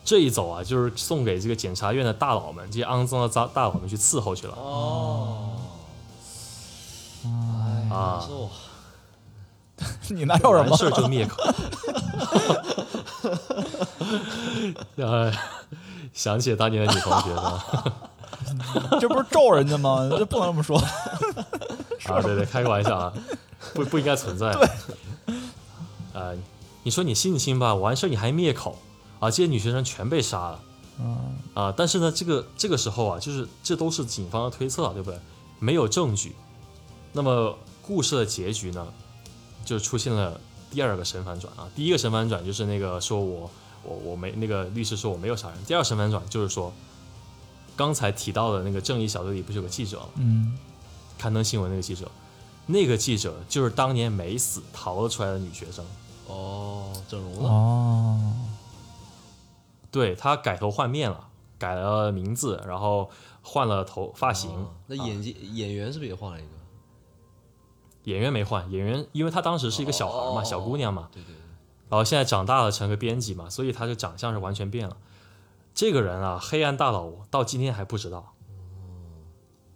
[0.05, 4.55] 这一走啊，就是送给这个检察院的大佬们，这些肮脏的大大佬们去伺候去了。
[4.55, 5.51] 哦，
[7.25, 7.29] 哎，
[7.95, 8.51] 啊难受啊，
[10.11, 10.71] 你哪有什么？
[10.71, 11.43] 完事儿就灭口。
[14.97, 15.33] 呃，
[16.13, 17.65] 想起当年的女同学是吧？
[19.01, 20.09] 这不是咒人家吗？
[20.11, 20.77] 这不能这么说。
[22.07, 23.13] 啊，对对，开个玩笑啊，
[23.73, 24.53] 不不应该存在。
[26.13, 26.35] 呃，
[26.83, 28.77] 你说你性侵吧，完事儿你还灭口
[29.23, 30.61] 啊，这些女学生全被杀了
[30.99, 31.73] 嗯啊。
[31.77, 35.19] 但是呢，这个这个时候啊，就是这都是警方的推测，对不对？
[35.61, 36.35] 没有证据。
[37.13, 38.85] 那么故事的结局呢，
[39.65, 40.41] 就出现了
[40.73, 41.71] 第二个神反转啊。
[41.77, 43.49] 第一个神反转就是那个说我
[43.85, 45.65] 我我没那个律师说我没有杀人。
[45.65, 46.73] 第二个神反转就是说，
[47.77, 50.09] 刚才提到的那个正义小队里不是有个记者吗？
[50.17, 50.59] 嗯，
[51.17, 52.11] 刊登新闻那个记者，
[52.67, 55.85] 那个记者就是当年没死逃了出来的女学生，
[56.27, 58.21] 哦，整容了，哦，
[59.93, 63.09] 对他改头换面了，改了名字，然后
[63.43, 64.51] 换了头发型。
[64.51, 66.51] 哦那演技演员是不是也换了一个？
[68.05, 71.37] 演员没换，演员因为她当时是一个小孩嘛，哦小姑娘嘛，对对对，
[71.89, 74.97] 然后现在长大了成个编辑嘛，所以她的长相是完全变了。
[75.73, 78.35] 这个人啊，黑暗大佬到今天还不知道。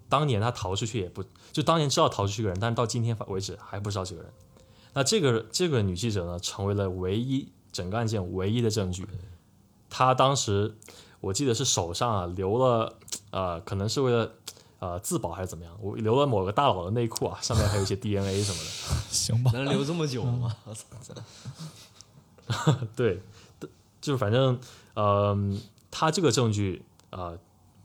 [0.09, 4.33] 当年他逃出去也不，就当年知道逃出去个人，但是到今天为止还不知道这个人。
[4.95, 9.07] 那这个这个女记者呢，成为了唯一整个案件唯一的证据。
[9.91, 10.75] 她当时
[11.21, 12.95] 我记得是手上啊留了，
[13.31, 14.31] 呃，可能是为了
[14.79, 19.01] 呃自保还是怎么样，我留了某个大佬的内裤啊，上面还有一些 DNA 什么的。
[19.11, 19.51] 行吧。
[19.53, 20.55] 能留这么久吗？
[20.65, 23.21] 我操，对，
[24.01, 24.59] 就是反正，
[24.95, 25.37] 呃，
[25.91, 27.37] 他这个证据，呃，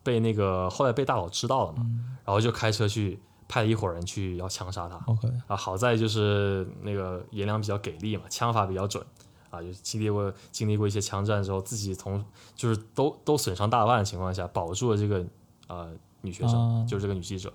[0.04, 1.86] 被那个后来被大佬知道了嘛，
[2.26, 5.02] 然后就开车去派了一伙人去要枪杀他。
[5.08, 9.04] OK，啊，好在就是那个颜良比较给力嘛，枪法比较准，
[9.52, 12.26] 啊，就是经历过经历过一些枪战之后，自己从
[12.56, 15.24] 就是都都损伤大半的情况下，保住了这个
[15.68, 15.92] 呃
[16.22, 17.54] 女学生，啊就是这个女记者。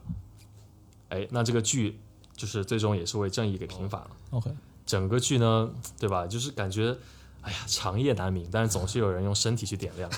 [1.08, 1.98] 哎，那这个剧
[2.36, 4.10] 就是最终也是为正义给平反了。
[4.30, 4.50] OK，
[4.84, 6.26] 整个剧呢，对吧？
[6.26, 6.96] 就是感觉，
[7.42, 10.10] 哎呀，长夜难明，但是总是有人用身体去点亮，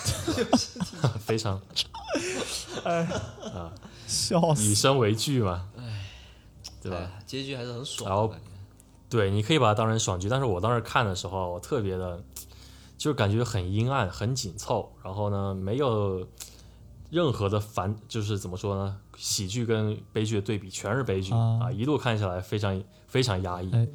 [1.20, 1.60] 非常，
[2.84, 3.02] 哎
[3.54, 3.72] 啊
[4.06, 4.64] 笑死。
[4.64, 6.06] 以身为剧嘛，哎
[6.82, 6.96] 对吧？
[6.98, 8.34] 哎结局还是很爽，然后
[9.10, 12.22] 对，你可以把它当成爽剧，但是我当时看的时候，我特别的，
[12.96, 16.26] 就是感觉很阴暗、很紧凑，然后呢，没有
[17.10, 18.98] 任何的反，就是怎么说呢？
[19.16, 23.70] 喜剧跟悲剧的对比，全是悲剧啊啊，一路看下来非常非常压抑。
[23.72, 23.88] 哎，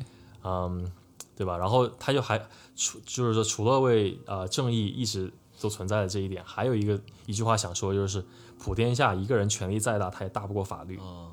[0.43, 0.91] 嗯，
[1.35, 1.57] 对吧？
[1.57, 2.37] 然后他就还
[2.75, 8.25] 除就是说，除了为呃正义一直都存在的这一点，还有一个一句话想说，就是
[8.59, 10.97] 普天下一个人权力再大，他也大不过法律。
[10.97, 11.31] 啊，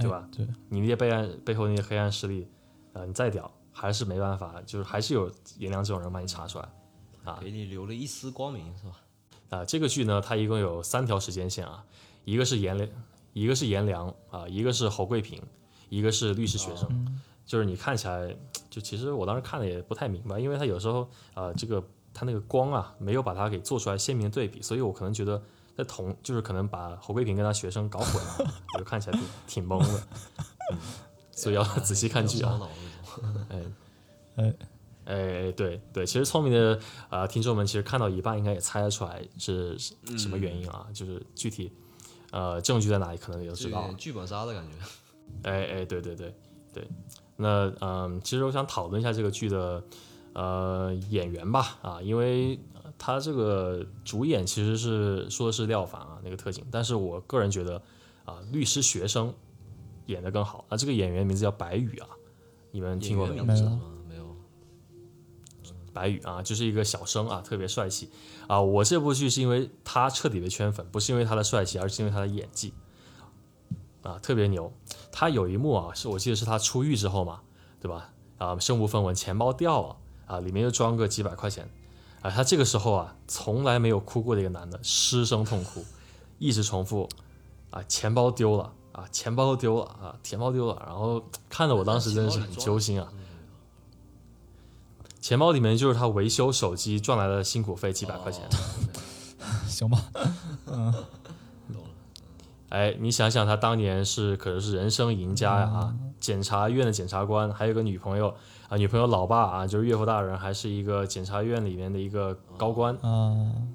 [0.00, 2.48] 对吧哎对，你那些背暗背后那些黑暗势力，
[2.94, 6.68] 呃，你再屌还是没办法，就是还是有颜良这种人把你查出来。
[7.24, 9.00] 啊给你留了一丝光明，是吧？
[9.50, 11.84] 啊、这个剧呢，它一共有三条时间线啊，
[12.24, 12.88] 一个是颜良，
[13.32, 15.42] 一个是颜良啊、一个是侯桂平，
[15.88, 17.20] 一个是律师学生。
[17.46, 18.34] 就是你看起来，
[18.70, 21.82] 就其实我当时看的也不太明白，因为他有时候呃，这个
[22.12, 25.42] 他那个光啊，没有把它给做出来鲜明的对比，所以我可能觉得
[25.76, 30.06] 在同就是可能把侯桂平跟他学生搞混了， 我就看起来挺挺懵的。
[30.72, 30.78] 嗯，
[31.34, 32.60] 所以要 仔细看剧啊。
[33.50, 33.62] 哎
[34.36, 34.54] 哎
[35.04, 36.80] 哎，对对，其实聪明的
[37.10, 41.70] 呃听众们，其实看到一半应该也猜得出来是是什么原因啊，就是具体
[42.30, 43.92] 呃证据在哪里，可能也都知道。
[43.98, 44.70] 剧本杀的感觉。
[45.42, 46.34] 哎哎，对对对
[46.72, 46.88] 对，
[47.36, 49.84] 那嗯，其实我想讨论一下这个剧的
[50.32, 57.80] 呃演员吧啊，因为呃他这个主演其实是说的是廖凡啊那个特警，但是我个人觉得
[58.24, 59.32] 啊律师学生
[60.06, 62.08] 演的更好啊，这个演员名字叫白宇啊，
[62.70, 64.36] 你们听过没有？
[65.92, 68.10] 白宇啊，就是一个小生啊，特别帅气
[68.48, 68.60] 啊。
[68.60, 72.74] 我这部剧是因为他彻底的圈粉，不是因为他的帅气，而是因为他的演技
[74.02, 74.72] 啊，特别牛。
[75.12, 77.42] 他有一幕啊，是我记得是他出狱之后嘛，
[77.80, 78.12] 对吧？
[78.38, 79.96] 啊，身无分文，钱包掉了
[80.26, 81.70] 啊，里面又装个几百块钱
[82.22, 82.28] 啊。
[82.28, 85.84] 他这个时候啊，从来没有哭过的一个男的，失声痛哭，
[86.40, 87.08] 一直重复
[87.70, 88.74] 啊，钱包丢了。
[88.94, 93.08] 啊，钱包丢了啊，钱包丢了，然后看的我当时真的是很揪心啊。
[95.20, 98.48] 钱包里面就是他维修手机赚来的辛苦费，几百块钱。
[99.66, 99.98] 行吧，
[100.70, 100.94] 嗯，
[102.68, 108.32] 哎，你想想，他当年是可是人生赢家呀啊，检察院的检察官，还有个女朋友
[108.68, 112.96] 啊，女朋友老爸啊，就是岳父大人，还是一个检察院里面的一个高官。
[113.02, 113.74] 嗯，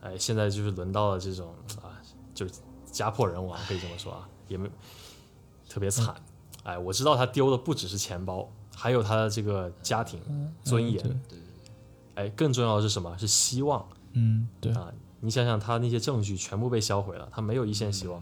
[0.00, 1.92] 哎，现在就是轮到了这种啊，
[2.32, 2.46] 就。
[2.92, 4.68] 家破人亡可以这么说啊，也没
[5.68, 6.14] 特别惨。
[6.64, 8.46] 哎，我知道他丢的不只是钱包，
[8.76, 10.20] 还有他的这个家庭
[10.62, 11.02] 尊严。
[11.02, 11.38] 对
[12.16, 13.16] 哎，更重要的是什么？
[13.16, 13.88] 是希望。
[14.12, 18.20] 嗯，对啊，你想想，他那些证据全部被销毁了，他没有一线希望，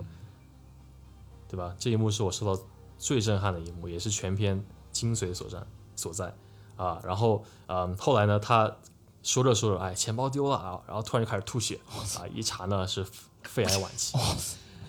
[1.49, 1.74] 对吧？
[1.79, 2.62] 这一幕是我受到
[2.99, 4.62] 最震撼的一幕，也是全片
[4.93, 5.66] 精髓所在
[5.97, 6.33] 所在
[6.76, 7.01] 啊。
[7.03, 8.76] 然后，嗯，后来呢，他
[9.22, 11.81] 说着说着，哎，钱包丢了啊，然后突然就开始吐血
[12.18, 13.05] 啊，一查呢是。
[13.45, 14.18] 肺癌晚期，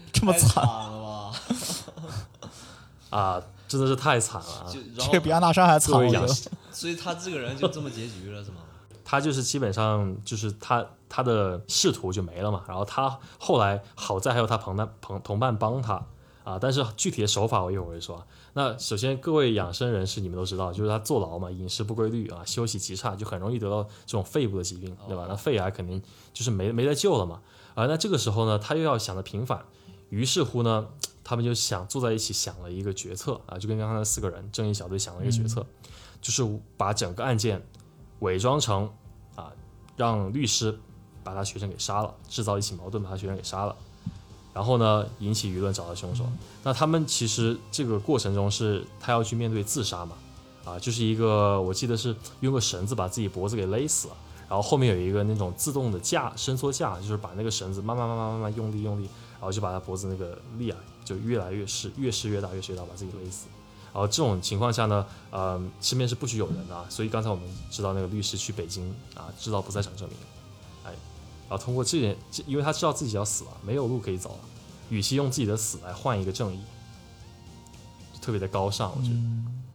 [0.14, 1.32] 这么惨了
[2.32, 2.50] 吧？
[3.18, 4.74] 啊，真的是太惨了。
[5.12, 5.94] 这比安娜莎还惨。
[6.72, 8.58] 所以他这个人就这么结局了，是吗？
[9.04, 12.64] 他就是基本上就是他他的仕途就没了嘛。
[12.68, 16.06] 然后他后来好在还有他朋伴朋同伴帮他
[16.44, 18.24] 啊，但是具体的手法我一会儿会说。
[18.54, 25.26] 那首先各位养生人士，你们都知道，就是他坐牢嘛，饮食不规律啊，休息极差，就很容易得到这种肺部的疾病，对吧？
[25.28, 26.02] 那肺癌肯定
[26.34, 27.42] 就是没没得救了嘛。
[27.76, 29.64] 啊，那这个时候呢，他又要想着平反，
[30.10, 30.88] 于是乎呢，
[31.24, 35.66] 他们就想坐在一起想了一个决策啊，就跟刚刚那四个人正义小队想了一个决策，
[36.22, 36.44] 就是
[36.76, 37.62] 把整个案件
[38.20, 38.90] 伪装成
[39.36, 39.52] 啊，
[39.96, 40.78] 让律师
[41.24, 43.76] 把他学生给杀了，制造一起矛盾把他学生给杀了，
[44.54, 46.26] 然后呢引起舆论找到凶手。
[46.64, 50.16] 那他们其实这个过程中是他要去面对自杀嘛，
[50.66, 54.18] 啊，就是一个我记得是用个绳子把自己脖子给勒死了。
[54.50, 59.08] 然后后面有一个那种自动的架伸缩架，就是把那个绳子慢慢慢慢慢慢用力用力，
[59.40, 63.48] 然后就把他脖子那个力啊就越来越势越势越大越势越大把自己勒死。
[63.92, 70.18] 然后这种情况下呢，呃，身边是不许有人的，所以刚才我们知道那个律师去北京啊知道不在场证明，
[70.86, 70.92] 哎，
[71.50, 72.16] 然后通过这点，
[72.46, 74.40] 因为他知道自己要死了，没有路可以走了，
[74.90, 76.60] 与其用自己的死来换一个正义，
[78.22, 79.16] 特别的高尚，我觉得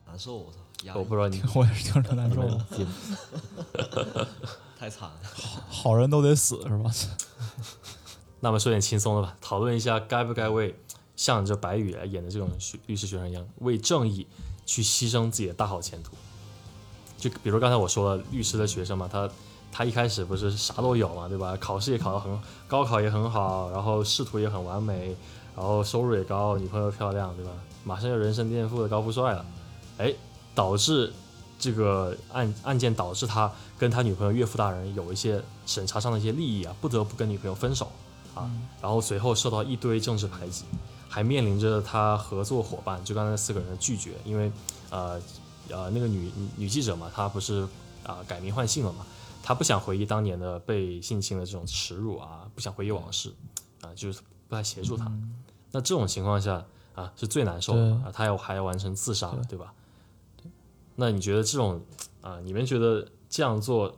[0.06, 0.58] 难受，我操。
[0.94, 2.42] 我不知道你，我也是听着难受。
[4.78, 5.16] 太惨了，
[5.66, 6.92] 好人都得死是吧？
[8.44, 10.74] 那么说点轻松的吧，讨论一下该不该为
[11.16, 14.26] 像这白宇来演的这种学律师学生一样，为正义
[14.66, 16.12] 去牺牲自己的大好前途。
[17.16, 19.26] 就比如刚才我说了，律师的学生嘛，他
[19.72, 21.56] 他一开始不是啥都有嘛，对吧？
[21.58, 22.38] 考试也考得很，
[22.68, 25.16] 高考也很好，然后仕途也很完美，
[25.56, 27.50] 然后收入也高，女朋友漂亮，对吧？
[27.82, 29.46] 马上要人生巅峰的高富帅了，
[29.96, 30.14] 哎。
[30.56, 31.12] 导致
[31.58, 37.90] 这个案案件导致他跟他女朋友岳父大人有一些审查上的一些利益啊，不得不跟女朋友分手
[38.34, 38.50] 啊，
[38.82, 40.64] 然后随后受到一堆政治排挤，
[41.08, 44.50] 还面临着他合作伙伴就刚才四个人的拒绝，因为
[44.90, 45.20] 呃
[45.70, 47.66] 呃那个女女记者嘛，她不是
[48.02, 49.06] 啊改名换姓了嘛，
[49.42, 53.32] 她不想回忆当年的被性侵的这种耻辱啊，不想回忆往事
[53.80, 55.10] 啊，就是不太协助他。
[55.70, 56.64] 那这种情况下
[56.94, 59.72] 啊是最难受的啊，他要还要完成自杀了，对吧？
[60.96, 61.80] 那你觉得这种
[62.20, 63.94] 啊，你们觉得这样做，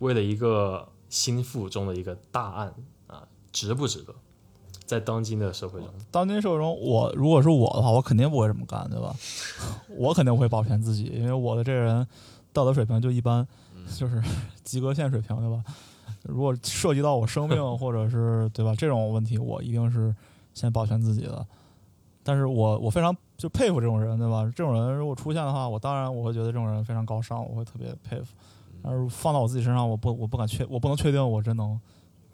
[0.00, 2.74] 为了一个心腹中的一个大案啊，
[3.56, 4.14] 值不值得？
[4.84, 9.16] 在当今的社会中，当今社会中，我如果是我的话，我肯定不会这么干，对吧？
[9.96, 12.06] 我肯定会保全自己，因为我的这人
[12.52, 13.46] 道德水平就一般，
[13.96, 14.22] 就是
[14.62, 15.64] 及格线水平，对吧？
[16.22, 20.14] 如果涉及到我生命 或者是对吧这种问题，我一定是
[20.52, 21.44] 先保全自己的。
[22.22, 24.44] 但是我我非常就佩服这种人，对吧？
[24.54, 28.34] 这种人如果出现的话，我当然我会觉得这种人非常高尚，我会特别佩服。
[28.82, 31.80] 但是放到我自己身上，我不我不敢确我不能确定我真能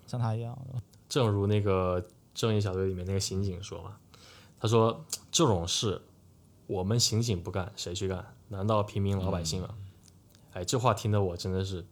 [0.06, 0.58] 像他一样。
[1.12, 2.02] 正如那个
[2.32, 3.98] 正义小队里面那个刑警说嘛，
[4.58, 6.00] 他说这种事
[6.66, 8.24] 我们刑警不干，谁去干？
[8.48, 9.68] 难道平民老百姓吗？
[10.54, 11.84] 哎，这话听得我真的是，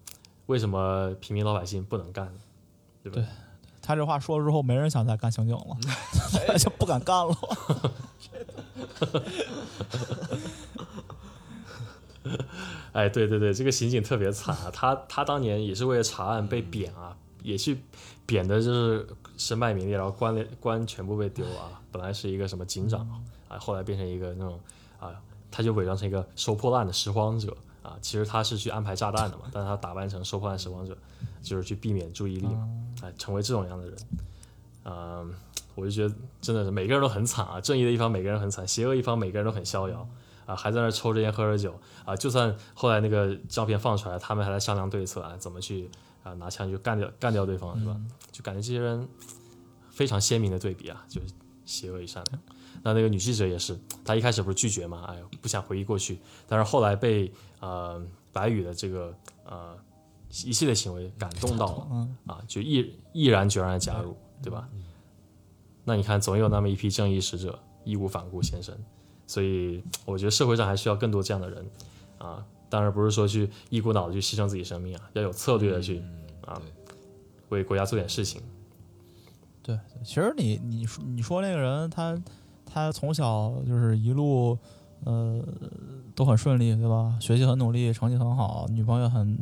[0.47, 2.33] 为什么平民老百姓不能干？
[3.03, 3.27] 对不对？
[3.83, 5.77] 他这话说了之后，没人想再干刑警了，
[6.57, 7.37] 就不敢干了。
[12.93, 14.71] 哎，对对对，这个刑警特别惨啊！
[14.73, 17.83] 他他当年也是为了查案被贬啊，也去
[18.31, 19.05] 贬的就是
[19.37, 21.83] 身败名裂，然后官官全部被丢啊。
[21.91, 23.01] 本来是一个什么警长
[23.49, 24.61] 啊，后来变成一个那种
[25.01, 25.11] 啊，
[25.51, 30.97] 他就伪装成一个收破烂的拾荒者啊，其实他是去安排炸弹的嘛，但是他打扮成收破烂拾荒者，
[31.43, 32.69] 就是去避免注意力嘛，
[33.03, 33.97] 哎，成为这种样的人，
[34.85, 35.35] 嗯，
[35.75, 40.09] 我就觉得真的是每个人都很惨啊，正义的一方每个人很惨，邪恶一方每个人都很逍遥。
[40.47, 41.79] 啊，还在那抽着烟喝着酒。
[42.05, 45.89] 啊，就算后来那个照片放出来，他们还在商量对策啊，怎么去
[46.23, 48.01] 啊拿枪就干掉干掉对方是吧？
[48.31, 49.09] 就感觉这些人
[49.91, 51.29] 非常鲜明的对比啊，就是
[51.65, 52.43] 邪恶与善良。
[52.83, 58.03] 那那个女记者也是，她一开始不是拒绝嘛，哎呦不想回忆过去，但是后来被呃
[58.33, 59.15] 白宇的这个
[59.45, 59.77] 呃
[60.45, 64.69] 一系列行为感动到了啊，就毅毅然决然的加入，对吧？
[65.85, 68.79] 那你看，总有那么一批正义使者义无反顾献身，
[69.27, 71.71] 所以我觉得社会上还需要更多这样的人
[72.19, 72.45] 啊。
[72.71, 76.03] 当然不是说去一股脑的去牺牲自己生命啊，要有策略的去
[76.47, 76.59] 啊
[77.51, 78.41] 为国家做点事情。
[79.63, 82.19] 对，其实你你说你说那个人他。
[82.73, 84.57] 他从小就是一路，
[85.03, 85.45] 呃，
[86.15, 87.19] 都很顺利，对吧？
[87.21, 89.37] 学习很努力，成绩很好，女朋友很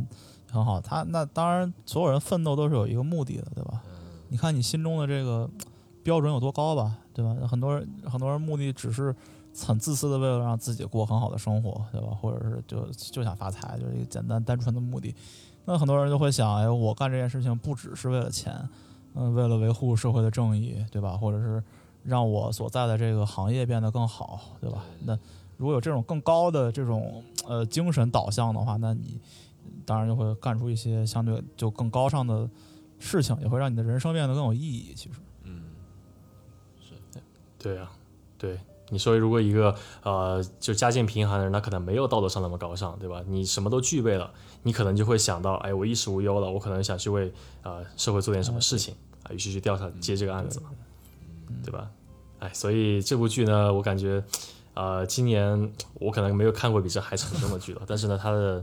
[0.50, 0.80] 很好。
[0.80, 3.82] 他那当然，所有人奋斗都是有一个目的的，对吧？
[4.30, 5.46] 你看你心中的这个
[6.02, 7.36] 标准有多高吧，对吧？
[7.46, 9.14] 很多人很多人目的只是
[9.66, 12.08] 很自私的，为了让自己过很好的生活，对吧？
[12.20, 15.14] 或者是就就想发财，就是一个简单单纯的目的。
[15.64, 18.68] 那很多人就会想，哎，我干这件事情不只是为了钱，
[19.14, 21.16] 嗯，为了维护社会的正义，对吧？
[21.16, 21.62] 或者是。
[22.04, 24.82] 让我所在的这个行业变得更好，对吧？
[25.04, 25.18] 那
[25.58, 29.20] 如果有这种更高的这种呃精神导向的话，那你
[29.84, 32.48] 当然就会干出一些相对就更高尚的
[32.98, 34.94] 事情，也会让你的人生变得更有意义。
[34.94, 35.64] 其实，嗯，
[36.80, 36.94] 是，
[37.58, 37.90] 对啊，
[38.38, 38.58] 对。
[38.90, 43.22] 你说如果一个呃就家境贫寒的人，他可能没有道德上那么高尚，对吧？
[43.26, 44.32] 你什么都具备了，
[44.62, 47.32] 你可能就会想到，哎，我衣食无忧了，我可能想去为
[47.62, 50.70] 呃社会做点什么事情啊，于是去调查接这个案子嘛。
[51.64, 51.90] 对吧？
[52.40, 54.22] 哎，所以这部剧呢，我感觉，
[54.74, 57.80] 呃，今年我可能没有看过比这还沉重的剧了。
[57.86, 58.62] 但是呢，它的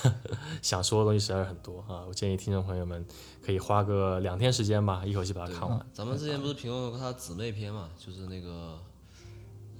[0.62, 2.04] 想说的东西实在是很多啊。
[2.08, 3.04] 我建议听众朋友们
[3.44, 5.86] 可以花个两天时间吧，一口气把它看完。
[5.92, 8.78] 咱们之前不是评论过他姊妹篇嘛，就是那个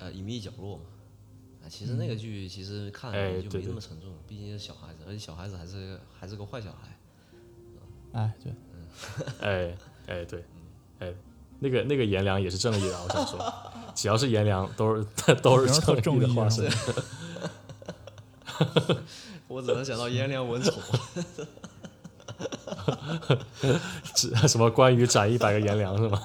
[0.03, 0.83] 呃隐秘角落嘛。
[1.65, 6.99] 啊，其实那个剧其实看就没那么沉重，毕竟是小孩子，而且小孩子还是还是个坏小孩。
[8.21, 8.87] 哎，对，嗯，
[9.41, 9.77] 哎
[10.07, 10.45] 哎对，
[10.99, 11.15] 哎。
[11.65, 13.55] 那个那个颜良也是正义的，我想说，
[13.95, 15.07] 只要是颜良都是
[15.41, 16.69] 都是正义的化身。
[19.47, 20.73] 我只能想到颜良文丑。
[24.13, 26.21] 指什么关羽斩一百个颜良是吗？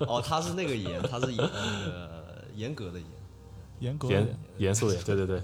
[0.00, 2.15] 哦，他是那个颜，他是演那个
[2.56, 3.08] 严格的严，
[3.78, 5.40] 严格严严肃的对对对。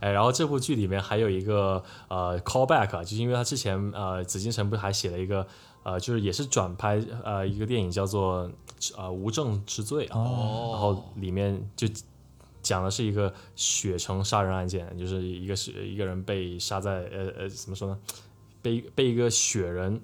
[0.00, 5.46] 哎，然后这部剧里面还有一个呃 callback，啊就是因为他之前呃紫禁城不是还写了一个。
[5.84, 8.48] 呃，就是也是转拍呃一个电影叫做
[8.96, 11.88] 呃无证之罪啊，然后里面就
[12.62, 17.98] 讲的是一个雪城杀人案件，就是一个是一个人被杀在呃呃怎么说呢，
[18.62, 20.00] 被被一个雪人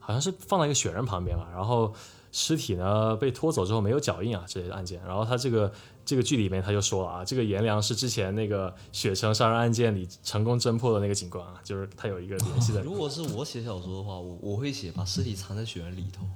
[0.00, 1.94] 好像是放在一个雪人旁边嘛，然后
[2.32, 5.72] 尸体呢被拖走之后没有脚印啊这些案件，然后他这个。
[6.10, 12.82] 这个剧里面他就说了啊，这个颜良是之前那个雪城杀人案件里成功侦破的那个警官啊，就是他有一个联系的。
[12.82, 16.26] 如果是我写小说的话，我我会写把尸体藏在雪人里头，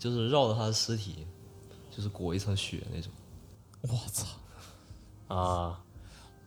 [0.00, 1.28] 就是绕着他的尸体，
[1.92, 3.12] 就是裹一层雪那种。
[3.82, 4.26] 我操！
[5.32, 5.80] 啊，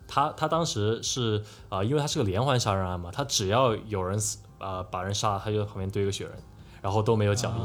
[0.06, 6.34] 他他当时是啊，因为他是个连环杀人案嘛，他只要有人死啊把人杀了，他就旁边堆个雪人，
[6.82, 7.56] 然后都没有脚印。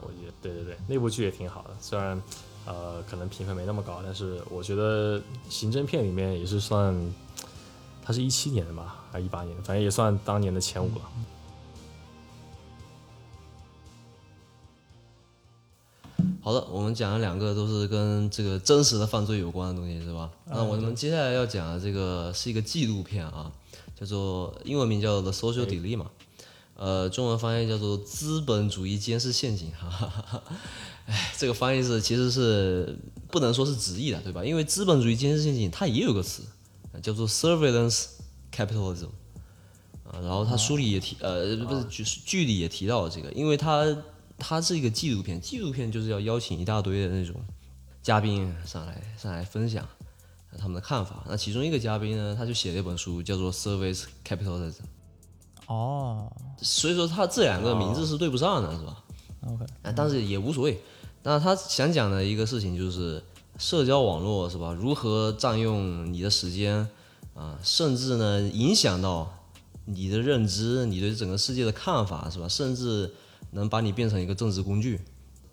[0.00, 2.20] 我觉得对对对，那部剧也挺好的，虽然。
[2.66, 6.94] 呃，可能评分没那么高，但是我觉得刑侦片里面也是算，
[8.02, 11.10] 它是一七年的吧，还是一八年的，反正也算当年的前五了。
[16.42, 20.30] 好的，我们讲了两个都是跟这个真实的犯罪有关的东西，是吧？
[20.46, 23.50] 那我们接下来要讲的这个是一个纪录片啊，
[23.98, 26.04] 叫做英文名叫《The Social Dilemma》，
[26.76, 30.42] 呃，中文翻译叫做《资本主义监视陷阱》哈哈哈。
[31.06, 32.98] 哎，这个翻译是其实是
[33.28, 34.44] 不能说是直译的，对吧？
[34.44, 36.42] 因为资本主义监视陷阱它也有个词，
[37.00, 38.06] 叫做 surveillance
[38.52, 39.10] capitalism
[40.04, 40.18] 啊。
[40.20, 43.96] 然后他书里也提，呃，不是剧剧里也提到了这个，因为它
[44.36, 47.36] 它是一个纪录片，纪录片就是要邀请一大堆的那种
[48.02, 49.86] 嘉宾上来上来分享
[50.58, 51.24] 他们的看法。
[51.28, 54.74] 那其中一个嘉宾呢，他就写了一本书，叫做 surveillance capitalism。
[55.66, 59.04] 哦，所以说他这两个名字是对不上的，是吧
[59.46, 60.82] ？OK，但是也无所谓。
[61.26, 63.20] 那他想讲的一个事情就是
[63.58, 64.72] 社交网络是吧？
[64.72, 66.88] 如何占用你的时间
[67.34, 67.58] 啊？
[67.64, 69.36] 甚至呢影响到
[69.86, 72.48] 你的认知，你对整个世界的看法是吧？
[72.48, 73.12] 甚至
[73.50, 75.00] 能把你变成一个政治工具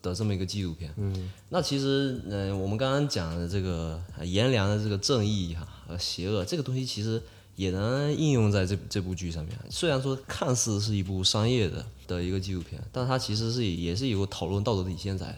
[0.03, 0.93] 的这么一个纪录片。
[0.95, 1.31] 嗯。
[1.49, 7.19] 那其实，嗯，我们刚刚讲的这个颜良的这个正义哈和邪恶这个东西，其实
[7.55, 9.57] 也能应用在这这部剧上面。
[9.71, 15.37] 虽然说看似是一部商业的的一个纪录片，但它其实是也是有讨论道德底线在的。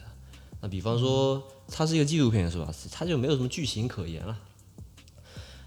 [0.60, 2.72] 那比方说，它是一个纪录片是吧？
[2.90, 4.38] 它就没有什么剧情可言了。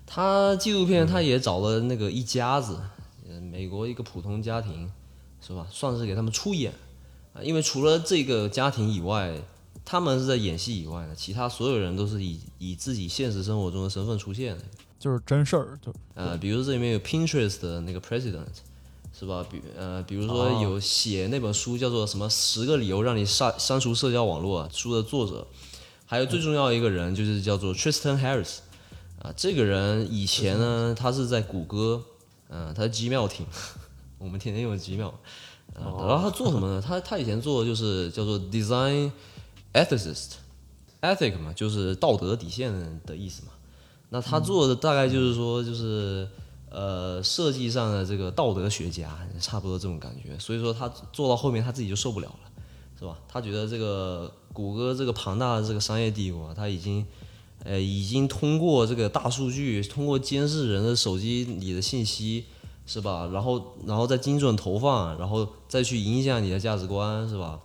[0.06, 2.80] 它纪录片它也找了那个一家子，
[3.28, 4.92] 嗯，美国一个普通家庭，
[5.40, 5.68] 是吧？
[5.70, 6.74] 算是给他们出演
[7.34, 9.40] 啊，因为除了这个家庭以外，
[9.86, 14.64] 他们是在演戏以外的，其他所有人都是以以自己现实生活中的身份出现的。
[15.00, 18.46] 就是真事儿，就呃，比如这里面有 Pinterest 的那个 president，
[19.20, 19.45] 是吧？
[19.51, 25.45] 比呃，比如说有写那本书叫做什么《十个理由让你删删除社交网络》书的作者，
[26.05, 28.59] 还有最重要一个人就是叫做 Tristan Harris，
[29.22, 32.01] 啊，这个人以前呢，他是在谷歌，
[32.47, 33.30] 嗯、他是 Gmail
[34.20, 35.09] 我们天天用 Gmail，
[35.76, 36.82] 啊，然后他做什么呢？
[36.82, 39.11] 他他以前做的就是叫做 design
[39.74, 43.51] ethicist，ethic 嘛，就是道德底线的意思嘛。
[44.11, 46.28] 那他做的大概就是说，就是
[46.70, 50.38] 呃设计上的这个道德学家，差不多这种感觉。
[50.38, 52.39] 所以说他做到后面他自己就受不了了，
[52.99, 53.17] 是吧？
[53.28, 57.05] 他觉得这个谷歌这个庞大的这个商业帝国，他已经
[57.63, 62.45] 呃已经通过这个大数据，通过监视人的手机里的信息，
[62.86, 63.30] 是吧？
[63.34, 67.59] 然后然后再精准投放，然后再去影响你的价值观，是吧？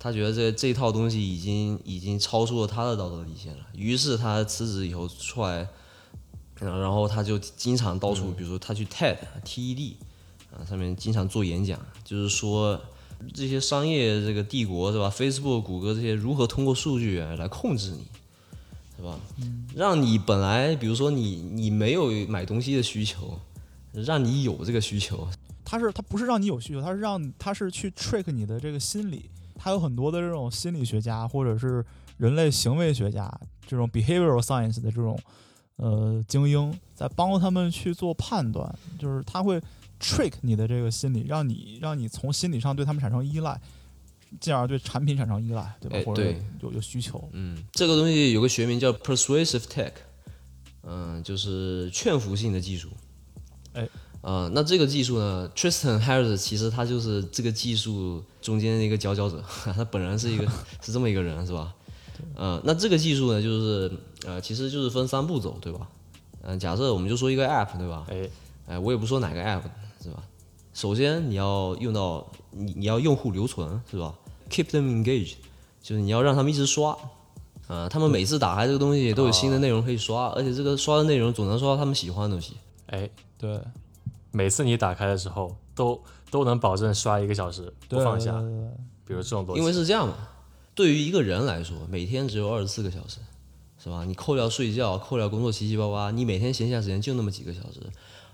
[0.00, 5.68] 他觉得这这套东西已经已经超出了他的道德底线了，于是他辞职以后出来。
[6.60, 9.94] 嗯，然后他就经常到处，比如说他去 TED、TED
[10.50, 12.80] 啊上面经常做演讲，就是说
[13.32, 18.06] 这些商业这个帝国是吧？Facebook、谷歌这些如何通过数据来控制你，
[18.96, 19.16] 是吧？
[19.76, 23.38] 让你本来比如说你你没有买东西的需求，
[23.92, 25.28] 让你有这个需求，
[25.64, 29.30] 他是他不是让你有需求，他是让他是去 trick 你的这个心理。
[29.54, 31.84] 他有很多的这种心理学家或者是
[32.16, 33.32] 人类行为学家
[33.64, 35.16] 这种 behavioral science 的这种。
[35.78, 39.60] 呃，精英在帮他们去做判断，就是他会
[40.00, 43.60] trick 你的这个心理，让你让你从心理上对他们产生依赖，
[44.40, 45.98] 进而对产品产生依赖，对吧？
[46.04, 47.28] 或者有有需求。
[47.32, 49.92] 嗯，这个东西有个学名叫 persuasive tech，
[50.82, 52.88] 嗯，就是劝服性的技术。
[53.74, 53.88] 哎，
[54.22, 59.40] 呃，那这个技术呢，Tristan Harris 其实他就是这个技术中间的一个佼佼者，
[59.72, 60.44] 他本人是一个
[60.82, 61.72] 是这么一个人，是吧？
[62.36, 63.92] 嗯，那这个技术呢，就是
[64.26, 65.88] 呃，其实就是分三步走，对吧？
[66.42, 68.06] 嗯，假设我们就说一个 app，对吧？
[68.08, 68.28] 哎，
[68.68, 69.62] 哎，我也不说哪个 app，
[70.02, 70.22] 是吧？
[70.72, 74.14] 首先你要用到你你要用户留存，是吧
[74.48, 75.34] ？Keep them engaged，
[75.82, 76.96] 就是你要让他们一直刷，
[77.66, 82.56] 呃，他们每次打开这个东西都有新的内容可以刷，而且这个刷的内容总能刷到他们喜欢的东西。
[82.86, 83.60] 哎，对，
[84.30, 86.00] 每次你打开的时候都
[86.30, 88.40] 都能保证刷一个小时不放下，
[89.04, 89.60] 比如这种东西。
[89.60, 90.14] 因为是这样嘛。
[90.78, 93.18] 对于一个人来说，每天只有二十四个小时，
[93.82, 94.04] 是吧？
[94.04, 97.80] 你扣掉睡觉，扣掉工作七七八八，你每天闲暇时间就那么几个小时。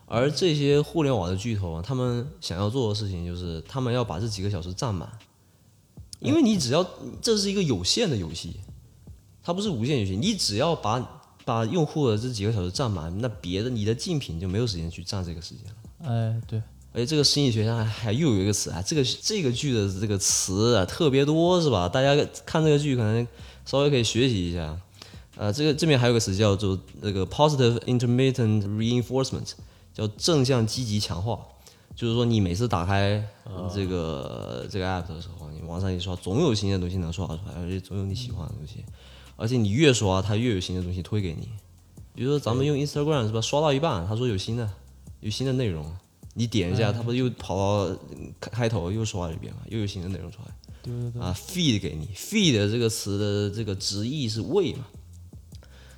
[0.04, 5.10] 而这些互联网的巨头啊，他们想要做的事情就是，他们要把这几个小时占满。
[6.20, 6.86] 因为你只要
[7.22, 8.60] 这是一个有限的游戏，
[9.42, 10.14] 它不是无限游戏。
[10.14, 16.12] 你只要把把用户的这几个小时占满，那别的你的竞品就没有时间去占这个时间了。
[16.12, 16.60] 哎，对。
[16.94, 21.88] 而且这个心理学上还还又有一个词啊，这个这个剧的这个词啊特别多是吧？
[21.88, 22.14] 大家
[22.46, 23.26] 看这个剧可能
[23.66, 24.78] 稍微可以学习一下。
[25.36, 29.50] 呃，这个这边还有个词叫做那个 positive intermittent reinforcement，
[29.92, 31.36] 叫正向积极强化。
[31.96, 33.20] 就是说你每次打开
[33.74, 38.84] 这个这个 app 的时候，你往上一刷，总有新的东西能刷出来，而且总有你喜欢的东西。
[39.34, 41.48] 而且你越刷，它越有新的东西推给你。
[42.14, 43.40] 比如说咱们用 Instagram 是吧？
[43.40, 44.70] 刷到一半，他说有新的
[45.18, 45.84] 有新的内容。
[46.34, 47.96] 你点一下，它不是又跑到
[48.40, 49.60] 开头又刷了一遍嘛？
[49.68, 50.54] 又有新的内容出来。
[50.82, 51.22] 对对对。
[51.22, 54.84] 啊，feed 给你，feed 这个词的这个直译是喂嘛？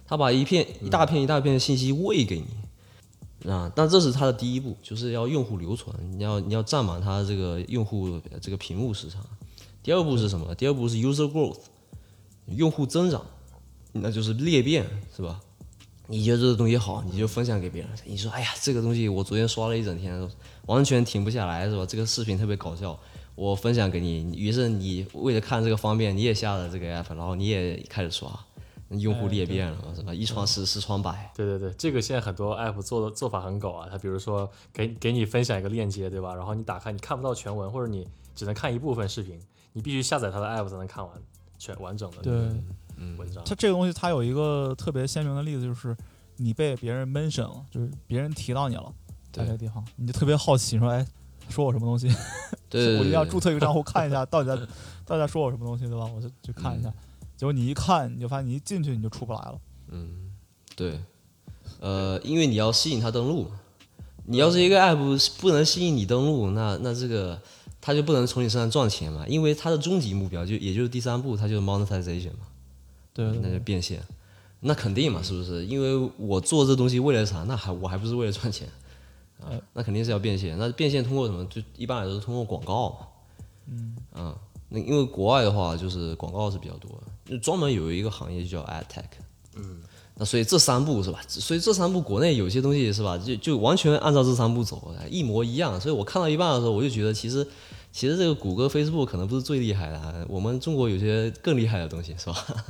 [0.07, 9.25] 它把一片一大片一大片的信息喂给你啊，但这是它的第一步，就是要用户留存，你要你要占满它这个用户这个屏幕时长。
[9.83, 10.55] 第二步是什么？
[10.55, 11.59] 第二步是 user growth，
[12.49, 13.25] 用户增长，
[13.93, 14.85] 那就是裂变，
[15.17, 15.41] 是吧？
[16.09, 17.91] 你觉得这个东西好，你就分享给别人。
[18.05, 20.29] 你说，哎呀，这个东西我昨天刷了一整天，
[20.67, 21.85] 完全停不下来，是吧？
[21.85, 22.99] 这个视频特别搞笑，
[23.35, 24.33] 我分享给你。
[24.37, 28.31] 于是你为了看这个方便，你也下了这个 app，然后你也开始刷，
[28.91, 30.15] 用户裂变了，是吧？
[30.15, 31.31] 一传十，十传百。
[31.35, 33.89] 对对对，这个现在很多 app 做的做法很狗啊。
[33.91, 36.35] 他比如说给给你分享一个链接，对吧？
[36.35, 39.41] 然后你打开，你看不到全文，或者你只能看一部分视频，
[39.73, 41.13] 你必须下载他的 app 才能看完
[41.59, 42.33] 全完整的对
[43.19, 43.43] 文章。
[43.45, 45.97] 它这个东西它有一个特别鲜明的例子，就是。
[46.39, 48.93] 你被别人 mention 了，就是别人提到你了，
[49.33, 51.03] 在这个地方，你就特别好奇，说，哎，
[51.49, 52.15] 说我什么东西？
[52.69, 54.67] 对， 我一定要注册一个账户看一下， 到底在，
[55.07, 56.05] 到底在说我什么东西，对吧？
[56.15, 56.93] 我就去看一下。
[57.39, 59.59] 结果你一看，你就发现你一进去你就出不来了。
[59.89, 60.31] 嗯，
[60.77, 61.01] 对，
[61.81, 63.51] 呃，因为你要吸引他登录，
[64.27, 67.41] 你要是一个 app 不能吸引你登录，那那这个
[67.81, 72.47] 他就不能从你身上赚钱嘛，因为他的终极目标就也就是第三步，它就是 monetization 嘛，
[73.17, 74.03] 对对那就变现。
[74.61, 75.65] 那肯定嘛，是不是？
[75.65, 77.45] 因为我做这东西为了啥？
[77.49, 78.69] 那还我还不是为了赚钱
[79.41, 79.53] 啊？
[79.73, 80.57] 那肯定是要变现。
[80.59, 81.45] 那变现通过什么？
[81.47, 82.97] 就一般来说是通过广告嘛。
[83.69, 83.97] 嗯。
[84.13, 84.35] 啊，
[84.69, 89.05] 那因为国外的话，就是广告是比较多的，就专门有一个行业就叫 ad tech。
[89.55, 89.81] 嗯。
[90.19, 91.21] 那所以这三步是吧？
[91.29, 93.19] 所以这三步国内有些东西是吧？
[93.19, 95.79] 就就完全按照这三步走，一模一样。
[95.79, 97.47] 所以我看到一半的时候，我就觉得其实
[97.93, 102.65] 其实这个谷歌、Facebook 可能不是最厉害的，我们中国有些更厉害的东西是吧？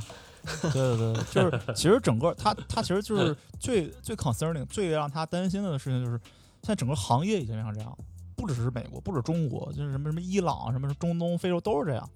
[0.71, 6.17] 对对对，就是 其实整个他他其实就是最最 concerning、最让他担心的事情，就是
[6.61, 7.97] 现在整个行业已经变成这样，
[8.35, 12.09] 不只是美国，不止中国，就是什么什么伊朗、什么中东、非洲都是这样，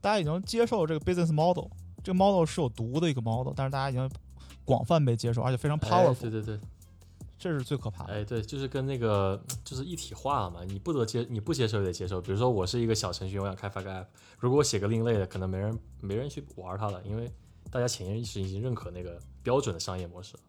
[0.00, 1.66] 大家已经接受这个 business model，
[2.02, 4.10] 这个 model 是有毒的一个 model，但是大家已经
[4.64, 6.58] 广泛被接受，而且非常 powerful，对对对，
[7.38, 8.14] 这是最可怕的。
[8.14, 12.20] 哎，对，就是跟那个就是一体化了嘛，你不得接，你不接受也得接受。
[12.20, 14.06] 比如说我是一个小程序，我想开发个 app，
[14.38, 17.30] 如果我写个另类的，可能没人没人去玩它了，因为。
[17.70, 20.40] 大家潜意识已经认可那个标准的商业模式了。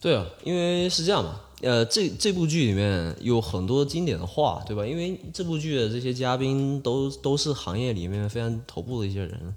[0.00, 4.84] 对啊，因为是这样嘛，呃，这这部剧里面有很多经典的话，对吧？
[4.84, 9.54] 因为这部剧的这些嘉宾都都是行业里面非常头部的一些人，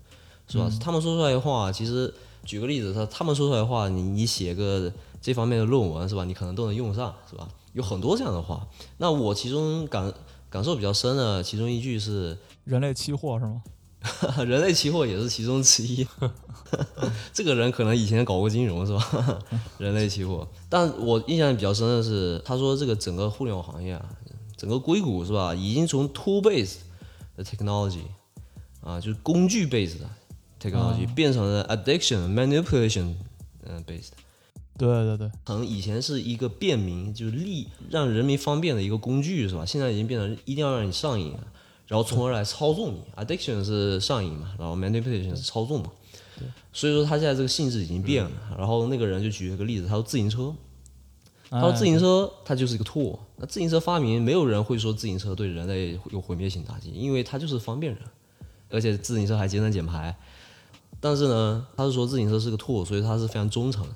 [0.48, 0.72] 是吧？
[0.80, 2.14] 他们说出来的话，其实
[2.46, 4.90] 举个例子，他他们说出来的话，你你写个
[5.22, 6.24] 这方面的论文，是吧？
[6.24, 7.50] 你可能都能用上，是吧？
[7.74, 8.66] 有很多这样的话。
[9.00, 10.14] 那我其中感
[10.50, 13.62] 感受比较深的其中一句是“人类期货”，是吗？
[14.46, 16.08] 人类期货也是其中之一，
[17.34, 19.40] 这个人可能以前搞过金融是吧？
[19.80, 24.06] 人类期货，但我印象比较深的是，他说这个整个互联网行业啊，
[24.56, 26.76] 整个硅谷是吧，已经从 tool base
[27.36, 28.04] 的 technology
[28.82, 30.10] 啊，就是工具 base 的
[30.62, 33.16] technology 变成了 addiction manipulation
[33.66, 34.12] 嗯 based。
[34.78, 39.66] 对对对，可能以前是一个便民，就是利让人民方便的一个工具是吧？
[39.66, 41.34] 现在已经变成一定要让你上瘾。
[41.88, 45.90] 然后从而来操纵你，addiction 是上瘾嘛，然后 manipulation 是操纵嘛，
[46.74, 48.32] 所以说他现在这个性质已经变了。
[48.58, 50.54] 然后那个人就举了个例子，他说自行车，
[51.50, 58.02] 他说自行车它就是一个 tool，那自行车发明没有人会说自行车对人类有毁灭性打击，因为它就是方便人，
[58.70, 60.14] 而且自行车还节能减排。
[61.00, 63.96] 但是呢，他是说自行车是个 tool，所以他是非常忠诚的，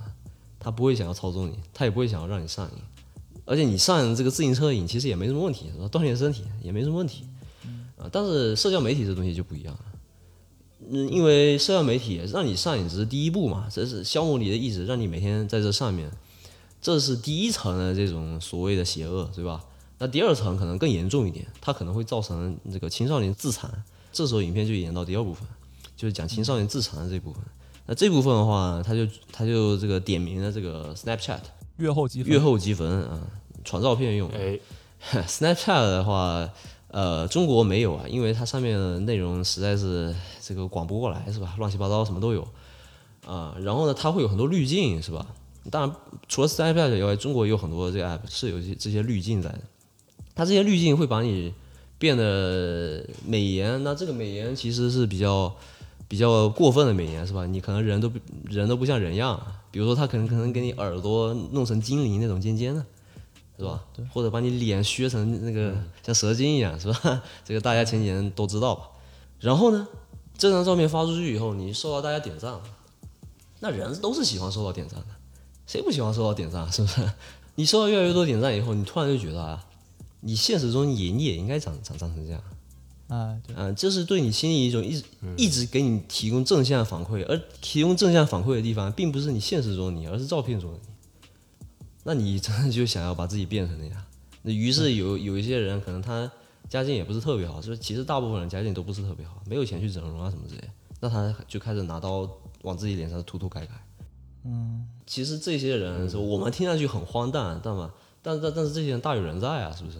[0.59, 2.77] 他不会想要操纵你，他也不会想要让你上瘾，
[3.43, 7.25] 而且你上这个自行车瘾其实也没什么问题，锻炼身体也没什么问题。
[8.01, 9.79] 啊，但是社交媒体这东西就不一样了，
[10.89, 16.09] 嗯，因为社交媒体让你上瘾只是第一步嘛，这是消磨你的意志，让你每天在这上面，
[16.81, 19.63] 这是第一层的这种所谓的邪恶，对吧？
[19.99, 23.71] 那第二层可能更严重一点，它可能会造成这个青少年自残，
[24.11, 25.47] 这时候影片就演到第二部分，
[25.95, 27.43] 就是讲青少年自残的这部分。
[27.85, 31.41] 那这部分的话，他就他就这个点名了这个 Snapchat，
[31.77, 33.27] 月后积分，月后积分啊，
[33.63, 34.27] 传照片用。
[34.31, 34.59] 哎，
[35.27, 36.49] Snapchat 的话。
[36.91, 41.55] 呃，中国没有啊，因为它上面的内容实在是这个广不过来，是吧？
[41.57, 42.45] 乱七八糟什么都有，
[43.25, 45.25] 啊，然后呢，它会有很多滤镜，是吧？
[45.69, 45.95] 当然，
[46.27, 49.61] 除了 Snapchat 以外，中国也有很多这个 app 是有这些滤镜在的。
[50.35, 51.53] 它这些滤镜会把你
[51.97, 55.55] 变得美颜，那这个美颜其实是比较
[56.09, 57.45] 比较过分的美颜，是吧？
[57.45, 58.19] 你可能人都不
[58.49, 59.39] 人都不像人样，
[59.71, 62.85] 比如说他可能可能给你耳朵弄成精灵那种尖尖的。
[63.61, 63.83] 是吧？
[63.93, 65.73] 对，或者把你脸削成那个
[66.03, 67.23] 像蛇精一样，是吧？
[67.45, 68.87] 这个大家前几年都知道吧？
[69.39, 69.87] 然后呢，
[70.37, 72.53] 这张照片发出去以后，你受到大家点赞，
[73.59, 75.07] 那人都是喜欢受到点赞的，
[75.67, 76.71] 谁不喜欢受到点赞？
[76.71, 77.01] 是不是？
[77.55, 79.63] 你受到越来越多点赞以后，你突然就觉得啊，
[80.21, 82.41] 你现实中也你也应该长长长成这样，
[83.07, 85.03] 啊，嗯，这是对你心里一种一直
[85.37, 90.90] 一直给你提供正向反馈，而提供正向反馈的地方，并不是你现实中你，而是照片中的你。
[92.03, 94.03] 那你真的就想要把自己变成那样？
[94.43, 96.29] 那于是有有一些人可能他
[96.67, 100.63] 家境也不是特别好，就是其实大部分人家境都不是特别好，没有钱去整容啊什么之类，
[100.99, 102.27] 那他就开始拿刀
[102.63, 103.73] 往自己脸上涂涂改改。
[104.43, 107.91] 嗯，其实这些人说我们听上去很荒诞，但嘛，
[108.23, 109.97] 但但但是这些人大有人在啊，是不是？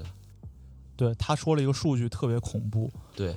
[0.95, 3.35] 对，他说了一个数据特别恐怖，对，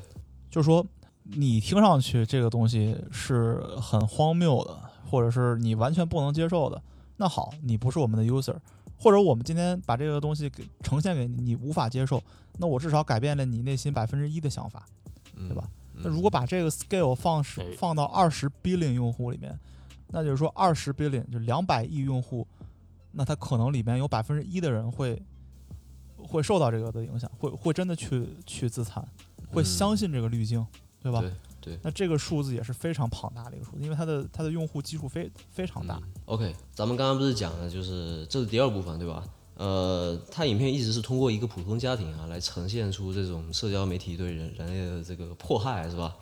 [0.51, 0.87] 就是说
[1.25, 4.79] 你听上去这个东西是很荒谬的，
[5.11, 6.81] 或者是你完全不能接受的。
[7.17, 8.57] 那好，你不是我们的 user，
[8.99, 12.23] 或者我们今天把这个东西给呈现给你，你无法接受，
[12.59, 14.87] 那我至少改变了你内心百分之一的想法，
[15.35, 15.69] 对吧？
[15.97, 17.43] 那如果把这个 scale 放
[17.77, 19.57] 放到二十 billion 用户里面，
[20.09, 22.45] 那就是说二十 billion 就两百亿用户，
[23.13, 25.23] 那他可能里面有百分之一的人会
[26.17, 29.07] 会受到这个的影响，会会真的去去自残，
[29.49, 30.67] 会相信这个滤镜，
[31.01, 31.21] 对吧？
[31.21, 31.33] 对，
[31.83, 36.01] 那这个数字也是非常庞大的一个数字，因为它的它的用户基数非非常大。
[36.27, 39.25] OK，咱们刚刚不是讲了，就是这是第二部分，对吧？
[39.57, 46.17] 呃，它影片一直是通过一个普通家庭啊来呈现出这种社交媒体对人人类的这个迫害，是吧？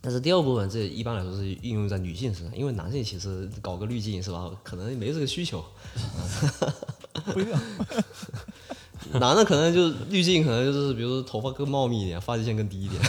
[0.00, 5.64] 但是第二部分，这一般来说是应用在女性身上，因为男性其实搞个滤镜是吧，可能没这个需求。
[7.32, 7.54] 不一定。
[9.14, 13.00] 男的可能就是滤镜，可能就是比如说头发更茂密一点，发际线更低一点。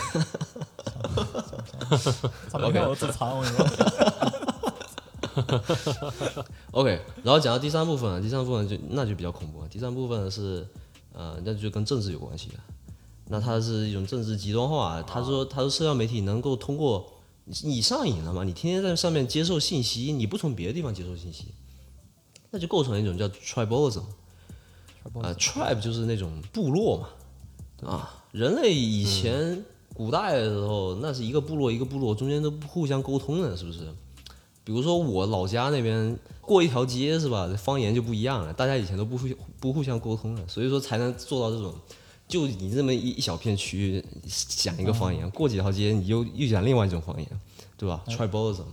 [2.51, 3.65] 他没看我自残，我跟你说。
[6.71, 9.67] OK，然后讲到第三部分，第三部分就那就比较恐怖了。
[9.67, 10.67] 第三部分是，
[11.13, 12.59] 呃，那就跟政治有关系了。
[13.25, 15.01] 那它是一种政治极端化。
[15.03, 17.11] 他说，他说社交媒体能够通过
[17.45, 18.43] 你上瘾了嘛？
[18.43, 21.53] 你天天在上面接受信息，你不从别的地方接受信息，
[22.51, 24.03] 那就构成一种叫 tribalism。
[25.15, 29.63] 啊、t r i b e 就是那种部落嘛，啊，人类以前
[29.93, 33.79] 古代的时候，那是一个部落一个部落中间都不互相沟通的，是不是？
[34.63, 39.27] 比如说我老家那边过一条街是吧，方言就不一样了，大家以前都不互
[39.59, 41.73] 不互相沟通的，所以说才能做到这种，
[42.27, 47.27] 就你这么一一小片区域讲一个方言，过几条街你又又讲另外一种方言，
[47.75, 48.65] 对吧？tribalism。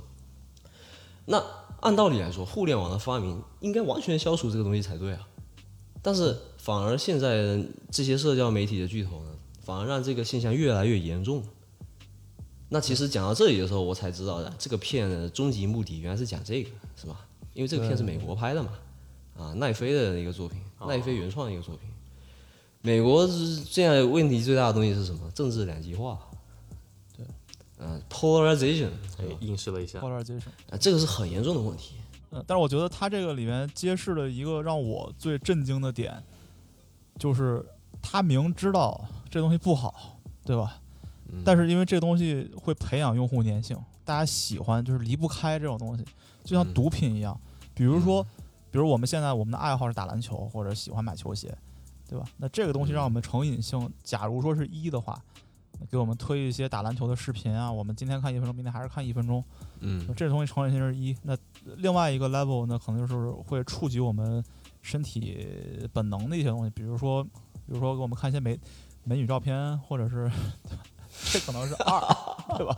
[1.25, 1.43] 那
[1.81, 5.27] 按道理来说，互联网的发明应该完全消除这个东西才对啊，
[6.07, 7.61] 但是反而现在
[7.91, 9.31] 这些社交媒体的巨头呢，
[9.65, 11.43] 反而让这个现象越来越严重。
[12.69, 17.27] 那其实讲到这里的时候，我才知道的，这个片的终极目的原来是讲这个，是吧？
[17.55, 18.71] 因为这个片是美国拍的嘛，
[19.37, 21.89] 啊，奈飞的一个作品，奈飞原创的一个作品。
[22.83, 25.29] 美国是现在问题最大的东西是什么？
[25.35, 26.21] 政治两极化。
[27.17, 27.27] 对，
[27.81, 28.93] 嗯、p o l a r i z a t i o n
[29.29, 29.99] 哎，映射了一下。
[29.99, 30.51] polarization。
[30.71, 31.97] 啊，这个是很严重的问题。
[32.37, 36.23] 嗯，但是我觉得他这个里面揭示了一个让我最震惊的点，
[37.19, 37.65] 就是
[38.03, 40.81] 他明知道这东西不好，对吧？
[41.45, 46.05] 但是因为这东西会培养用户粘性，大家喜欢，就是离不开这种东西，
[46.45, 47.39] 就像毒品一样。
[47.75, 48.23] 比如说，
[48.71, 51.53] 比如我们现在我们的爱好是打篮球，或者喜欢买球鞋，
[52.09, 52.25] 对吧？
[52.37, 55.21] 那这个东西让我们成瘾性，假如说是一的话，
[55.91, 59.43] 给我们推一些打篮球的视频啊，我们今天看一分钟，明天还是看一分钟，
[59.81, 61.17] 嗯这个东西成瘾性是一。
[61.23, 61.37] 那
[61.77, 64.43] 另外一个 level 呢，可能就是会触及我们
[64.83, 68.59] 身体本能的一些东西，比如说，比如说给我们看一些美
[69.05, 70.31] 美女照片，或者是
[71.33, 72.77] 这可能是二，对吧？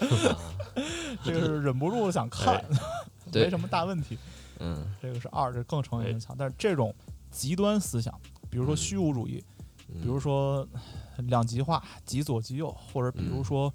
[1.22, 2.64] 这个是忍不住想看，
[3.32, 4.18] 没什么大问题。
[4.58, 6.36] 嗯这个是二，这更成瘾性强。
[6.38, 6.94] 但是这种
[7.30, 8.12] 极端思想，
[8.50, 9.42] 比如说虚无主义，
[10.00, 10.66] 比如说
[11.18, 13.72] 两极化、极左极右，或者比如说，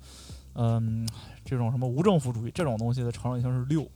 [0.54, 1.08] 嗯，
[1.46, 3.90] 这种什么无政府主义这种东西的成瘾性是六。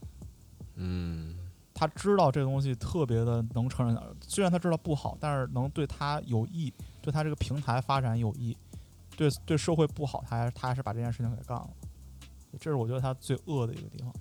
[0.74, 1.36] 嗯
[1.74, 8.56] 他知道这个东西特别的能承认，虽然他知道不好，但是能对他有益，对他这个平台发展有益，
[9.16, 11.68] 对对社会不好，他还他还是把这件事情给干了。
[12.60, 14.12] 这是我觉得他最恶的一个地方。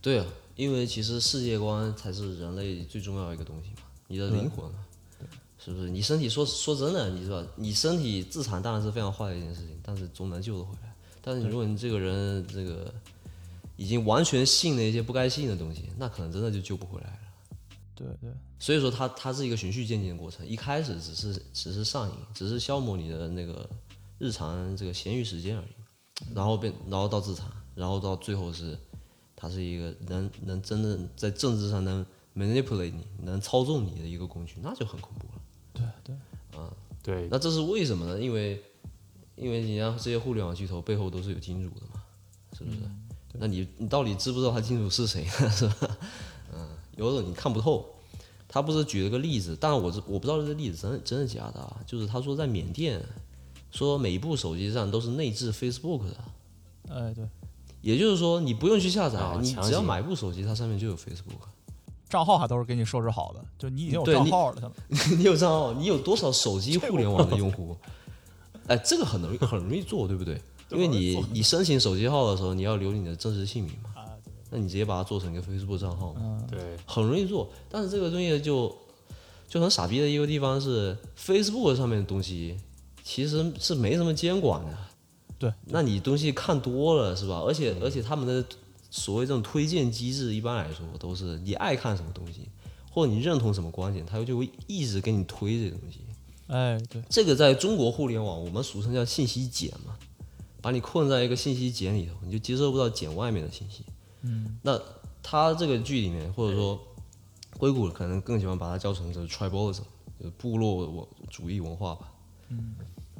[0.00, 4.78] 对啊，因为其实世界观才是人类最重要的一个东西嘛，你的灵魂嘛，
[5.68, 5.90] 是不是？
[5.90, 10.94] 你身体说说真的，你知道，你身体自残当然是非常坏的一件事情，但是总能救得回来。
[11.20, 12.92] 但是你如果你这个人这个
[13.76, 17.18] 已经完全信了一些不该信的东西，那可能真的就救不回来了。
[17.94, 18.30] 对对
[18.60, 23.68] 所以说它它是一个循序渐进的过程，一开始只是只是上瘾，只是消磨你的那个
[24.18, 28.78] 日常这个闲余时间而已，然后变然后到自残，然后到最后是
[29.36, 32.04] 它是一个能能真正在政治上能
[32.34, 35.27] manipulate 你，能操纵你的一个工具，那就很恐怖
[37.02, 38.20] 对，那这是为什么呢？
[38.20, 38.62] 因为
[39.36, 42.02] 因为你像这些互联网巨头背后都是有金主的嘛，
[42.56, 42.78] 是不是？
[43.34, 45.50] 那你你到底知不知道他金主是谁呢？
[45.50, 45.98] 是吧？
[46.54, 47.94] 嗯，有种你看不透。
[48.50, 52.98] 他不是举了个例子，当然我是我不知道这个例子真的真的假的啊，就是他说在缅甸，
[53.70, 56.16] 说每一部手机上都是内置 Facebook 的，
[56.88, 57.28] 哎对，
[57.82, 61.44] 也就是说你不用去下载，你只要买部手机，它上面就有 Facebook。
[62.08, 64.72] 账号还都是给你设置好的，就你已经有账号了，
[65.16, 67.76] 你有账号，你有多少手机互联网的用户？
[68.66, 70.40] 哎，这个很容易很容易做，对不对？
[70.70, 74.04] 因为你你申请手机号的时候，你要留你的真实姓名嘛，啊，
[74.50, 77.48] 那你直接把它做成一个 Facebook 账号嘛，嗯，对，很容易做。
[77.70, 78.74] 但是这个东西就
[79.48, 82.58] 就很傻逼的一个地方是，Facebook 上面的东西
[83.02, 84.76] 其实是没什么监管的。
[85.38, 87.40] 对，那你东西看多了是吧？
[87.46, 88.44] 而且而且他们的
[88.90, 92.48] 所谓这种推荐机制，一般来说都是你爱看什么东西，
[92.90, 96.00] 或者你认同什么观点，它就会一直给你推这东西。
[96.46, 99.98] 哎对，这个在中国互联网，我们俗称叫信息茧嘛，
[100.62, 103.84] 把你困在一个信息茧里头，你就接受不到茧外面的信息。
[104.22, 104.80] 嗯，那
[105.22, 106.80] 他这个剧里面，或者说
[107.58, 109.82] 硅谷可能更喜欢把它叫成这个 tribalism，
[110.18, 112.10] 就是部落文主义文化吧。
[112.48, 112.74] 嗯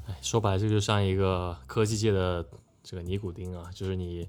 [0.07, 2.43] 哎，说白了，这就像一个科技界的
[2.83, 4.27] 这个尼古丁啊，就是你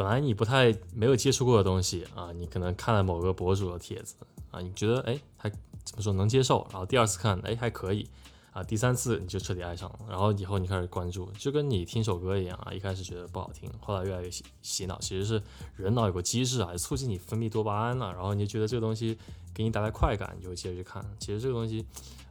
[0.00, 4.14] 本来你不太没有接触过的东西啊，你可能看了某个博主的帖子
[4.50, 5.50] 啊，你觉得哎还
[5.84, 8.08] 怎么说能接受，然后第二次看哎还可以
[8.50, 15.42] 啊，第三次你就彻底爱上了，然后以后你开始关注，就跟你听首歌一样啊，一开始觉得不好听，后来越来越洗洗脑，其实是
[15.76, 19.18] 人脑有个机制啊，促进你分泌多巴胺了，然后你就觉得这个东西
[19.52, 21.04] 给你带来快感，你就会接着去看。
[21.18, 21.84] 其实这个东西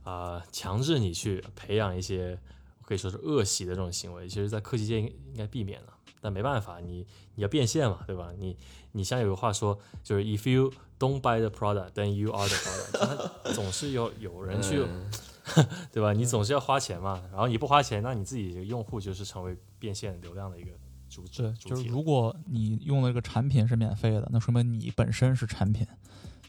[0.04, 2.36] 啊、强制你去培养一些
[2.82, 5.94] 可以说是恶习的这种行为，其实在科技界应应该避免了。
[6.22, 7.06] 但没办法，你
[7.36, 8.30] 你要变现嘛，对吧？
[8.38, 8.58] 你
[8.92, 14.86] 你像有个话说，就是 if you don't buy the product, then you are the product 它总是有有人去，
[15.92, 16.14] 对吧？
[16.14, 20.72] 你总是要花钱嘛，然后你不花钱，那你自己的用户就是成为变现流量的一个
[21.10, 21.84] 主对，就是。
[21.84, 25.88] 如果你用的这个产品是免费的，那说明你本身是产品，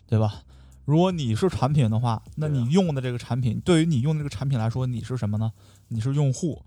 [0.06, 0.42] 对吧？
[0.84, 5.52] 如果你是产品的话，那你用的这个产品，对于你用的这个产品来说，你是什么呢？
[5.88, 6.64] 你是用户。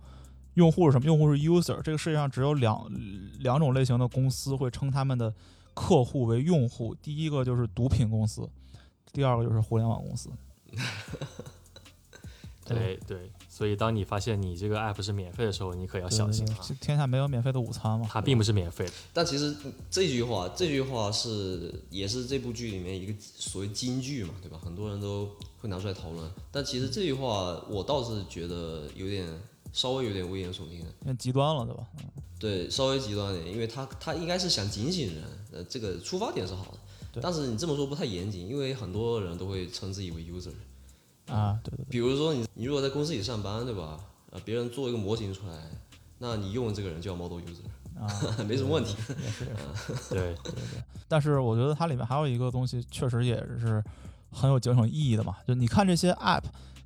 [0.56, 1.06] 用户是什么？
[1.06, 1.82] 用户是 user。
[1.82, 2.90] 这个世界上只有两
[3.40, 5.34] 两种类型的公司会称他们的
[5.74, 8.48] 客户为用户，第一个就是毒品公司，
[9.12, 10.30] 第二个就是互联网公司。
[12.66, 18.08] 对对，所以当你发现你这个 app 是免费的时候，你可要小心啊，天下没有免费的午餐嘛。
[18.10, 18.92] 它并不是免费的。
[19.12, 19.54] 但其实
[19.92, 24.58] 这句话，这句话是也是这部剧里面一个所谓金句嘛，对吧？
[24.64, 26.32] 很多人都会拿出来讨论。
[26.54, 29.28] 但其实这句话，我倒是觉得有点
[29.74, 31.84] 稍微有点危言耸听的，因为极端了，对吧？
[31.98, 32.06] 嗯
[32.40, 37.22] 对，稍微极端一点，因为他他应该是想警醒人，呃，这个出发点是好的。
[37.22, 40.52] 但是你这么说不太严谨，因为很多人都会称自己为 user。
[41.28, 44.00] 啊，对对对，比如说你你如果在公司里上班，对吧？
[44.32, 45.70] 呃，别人做一个模型出来，
[46.18, 48.10] 那你用的这个人就叫 model user，啊，
[48.46, 48.96] 没什么问题。
[50.10, 53.82] 对，对对对，但是我觉得它里面还有一个东西，确实也是
[54.32, 55.38] 很有警醒意义的嘛。
[55.48, 56.44] 就你看这些 app，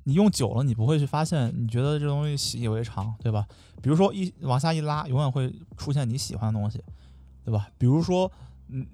[0.08, 3.46] 你用久了，你不会去发现，你觉得这东西习以为常，对吧？
[3.82, 6.82] 比如说一往下一拉，永远会出现你喜欢的东西，
[7.44, 7.68] 对吧？
[7.76, 8.32] 比如说，
[8.68, 8.86] 嗯，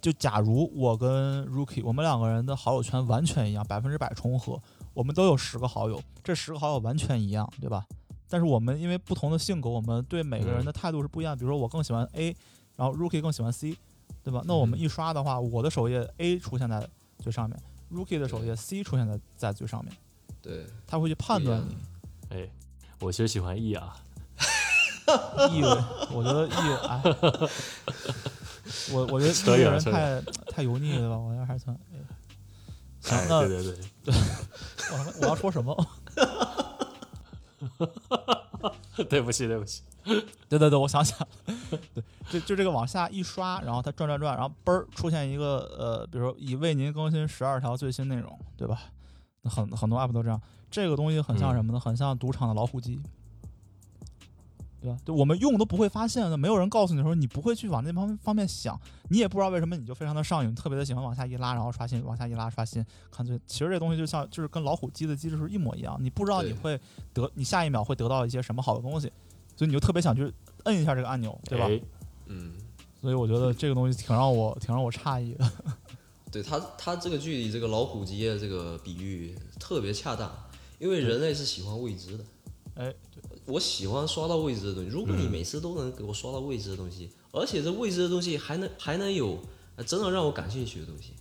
[0.00, 4.60] 就假如我跟 Rookie，我们两个人的好友圈完全一样，百分之百重合，
[4.92, 7.86] 我们都有十个好友，这十个好友完全一样，对吧？
[8.28, 11.38] 但是我们因为不同的性格，我们对每个人的态度是不一样。
[11.38, 12.36] 比如说我更喜欢 A，
[12.74, 13.76] 然后 Rookie 更喜欢 C，
[14.24, 14.42] 对吧？
[14.44, 16.84] 那我们一刷的话，我的首页 A 出现在
[17.20, 17.56] 最上面
[17.92, 19.94] ，Rookie 的首页 C 出现在在最上面，
[20.46, 21.76] 对，他会去判断你。
[22.30, 22.48] 哎，
[23.00, 23.96] 我其实喜欢 E 啊，
[25.50, 25.68] 意味，
[26.12, 27.02] 我觉得 E，，哎，
[28.92, 31.18] 我我觉得扯意人太太油腻了吧？
[31.18, 31.76] 我觉得还是算。
[31.92, 31.98] 哎
[33.00, 33.74] 行，哎，那对对
[34.04, 34.14] 对，
[34.92, 35.86] 我我要说什么？
[39.08, 39.82] 对不起对不起，
[40.48, 41.28] 对对对，我想起来了，
[41.94, 48.80] 对，就就这个往下一刷，然后它转转转，然后嘣儿出现一个呃，比如说已为您更新十二条最新内容，对吧？
[49.46, 51.78] 那很很多 app 都这样，这个东西很像什么呢？
[51.78, 53.00] 很像赌场的老虎机，
[54.80, 54.98] 对吧？
[55.04, 58.78] 就我们用都不会发现的，没有人告诉你的时候，你不会去往那方方面想，
[59.08, 63.40] 你也不知道为什么你就非常的上瘾，特别的喜欢往下一拉，然后刷新，往下一拉刷新，看最。
[63.46, 66.80] 其实这东西就像就是跟老虎机的机制是一模一样，你不知道你会
[67.12, 69.12] 得，你下一秒会得到一些什么好的东西，
[69.56, 70.32] 所以你就特别想去
[70.64, 71.66] 摁一下这个按钮，对吧？
[71.66, 71.80] 哎
[72.26, 72.52] 嗯，
[73.00, 75.52] 所以我觉得这个东西挺让我挺让我诧异的。
[76.30, 80.30] 对他他这个距离这个老虎机的这个比喻特别恰当，
[80.78, 82.24] 因为人类是喜欢未知的。
[82.74, 82.94] 哎，
[83.46, 84.90] 我喜欢刷到未知的东西。
[84.90, 89.38] 如果嗯你每次都能给我刷到未知的东西，而且这未知的东西还能还能有
[89.76, 91.12] 呃真的让我感兴趣的东西，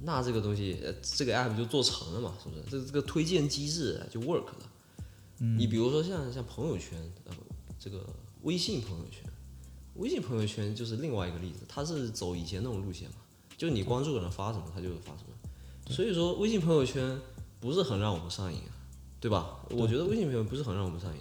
[0.00, 2.62] 那这个东西呃这个 app 就做成了嘛，是不是？
[2.70, 4.70] 这这个推荐机制就 work 了。
[5.40, 7.34] 嗯你比如说像像朋友圈，呃，
[7.78, 8.06] 这个
[8.42, 9.22] 微信朋友圈，
[9.96, 13.16] 微信朋友圈就是另外一个例子，它是走以前那种路线嘛，
[13.56, 15.92] 就你关注的人发什么，他就发什么。
[15.92, 17.18] 所以说，微信朋友圈
[17.60, 18.72] 不是很让我们上瘾啊，
[19.20, 19.56] 对吧？
[19.70, 21.18] 我觉得微信朋友圈不是很让我们上瘾。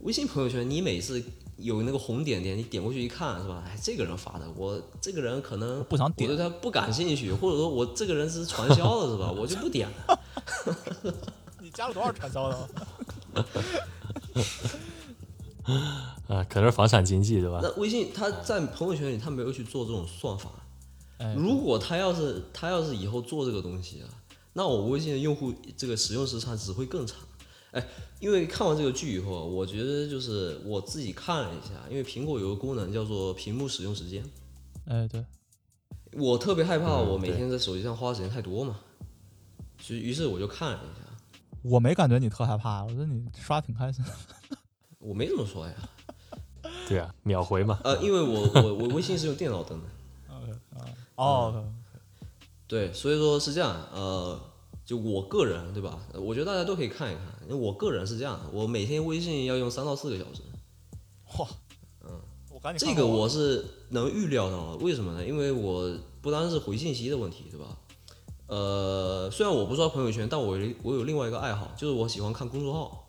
[0.00, 1.22] 微信朋友圈，你每次
[1.56, 3.62] 有那个红点点，你点过去一看，是吧？
[3.66, 9.32] 哎，这个人发的，我这个人可能不想点我对他不感兴趣，或者说我这个人是传销的，是吧？
[9.32, 10.20] 我就不点了。
[11.60, 12.68] 你加了多少传销的？
[16.28, 17.60] 啊，可能是房产经济对吧？
[17.62, 20.50] 那微信他在朋友圈里，他没有去做这种算法。
[21.24, 24.08] 哎，如果他要是他要是以后做这个东西啊，
[24.52, 27.16] 那我微信的用户这个使用时长只会更长。
[27.70, 27.84] 哎，
[28.20, 34.22] 因为看完这个剧以后啊，我觉得就是我自己看了一下，因为苹果有个功能叫做屏幕使用时间，
[34.86, 35.24] 哎，对，
[36.12, 38.78] 我特别害怕嗯我每天在手机上花的时间太多嘛，
[39.80, 44.04] 所以于是我就看了一下，我没感觉你特害怕，我觉得你刷挺开心。
[44.98, 45.74] 我没怎么说呀，
[46.88, 47.80] 对啊，秒回嘛。
[47.82, 49.88] 呃，因为我我我微信是用电脑登的，
[51.16, 51.64] 哦，
[52.66, 54.40] 对，所以说是这样，呃，
[54.84, 55.98] 就我个人对吧？
[56.14, 60.42] 我觉得大家都可以看一看，因为我个人是这样的，我每天微信要用三到四个小时。
[61.28, 61.46] 嚯，
[62.02, 62.20] 嗯，
[62.50, 65.24] 我赶紧这个我是能预料到的，为什么呢？
[65.24, 67.66] 因为我不单是回信息的问题，对吧？
[68.46, 73.02] 呃，虽然我不刷朋友圈，但我有我有另外一个爱好，就是我喜欢看公众号。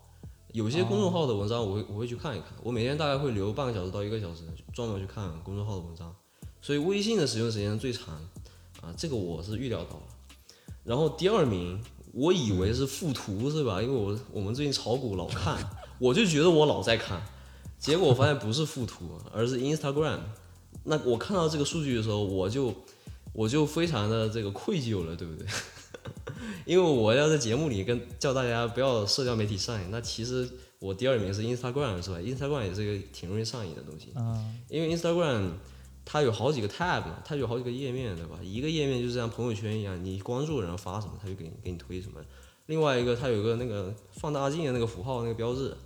[0.52, 2.48] 有些公众号的文章，我会我会去看一看。
[2.62, 6.14] 我每天大概会留半个小时到一个小时，专门去看公众号的文章。
[6.60, 8.14] 所以微信的使用时间最长
[8.80, 10.02] 啊，这个我是预料到了。
[10.84, 11.80] 然后第二名，
[12.12, 13.82] 我以为是附图是吧？
[13.82, 15.58] 因为我我们最近炒股老看，
[15.98, 17.20] 我就觉得我老在看，
[17.78, 20.18] 结果我发现不是附图，而是 Instagram。
[20.84, 22.72] 那我看到这个数据的时候，我就
[23.32, 25.46] 我就非常的这个愧疚了，对不对？
[26.64, 34.12] 因为我要在节目里跟叫大家不要社交媒体上瘾，那其实我第二名是 Instagram 是吧？Instagram 也是一个挺容易上瘾的东西，
[34.68, 35.50] 因为 Instagram
[36.06, 38.38] 它有好几个 tab 嘛，它有好几个页面对吧？
[38.42, 42.20] 一个页面就是像朋友圈一样，你关注人发什么，它就给你给你推什么。
[42.66, 45.76] 另外一个它有个那个放大镜的那个符号那个标志，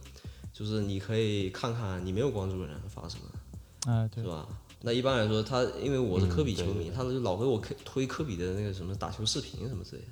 [0.52, 4.46] 就是你可以看看你没有关注的人发什么，是吧？
[4.82, 10.08] 那一般来说，他因为我是科比球迷，他就老给我推科比的那个什么打球视频什么之类的。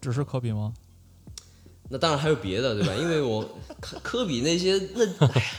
[0.00, 0.72] 只是科比吗？
[1.88, 2.94] 那当然还有别的，对吧？
[2.94, 3.44] 因为我
[3.80, 5.06] 科 科比那些那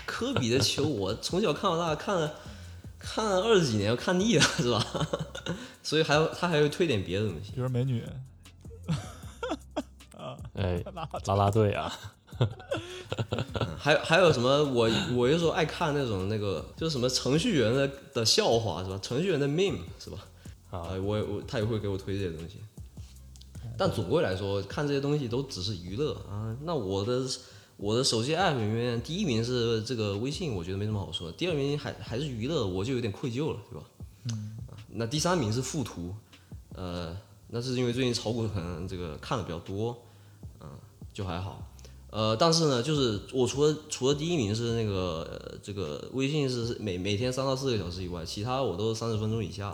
[0.05, 2.33] 科比的球，我从小看到大，看了
[3.03, 4.83] 看了二十几年，看腻了，是吧？
[5.83, 8.01] 所以还要他还会推点别的东西，比如美女。
[10.17, 10.81] 啊，哎，
[11.25, 11.93] 拉拉队啊。
[13.77, 14.63] 还还有什么？
[14.63, 18.97] 我我有时候爱看那种那个，就是什么程序员的的笑话是吧？
[19.03, 20.17] 程序员的 meme 是吧？
[20.71, 22.55] 啊，我我他也会给我推这些东西。
[23.77, 26.55] 但总归来说，看这些东西都只是娱乐啊。
[26.61, 27.21] 那我的
[27.77, 31.31] 我的手机 app 里面，第一名是这个微信，我觉得没什么好说。
[31.31, 33.85] 第二名还还是娱乐，我就有点愧疚了，对吧？
[34.31, 34.55] 嗯。
[34.95, 36.13] 那第三名是附图，
[36.75, 37.17] 呃，
[37.47, 39.97] 那是因为最近炒股可能这个看的比较多，
[40.61, 40.69] 嗯，
[41.11, 41.67] 就还好。
[42.11, 49.71] 呃，但是呢，就是我除了除了第一名是那个这个微信是每每天三到四个小时以外，其他我都是三十分钟以下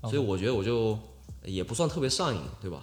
[0.00, 0.98] 的，所以我觉得我就
[1.44, 2.82] 也不算特别上瘾，对吧？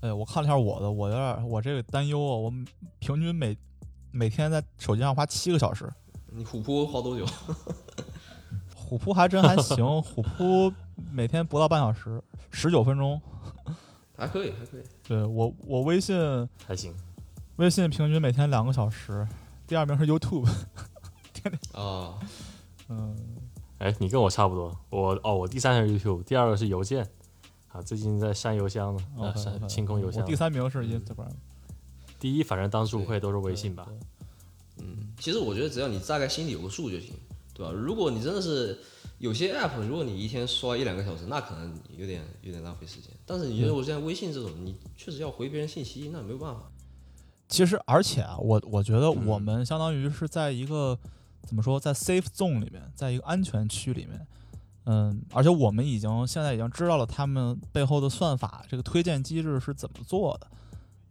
[0.00, 2.52] 哎，我看了一下我的，我有点我这个担忧啊，我
[2.98, 3.56] 平均每
[4.10, 5.90] 每天在手机上花七个小时。
[6.32, 7.26] 你虎扑花多久？
[8.74, 10.72] 虎扑还真还行，虎扑
[11.12, 12.20] 每天不到半小时，
[12.50, 13.20] 十九分钟，
[14.16, 14.82] 还可以，还可以。
[15.06, 16.16] 对我我微信
[16.66, 16.94] 还行。
[17.56, 19.26] 微信平均每天两个小时，
[19.66, 20.48] 第二名是 YouTube。
[21.32, 22.18] 天天啊，
[22.88, 23.16] 嗯，
[23.78, 27.06] 哎，你跟我差不多，我哦，我第三是 YouTube，第二个是邮件，
[27.72, 30.22] 啊，最近在删邮箱呢，啊，删清空邮箱。
[30.22, 31.30] 我第三名是 Instagram，
[32.18, 33.86] 第一反正当之无愧都是微信吧。
[34.78, 37.12] 嗯，其实我觉得只要你大概心里有个数就行，
[37.54, 37.72] 对吧？
[37.72, 38.78] 如果你真的是
[39.18, 43.10] 有些 App，如果你一天刷一两个小时，那可能有点有点浪费时间。
[43.24, 46.62] 但是你觉得我像微信这种，你确实要回别人信息，那没有办法。
[47.48, 50.98] 其实，而且啊，我我觉得我们相当于是在一个
[51.44, 54.26] 怎么说，在 safe zone 里面，在一个安全区里面，
[54.90, 60.48] 嗯，而且我们已经现在已经知道了他们背后的算法，这个推荐机制是怎么做的，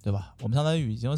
[0.04, 0.36] 对吧？
[0.42, 1.10] 我们相当于已经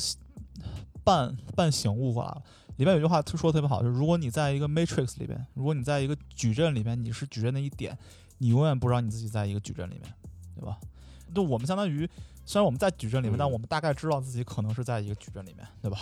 [1.03, 2.43] 半半醒悟过来了。
[2.77, 7.97] 里面有句话说的特别好，就是如果你在一个 matrix 里边，如果你在一个矩阵里边，你是矩阵的一点，
[8.37, 10.13] 你永远不知道你自己在一个矩阵里面，
[10.55, 10.77] 对吧？
[11.33, 12.07] 就我们相当于。
[12.43, 15.99] 虽然我们在矩阵里面，但我们大概知道自己可能是在一个矩阵里面，对吧？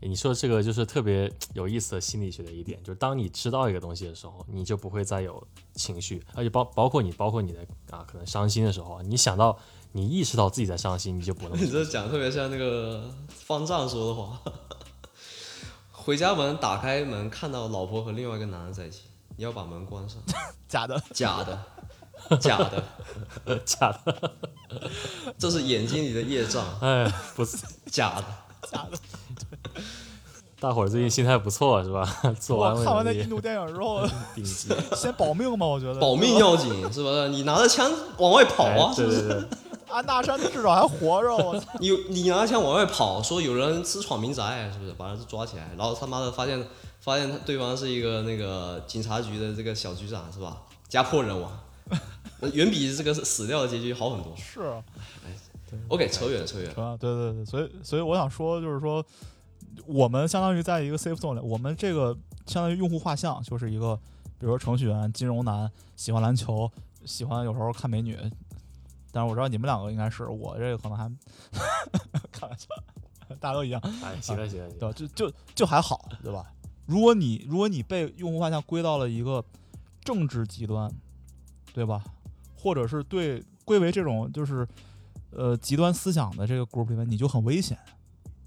[0.00, 7.60] 你说这个就是特别有意思的心理学的一点，就是当你知道一个东西的时候，你就不会再有情绪，而且包包括你，包括你的
[7.90, 9.58] 啊，可能伤心的时候，你想到
[9.92, 11.56] 你意识到自己在伤心，你就不能。
[11.62, 14.40] 你这讲特别像那个方丈说的话：
[15.90, 19.02] 回家门打开门，看到老婆和另外一个男人在一起，
[19.36, 20.20] 你要把门关上。
[20.68, 21.64] 假的，假的。
[22.40, 22.82] 假的，
[23.66, 24.32] 假的，
[25.36, 26.64] 这是眼睛里的业障。
[26.80, 27.06] 哎，
[27.36, 28.24] 不是假的，
[28.74, 28.98] 假的。
[30.60, 32.04] 大伙儿最近心态不错是吧？
[32.40, 37.28] 做完看完那印度电影之后， 顶级，先保命吧，我觉得保命要紧，是不是？
[37.28, 39.46] 你拿着枪往外跑啊，是不是？
[39.90, 41.66] 安大山至少还活着，我操！
[41.78, 44.92] 你你拿着枪往外跑，说有人私闯民宅，是不是？
[44.94, 46.66] 把人抓起来，然后他妈的发现
[47.00, 50.62] 发现对方是一个那个警察局的这个小局长，是吧？
[50.88, 51.52] 家破人亡。
[52.52, 54.34] 远比这个死掉的结局好很多。
[54.36, 54.62] 是，
[55.24, 55.30] 哎
[55.88, 59.04] ，OK，扯远扯远啊，对对对，所以所以我想说，就是说，
[59.86, 63.96] 我们相当于在一个 safe zone 里，我们这个相当于用户画像就是一个，
[64.38, 66.70] 比如说程序员、金融男，喜欢篮球，
[67.04, 68.18] 喜欢有时候看美女。
[69.12, 71.08] 但是我知道你们两个应该是，我这个可能还
[72.32, 72.66] 开玩笑，
[73.38, 73.80] 大家都一样。
[74.02, 74.92] 哎，行了行了，对吧？
[74.92, 76.52] 就就就还好，对吧？
[76.86, 79.44] 如果你如果你被用户画像归到了一个
[80.02, 80.90] 政治极端，
[81.72, 82.02] 对吧？
[82.56, 84.66] 或者是对归为这种就是，
[85.36, 87.78] 呃极端思想的这个 group 里面，你就很危险。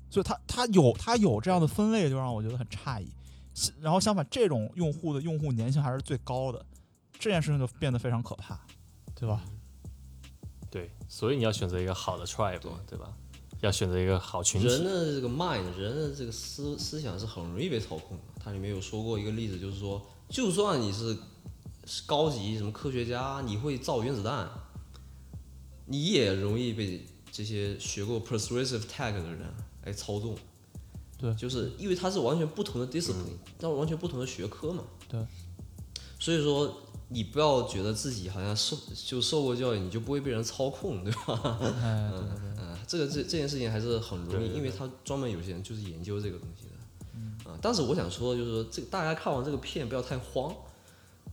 [0.10, 3.12] 所以他他有他有这样的分类，就让我觉得很诧异。
[3.82, 6.66] 然后相反，这种用户的用户粘性还是最高的，
[7.20, 8.60] 这件事情就变得非常可怕，
[9.16, 9.44] 对吧？
[10.70, 13.12] 对，所以你要选择一个好的 tribe，对吧？
[13.62, 14.68] 要选择一个好群体。
[14.68, 18.24] 人的这个 mind，人的这个思思想是很容易被操控的。
[18.40, 20.00] 它里面有说过一个例子，就是说，
[20.30, 21.18] 就算你是
[22.06, 24.48] 高级什么科学家，你会造原子弹，
[25.88, 29.40] 你也容易被这些学过 persuasive tag 的人
[29.84, 30.36] 来操纵。
[31.18, 34.84] 对，就是因为它是完全不同的 discipline，但完全不同的学科嘛。
[35.10, 35.20] 对，
[36.20, 41.58] 所以说你不要觉得自己好像受就受过教育，你就不会被人操控，对吧？
[41.82, 42.64] 哎，对对对。
[42.64, 47.50] 嗯，这个这这件事情还是很容易，因为他专门有些人就是研究这个东西的。
[47.50, 50.54] 啊，但是我想说，就是说，这大家看完这个片不要太慌，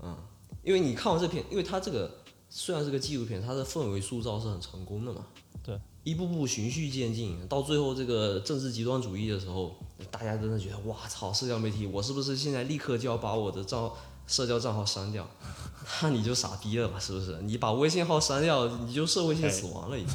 [0.00, 0.16] 啊，
[0.62, 2.22] 因为你看完这片，因为它这个
[2.56, 5.26] 虽然是个纪录片，它的氛围塑造是很成功的嘛。
[5.60, 5.76] 对。
[6.04, 9.74] 一步步循序渐进，到最后这个政治极端主义的时候，
[10.08, 13.90] 大家真的觉得哇操，社交媒体，我是不是现在立刻就要把我的账
[14.28, 15.28] 社交账号删掉？
[16.00, 17.42] 那你就傻逼了吧，是不是？
[17.42, 20.14] 你把微信号删掉，你就社会性死亡了已经。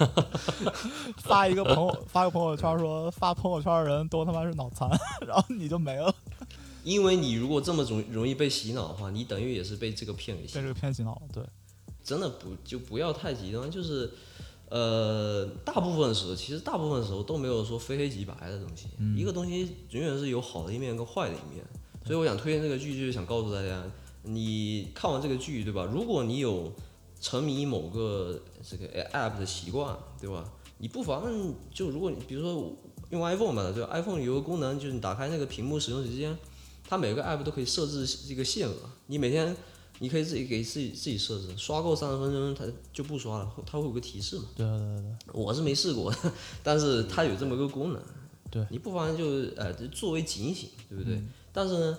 [1.18, 4.88] 发一个朋友发个朋友圈说发朋友圈的人都他妈是脑残，
[5.26, 6.14] 然后你就没了。
[6.84, 11.42] 因为你如果这么容容易被洗脑的话，你等于也是被这个骗给洗被这个骗洗脑了，对。
[12.02, 14.10] 真的不就不要太极端，就是，
[14.70, 21.62] 呃，大部分时候其实大部分时候都没有说非黑即白的东西，一个东西永远是有好的一面跟坏的一面，
[22.04, 23.84] 所以我想推荐这个剧，就是想告诉大家，
[24.22, 25.84] 你看完这个剧，对吧？
[25.92, 26.72] 如果你有
[27.20, 30.50] 沉迷某个这个 app 的习惯，对吧？
[30.78, 31.22] 你不妨
[31.72, 32.74] 就如果你比如说
[33.10, 36.34] 用 iPhone 吧，对吧？iPhone 有个功能就是你打开那个屏幕使用时间，
[36.90, 38.74] 它每个 app 都可以设置这个限额，
[39.06, 39.56] 你每天。
[40.02, 44.46] 你可以自己给自己自己设置，刷够三十分钟它就不刷了，它会有个提示嘛？
[44.56, 45.14] 对对对对。
[45.34, 46.10] 我是没试过，
[46.62, 48.02] 但是它有这么个功能。
[48.50, 48.66] 对。
[48.70, 49.26] 你不妨就
[49.56, 51.22] 呃作为警醒，对不对？
[51.52, 51.98] 但是呢，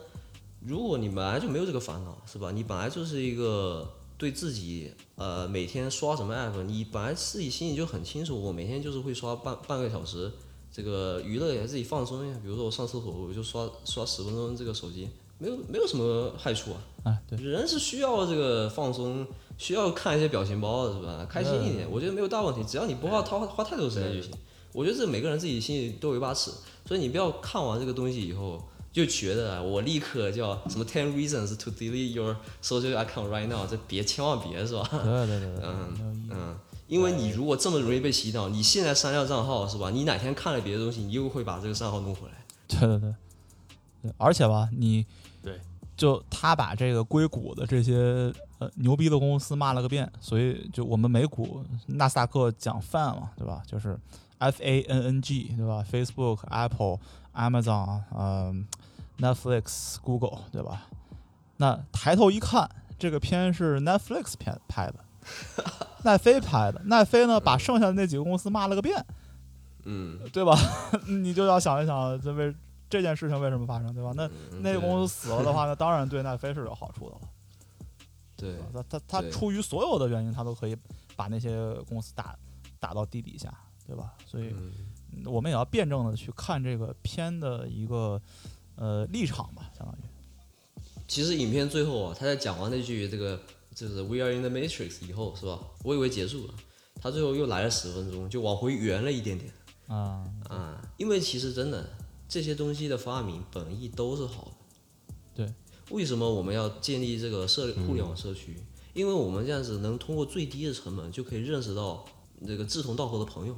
[0.62, 2.52] 如果你本来就没有这个烦恼，是吧？
[2.52, 3.88] 你本来就是一个
[4.18, 10.32] 对自己呃每天刷什么 app，你本来自己心里就很清楚，我每天就是会刷半半个小时，
[10.72, 12.40] 这个娱乐也自己放松一下。
[12.42, 15.10] 比如说我上厕所，我就刷刷十分钟这个手机。
[15.38, 19.26] 没有没有什么害处啊，啊对，人是需要这个放松，
[19.58, 21.26] 需要看一些表情包的是吧？
[21.28, 24.32] 开心一点，我觉得没有大问题，只要你不花花花太多时间就行。
[24.72, 26.52] 我觉得这每个人自己心里都有一把尺，
[26.86, 28.62] 所以你不要看完这个东西以后
[28.94, 34.88] 就觉得我立刻叫什么 ten reasons to delete your social account right now，这别千万别是吧？
[34.92, 36.60] 对对对，嗯 嗯，
[36.92, 39.90] 因为你如果这么容易被洗脑，你现在删掉账号是吧？
[39.90, 42.34] 你哪天看了别的东西，你又会把这个账号弄回来。
[42.68, 43.16] 对对对，
[44.02, 45.06] 对，而且吧，你。
[45.42, 45.58] 对，
[45.96, 53.64] 就他把这个硅谷的这些呃牛逼的公司骂了个遍，所以就我们美股纳斯达克讲饭嘛，对吧？
[53.66, 53.98] 就是
[54.40, 57.00] F A N N G，对吧？Facebook、Apple、
[57.34, 58.68] Amazon、嗯
[59.18, 60.88] Netflix、Google，对吧？
[61.56, 62.70] 那抬头一看，
[63.00, 64.96] 这个片是 Netflix 片拍的，
[66.04, 69.06] 奈飞拍的，奈飞呢把剩下的那几个公司骂了个遍，
[69.86, 70.58] 嗯，对吧？
[71.08, 72.54] 你就要想一想，这为。
[72.92, 74.12] 这件事情为什么发生，对吧？
[74.18, 74.30] 那
[74.60, 77.22] 那个公司死了的话，那当然对奈飞是有好处的了。
[78.36, 80.76] 对，他他他出于所有的原因，他都可以
[81.16, 82.38] 把那些公司打
[82.82, 83.50] 打到地底下，
[83.88, 84.12] 对吧？
[84.28, 84.54] 所以，
[85.26, 88.22] 我们也要辩证的去看这个片的一个
[88.76, 90.74] 呃立场吧，相当于。
[91.08, 93.40] 其实影片最后啊，他在讲完那句这个
[93.82, 95.60] 就是 “We are in the Matrix” 以后，是吧？
[95.84, 96.54] 我以为结束了，
[97.02, 99.52] 他最后又来了十分钟，就往回圆了一点点。
[99.88, 101.90] 啊啊，因为其实真的。
[102.34, 105.54] 这些东西的发明本意都是好的，对。
[105.90, 108.56] 为什么我们要建立这个社互联网社区？
[108.94, 112.06] 因为我们这样子能通过最低的成本就可以认识到
[112.48, 113.56] 这个志同道合的朋友，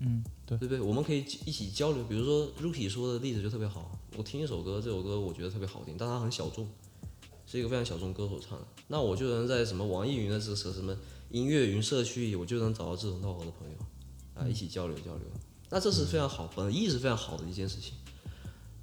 [0.00, 0.80] 嗯，对，对不对？
[0.80, 2.02] 我们可以一起交流。
[2.08, 6.68] 比如说 Rookie 说的例子就特别好，我听一首歌，这首歌我觉得特别好听，但它很小众，
[7.50, 10.94] 是一个非常小众歌手唱的，那我就能在什么网易云的这个什么
[11.30, 13.76] 音乐云社区里，我就能找到志同道合的朋友，
[14.34, 15.22] 啊，一起交流交流。
[15.70, 17.94] 那这是非常好，本意是非常好的一件事情。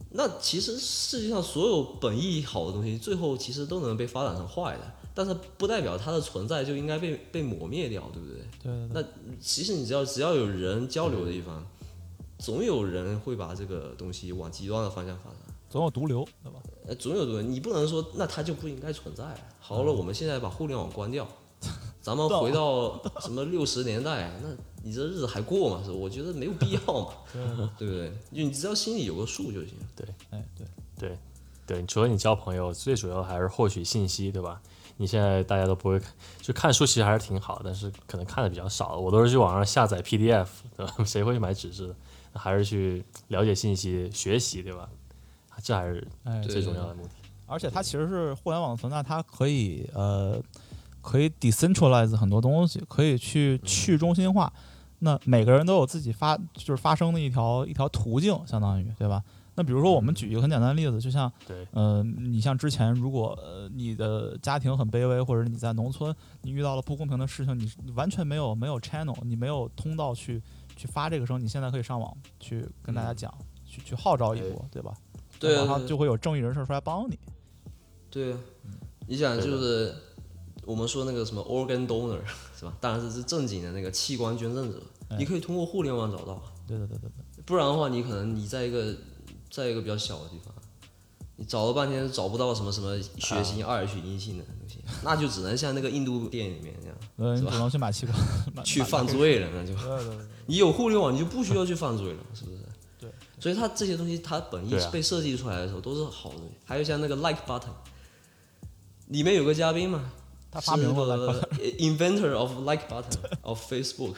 [0.10, 8.42] 那其实世界上所有本意好的东西，最后其实都能被发展成坏的，但是不代表它的存在就应该被被抹灭掉，对不对？
[8.64, 8.90] 对。
[8.94, 9.04] 那
[9.40, 11.64] 其实你只要只要有人交流的地方，
[12.40, 15.40] 总有人会把这个东西往极端的方向发展，
[15.76, 16.60] 总有毒瘤，对吧？
[16.88, 19.26] 呃，总有毒瘤，你不能说那它就不应该存在。
[19.60, 21.28] 好了，我们现在把互联网关掉。
[22.00, 24.32] 咱们回到什么六十年代？
[24.42, 24.48] 那
[24.82, 25.82] 你这日子还过吗？
[25.84, 25.92] 是？
[25.92, 27.12] 我觉得没有必要嘛，
[27.78, 28.10] 对不对？
[28.10, 29.74] 就你只要心里有个数就行。
[29.98, 30.66] 对，哎，对，
[30.98, 31.18] 对，
[31.68, 31.86] 对。
[31.88, 34.62] 除了你交朋友，最主要还是获取信息，对吧？
[34.96, 38.98] 你现在大家都不会看，就看书其实还是挺好，但是可能看的比较少。
[38.98, 40.48] 我都是去网上下载 PDF，
[40.78, 40.96] 对吧？
[41.04, 41.96] 谁会去买纸质的？
[42.40, 44.88] 还是去了解信息、学习，对吧？
[45.66, 46.08] 这还是
[46.48, 47.10] 最重要的目的。
[47.48, 50.42] 而且它其实是互联网存在，它可以呃。
[51.08, 54.52] 可以 decentralize 很多东西，可以去去中心化。
[54.98, 59.24] 那每个人都有自己发就是发声的一条一条途径，相当于对吧？
[59.54, 66.12] 那比如说我们举一个很简单的例子，就像对，呃，你像之前如果呃你的家庭很卑微，或者你在农村，
[66.42, 70.42] 你遇到了不公平的事情，你你完全没有没有 channel，你没有通道去
[70.76, 73.32] 去发这个声，你现在可以上网去跟大家讲，
[73.64, 74.92] 去去号召一波，对吧？
[75.40, 77.18] 对啊马上就会有正义人士出来帮你。
[78.10, 78.40] 对啊，
[79.08, 79.94] 你想就是
[80.64, 82.20] 我们说那个什么 organ donor
[82.58, 82.74] 是吧？
[82.80, 85.18] 当然是是正经的那个器官捐赠者，哎。
[85.18, 88.96] 你可以通过互联网找到，对对对对对，不然的话，你可能你在一个
[89.52, 90.54] 在一个比较小的地方，
[91.36, 97.52] 你找了半天找不到什么什么血型二血阴性的东西，那就只能像那个印度电影里面那样呃，是吧？
[97.52, 102.58] 只能去买器官，去犯罪了，那就对对对，你有互联网，你就不需要去犯罪了，是不是？
[103.40, 103.42] 对。
[103.44, 106.38] 所以它这些东西，它本意对啊被设计出来的时候都是好的。
[106.66, 107.70] 还有像那个 like button，
[109.08, 110.12] 里面有个嘉宾嘛，
[110.52, 111.48] 他发明了
[111.80, 114.16] inventor of like button of Facebook。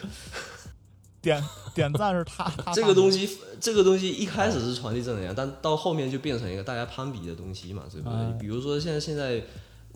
[1.20, 1.42] 点
[1.74, 8.16] 点赞是他他这个东西，这个东西一开始是传递正能量，但到后面就变成一个大家攀比的东西嘛，对不对？
[8.16, 9.42] 哎比如说现在现在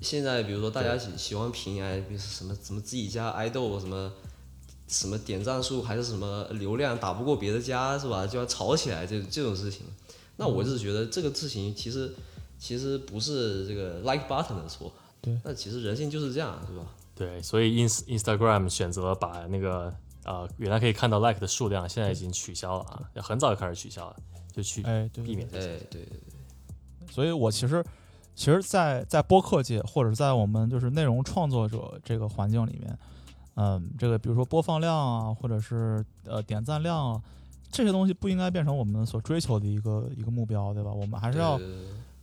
[0.01, 4.13] 现在，比如说大家喜喜欢评哎，比如什么什么自己家爱豆什么
[4.93, 8.27] 什么点赞数还是什么流量打不过别的家是吧？
[8.27, 9.87] 就要吵起来这这种事情。
[10.37, 12.15] 那我是觉得这个事情其实
[12.59, 16.85] 其实不是这个 like button 的错，对，那其实人性就是这样，是吧？
[17.15, 19.93] 对，所以 ins Instagram 选择把那个
[20.25, 24.17] 呃原来可以看到 like 的数量，现在已经取消了啊，很早就开始取消了，
[24.53, 25.75] 就去哎对避免这些。
[25.75, 26.21] 哎，对对
[27.11, 27.85] 所以我其实，
[28.35, 32.99] 其实在，在播客界或者在我们就是内容创作者这个环境里面，
[33.55, 37.23] 嗯，这个比如说播放量啊，或者是呃点赞量啊，
[37.71, 40.91] 这些东西不应该变成我们所追求的一个一个目标，对吧？
[40.91, 41.61] 我们还是要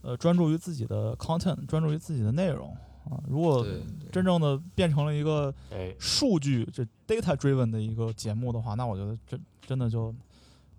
[0.02, 2.76] 呃专注于自己的 content，专注于自己的内容
[3.06, 3.22] 啊。
[3.28, 3.66] 如果
[4.12, 10.14] 真正的变成了一个哎，数据这 data driven 的一个节目的话，那我觉得真真的就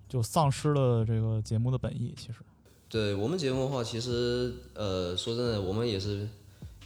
[0.08, 2.12] 就丧失了这个节目的本意。
[2.16, 2.40] 其实，
[2.88, 6.28] 对我们节目的话，其实呃，说真的，我们也是，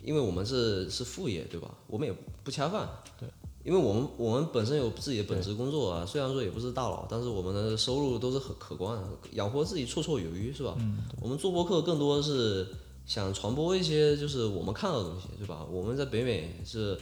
[0.02, 1.70] 因为我们是是副业，对吧？
[1.86, 2.86] 我们也不恰饭。
[3.18, 3.26] 对。
[3.64, 10.76] 因为我们我们本身有自己的本职工作啊，虽然说也不是大佬，但是我们的收入都是很可观的，养活自己绰绰有余，是吧？
[10.78, 12.68] 嗯，我们做播客更多的是
[13.06, 15.66] 想传播一些就是我们看到的东西，对吧？
[15.70, 16.98] 我们在北美是，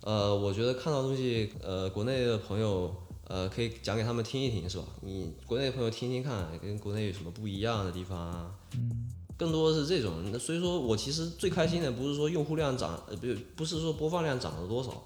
[0.00, 2.90] 呃，我觉得看到东西，呃，国内的朋友，
[3.26, 4.84] 呃，可以讲给他们听一听，是吧？
[5.02, 8.50] 你国内的朋友听听看，跟国内有什么不一样的地方啊？
[8.72, 10.14] 嗯，更多的是这种。
[10.32, 13.26] 那所以说我其实最开心的不是说用户量涨，呃，不
[13.56, 15.02] 不是说播放量涨了多少，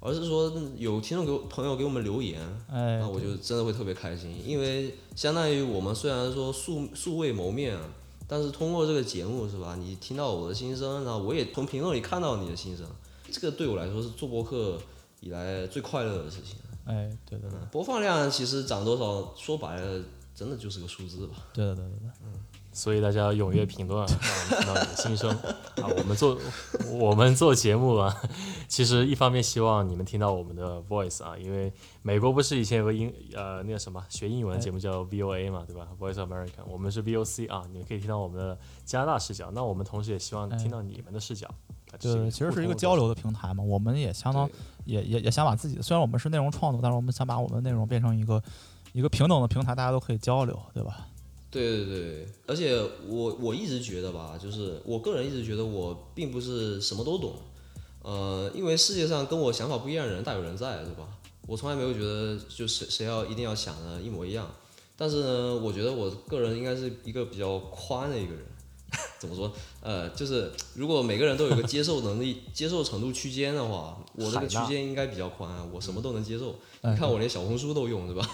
[0.00, 7.82] 而是说有听众给我朋友给我们留言，哎，那我就真的会特别开心，因为相当于我们虽然说素素未谋面啊，
[8.26, 9.76] 但是通过这个节目是吧？
[9.76, 12.86] 你听到我的心声，然后我也从评论里看到你的心声，
[13.30, 14.78] 这个对我来说是做播客
[15.20, 16.56] 以来最快乐的事情。
[16.84, 20.02] 哎，对对对，播放量其实涨多少，说白了，
[20.34, 21.34] 真的就是个数字吧。
[21.52, 22.40] 对对对对对。
[22.78, 24.06] 所以大家踊跃评论，
[24.64, 25.30] 让我们听到你的心声
[25.82, 25.90] 啊！
[25.98, 26.38] 我们做
[26.92, 28.14] 我们做节目啊，
[28.68, 31.72] 其实一方面希望你们听到我们的 voice 啊，因为
[32.02, 39.50] 美国不是以前有个英呃那个什么学英文的节目叫 VOA 嘛，对吧？Voice America，我们是 VOC 啊，你们可以听到我们的加拿大视角。
[39.52, 41.48] 那我们同时也希望听到你们的视角。
[41.98, 43.64] 对，其实是一个交流的平台嘛。
[43.64, 44.48] 我们也相当
[44.84, 48.40] 也也也想把自己，虽然我们是内容创作，但是我们想把我们的内容变成一个
[48.92, 51.07] 一个平等的平台，大家都可以交流，对吧？
[51.50, 57.34] 对对对，而且我我一直觉得吧，就是我个人一直觉得我并不是什么都懂，
[58.02, 61.08] 呃，因为世界上跟我想法不一样的人大有人在，对吧？
[61.46, 64.54] 我从来没有觉得就谁谁要一定要想的一模一样，
[64.96, 68.42] 但是呢，我觉得我个人应该是一个比较宽的一个人。
[69.18, 69.52] 怎么说？
[69.82, 76.54] 呃，就是如果每个人都有一个接受能力、 接受程度区间的话，我这个区间应该比较宽，我什么都能接受。
[76.82, 78.28] 哎你看我连小红书都用，对吧？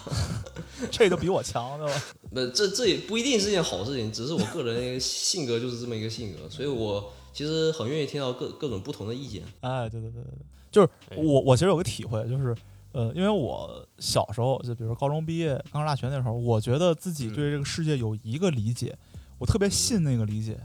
[0.90, 2.02] 这都比我强，对吧？
[2.32, 9.42] 那，这这也不一定是件好事情，只是我个人性格就是这么一个性格，所以我其实很愿意听到各各种不同的意见。
[9.60, 12.54] 哎，对对对对对，就是哎我我其实有个体会，就是
[12.92, 18.94] 呃，因为我小时候就比如说高中毕业、刚上大学那时候，我觉得自己对这个世界有一个理解，
[19.38, 20.60] 我特别信那个理解。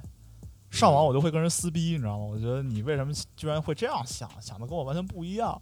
[0.71, 2.25] 上网我就会跟人撕逼，你知道吗？
[2.25, 5.59] 我觉得你为什么居然会这样想，想的跟我完全不一样。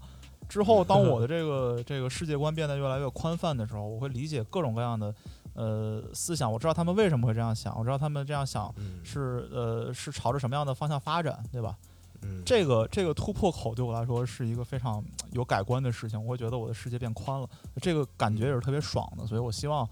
[0.49, 5.13] 之后， 当我的这个这个世界观变得越来越宽泛的时候，我会理解各种各样的
[5.53, 11.75] 呃思想，我知道他们为什么会这样想，我知道他们这样想嗯是呃是朝着什么样的方向发展，对吧？
[12.23, 15.03] 嗯这个这个突破口对我来说是一个非常
[15.33, 17.47] 有改观的事情，我会觉得我的世界变宽了，
[17.81, 19.87] 这个感觉也是特别爽的，所以我希望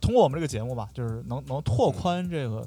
[0.00, 2.66] 通过我们这个节目吧，就是能能拓宽这个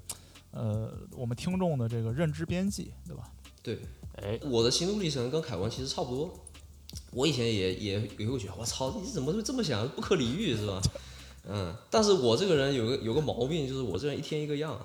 [0.58, 3.32] 呃我们听众的这个认知边际，对吧？
[3.62, 3.80] 对，
[4.16, 6.34] 哎，我的心路历程跟凯文其实差不多。
[7.12, 9.88] 我以前也也也会觉得，我操，你怎么会这么想？
[9.90, 10.82] 不可理喻是吧？
[11.50, 14.80] 嗯，但是我这个人有个有个毛病，就是我这人一天一个样，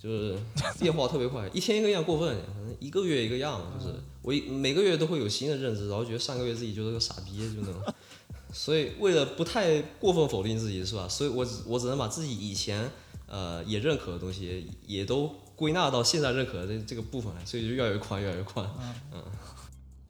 [0.00, 0.38] 就是
[0.78, 7.74] 变化特别快， 一天一个样过分，可能一个月一个样，就是我一每个月都会有新的认知，然后觉得上个月自己就是个傻逼，就那种。
[8.52, 11.08] 所以为了不太过分否定自己，是吧？
[11.08, 12.90] 所以我只我只能把自己以前
[13.30, 18.68] 呃也认可的东西，也都归纳到现在认可的这这个部分来，所以就越来越宽，越来越宽。
[19.12, 19.22] 嗯。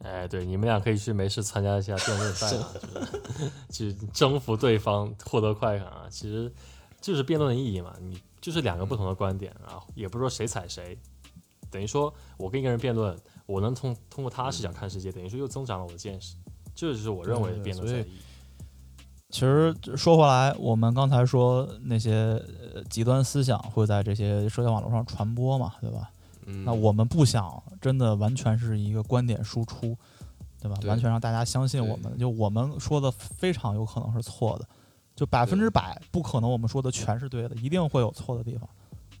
[0.03, 2.73] 哎，对，你们俩可以去没事参加一下辩论赛啊，
[3.69, 6.07] 就是 去征服对方，获得快感啊。
[6.09, 6.51] 其实
[6.99, 10.97] 就是辩论的意义嘛，你就是两个不同的观点啊，也不是说谁踩谁，
[11.69, 13.15] 等于说我跟一个人辩论，
[13.45, 16.35] 我能通通过他视角看世界，等于说又增长了我的见识，
[16.73, 18.19] 这就是我认为的辩论赛的意义。
[19.29, 22.43] 其实说回来，我们刚才说那些
[22.89, 26.11] 极端思想会在这些社交网络上传播嘛，对吧？
[26.45, 29.95] 嗯那我们不想真的完全是一个观点输出，
[30.59, 30.75] 对吧？
[30.87, 34.67] 完全让大家相信我们，就我们说的非常有可能是错的，
[35.15, 38.67] 就百分之百不可能我们说的全是对的，一定会有错的地方，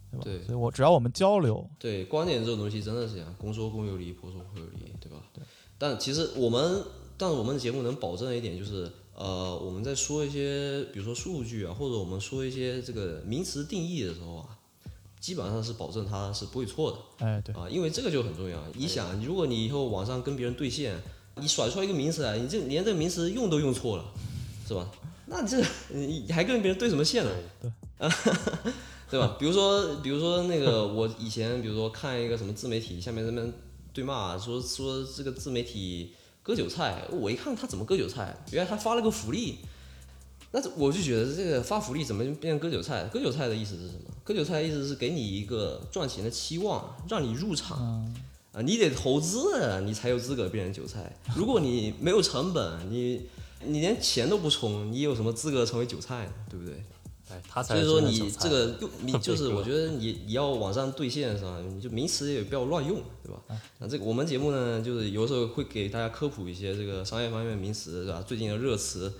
[0.09, 0.23] 对吧？
[0.23, 5.19] 对，所以我只要我们交流，对观点这种东西真的是这样，公说公有理，婆说婆有理，对吧？
[5.33, 5.43] 对。
[5.77, 6.83] 但其实我们，
[7.17, 8.91] 但是我们的节目能保证的一点就是，
[9.21, 14.57] 呃，我们在说一些，比如说数据啊，或者我们说一些这个名词定义的时候啊。
[15.21, 18.59] 基本上是保证它是不会错的，哎，对啊，因为这个就很重要。
[18.73, 20.99] 你想，如果你以后网上跟别人对线，
[21.35, 24.05] 你甩出来一个名词来，你这连这个名词用都用错了，
[24.67, 24.89] 是吧？
[25.27, 27.29] 那这你还跟别人对什么线呢？
[27.61, 27.71] 对，
[29.11, 29.35] 对吧？
[29.37, 33.53] 比如说，比如说那个我以前，比如说看一个什么自媒体，下面那边
[33.93, 36.15] 对骂，说说这个自媒体
[36.51, 39.59] 割韭菜，我一看他怎么割韭菜，原来他发了个福利。
[40.51, 43.05] 那我就觉得这个发福利怎么变成割韭菜？
[43.05, 44.01] 割韭菜的意思是什么？
[44.21, 48.05] 割韭菜的意思是给你一个赚钱的期望，让你入场
[48.51, 51.15] 啊，你得投资，你才有资格变成韭菜。
[51.37, 53.21] 如果你没有成本，你
[53.63, 56.33] 你连钱都不充，你有什么资格成为韭菜呢？
[56.49, 56.83] 对不对？
[57.31, 61.59] 哎，他所以说你这个用你就是 我觉得你你要往上兑现是吧？
[61.61, 63.41] 你就名词也不要乱用，对吧？
[63.79, 68.21] 那这个我们节目呢，就是有时候会给大家科普一些这个商业方面名词是吧？
[68.21, 69.11] 最近的热词。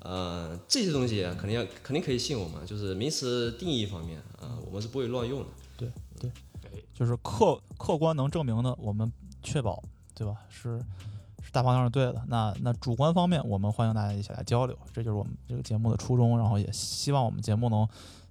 [0.00, 5.46] 呃，这些东西肯定要肯定可以信我们，就是名词定义方面啊，我们是不会乱用的。
[5.78, 6.30] 对对，
[6.92, 9.10] 就是客客观能证明的，我们
[9.42, 9.82] 确保，
[10.14, 10.36] 对吧？
[10.50, 10.84] 是是
[11.54, 12.22] 大方向是对的。
[12.26, 16.36] 那那主观方面，我们欢迎大家一起来交流，这就是我们这个节目的初衷。
[16.38, 17.88] 然后也希望我们节目能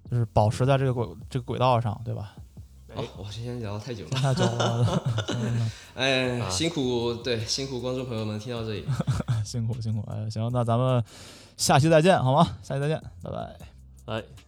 [0.08, 2.34] 就是保持在这个轨这个轨道上，对吧？
[2.94, 5.02] 好，我今天聊太久了，太久了。
[5.96, 8.86] 哎，辛苦，对，辛苦观众朋友们听到这里，
[9.44, 10.08] 辛苦辛苦。
[10.08, 11.02] 哎，行，那咱们。
[11.56, 12.44] 下期再见，好吗？
[12.64, 13.56] 下期再见，拜拜。
[14.04, 14.43] 拜。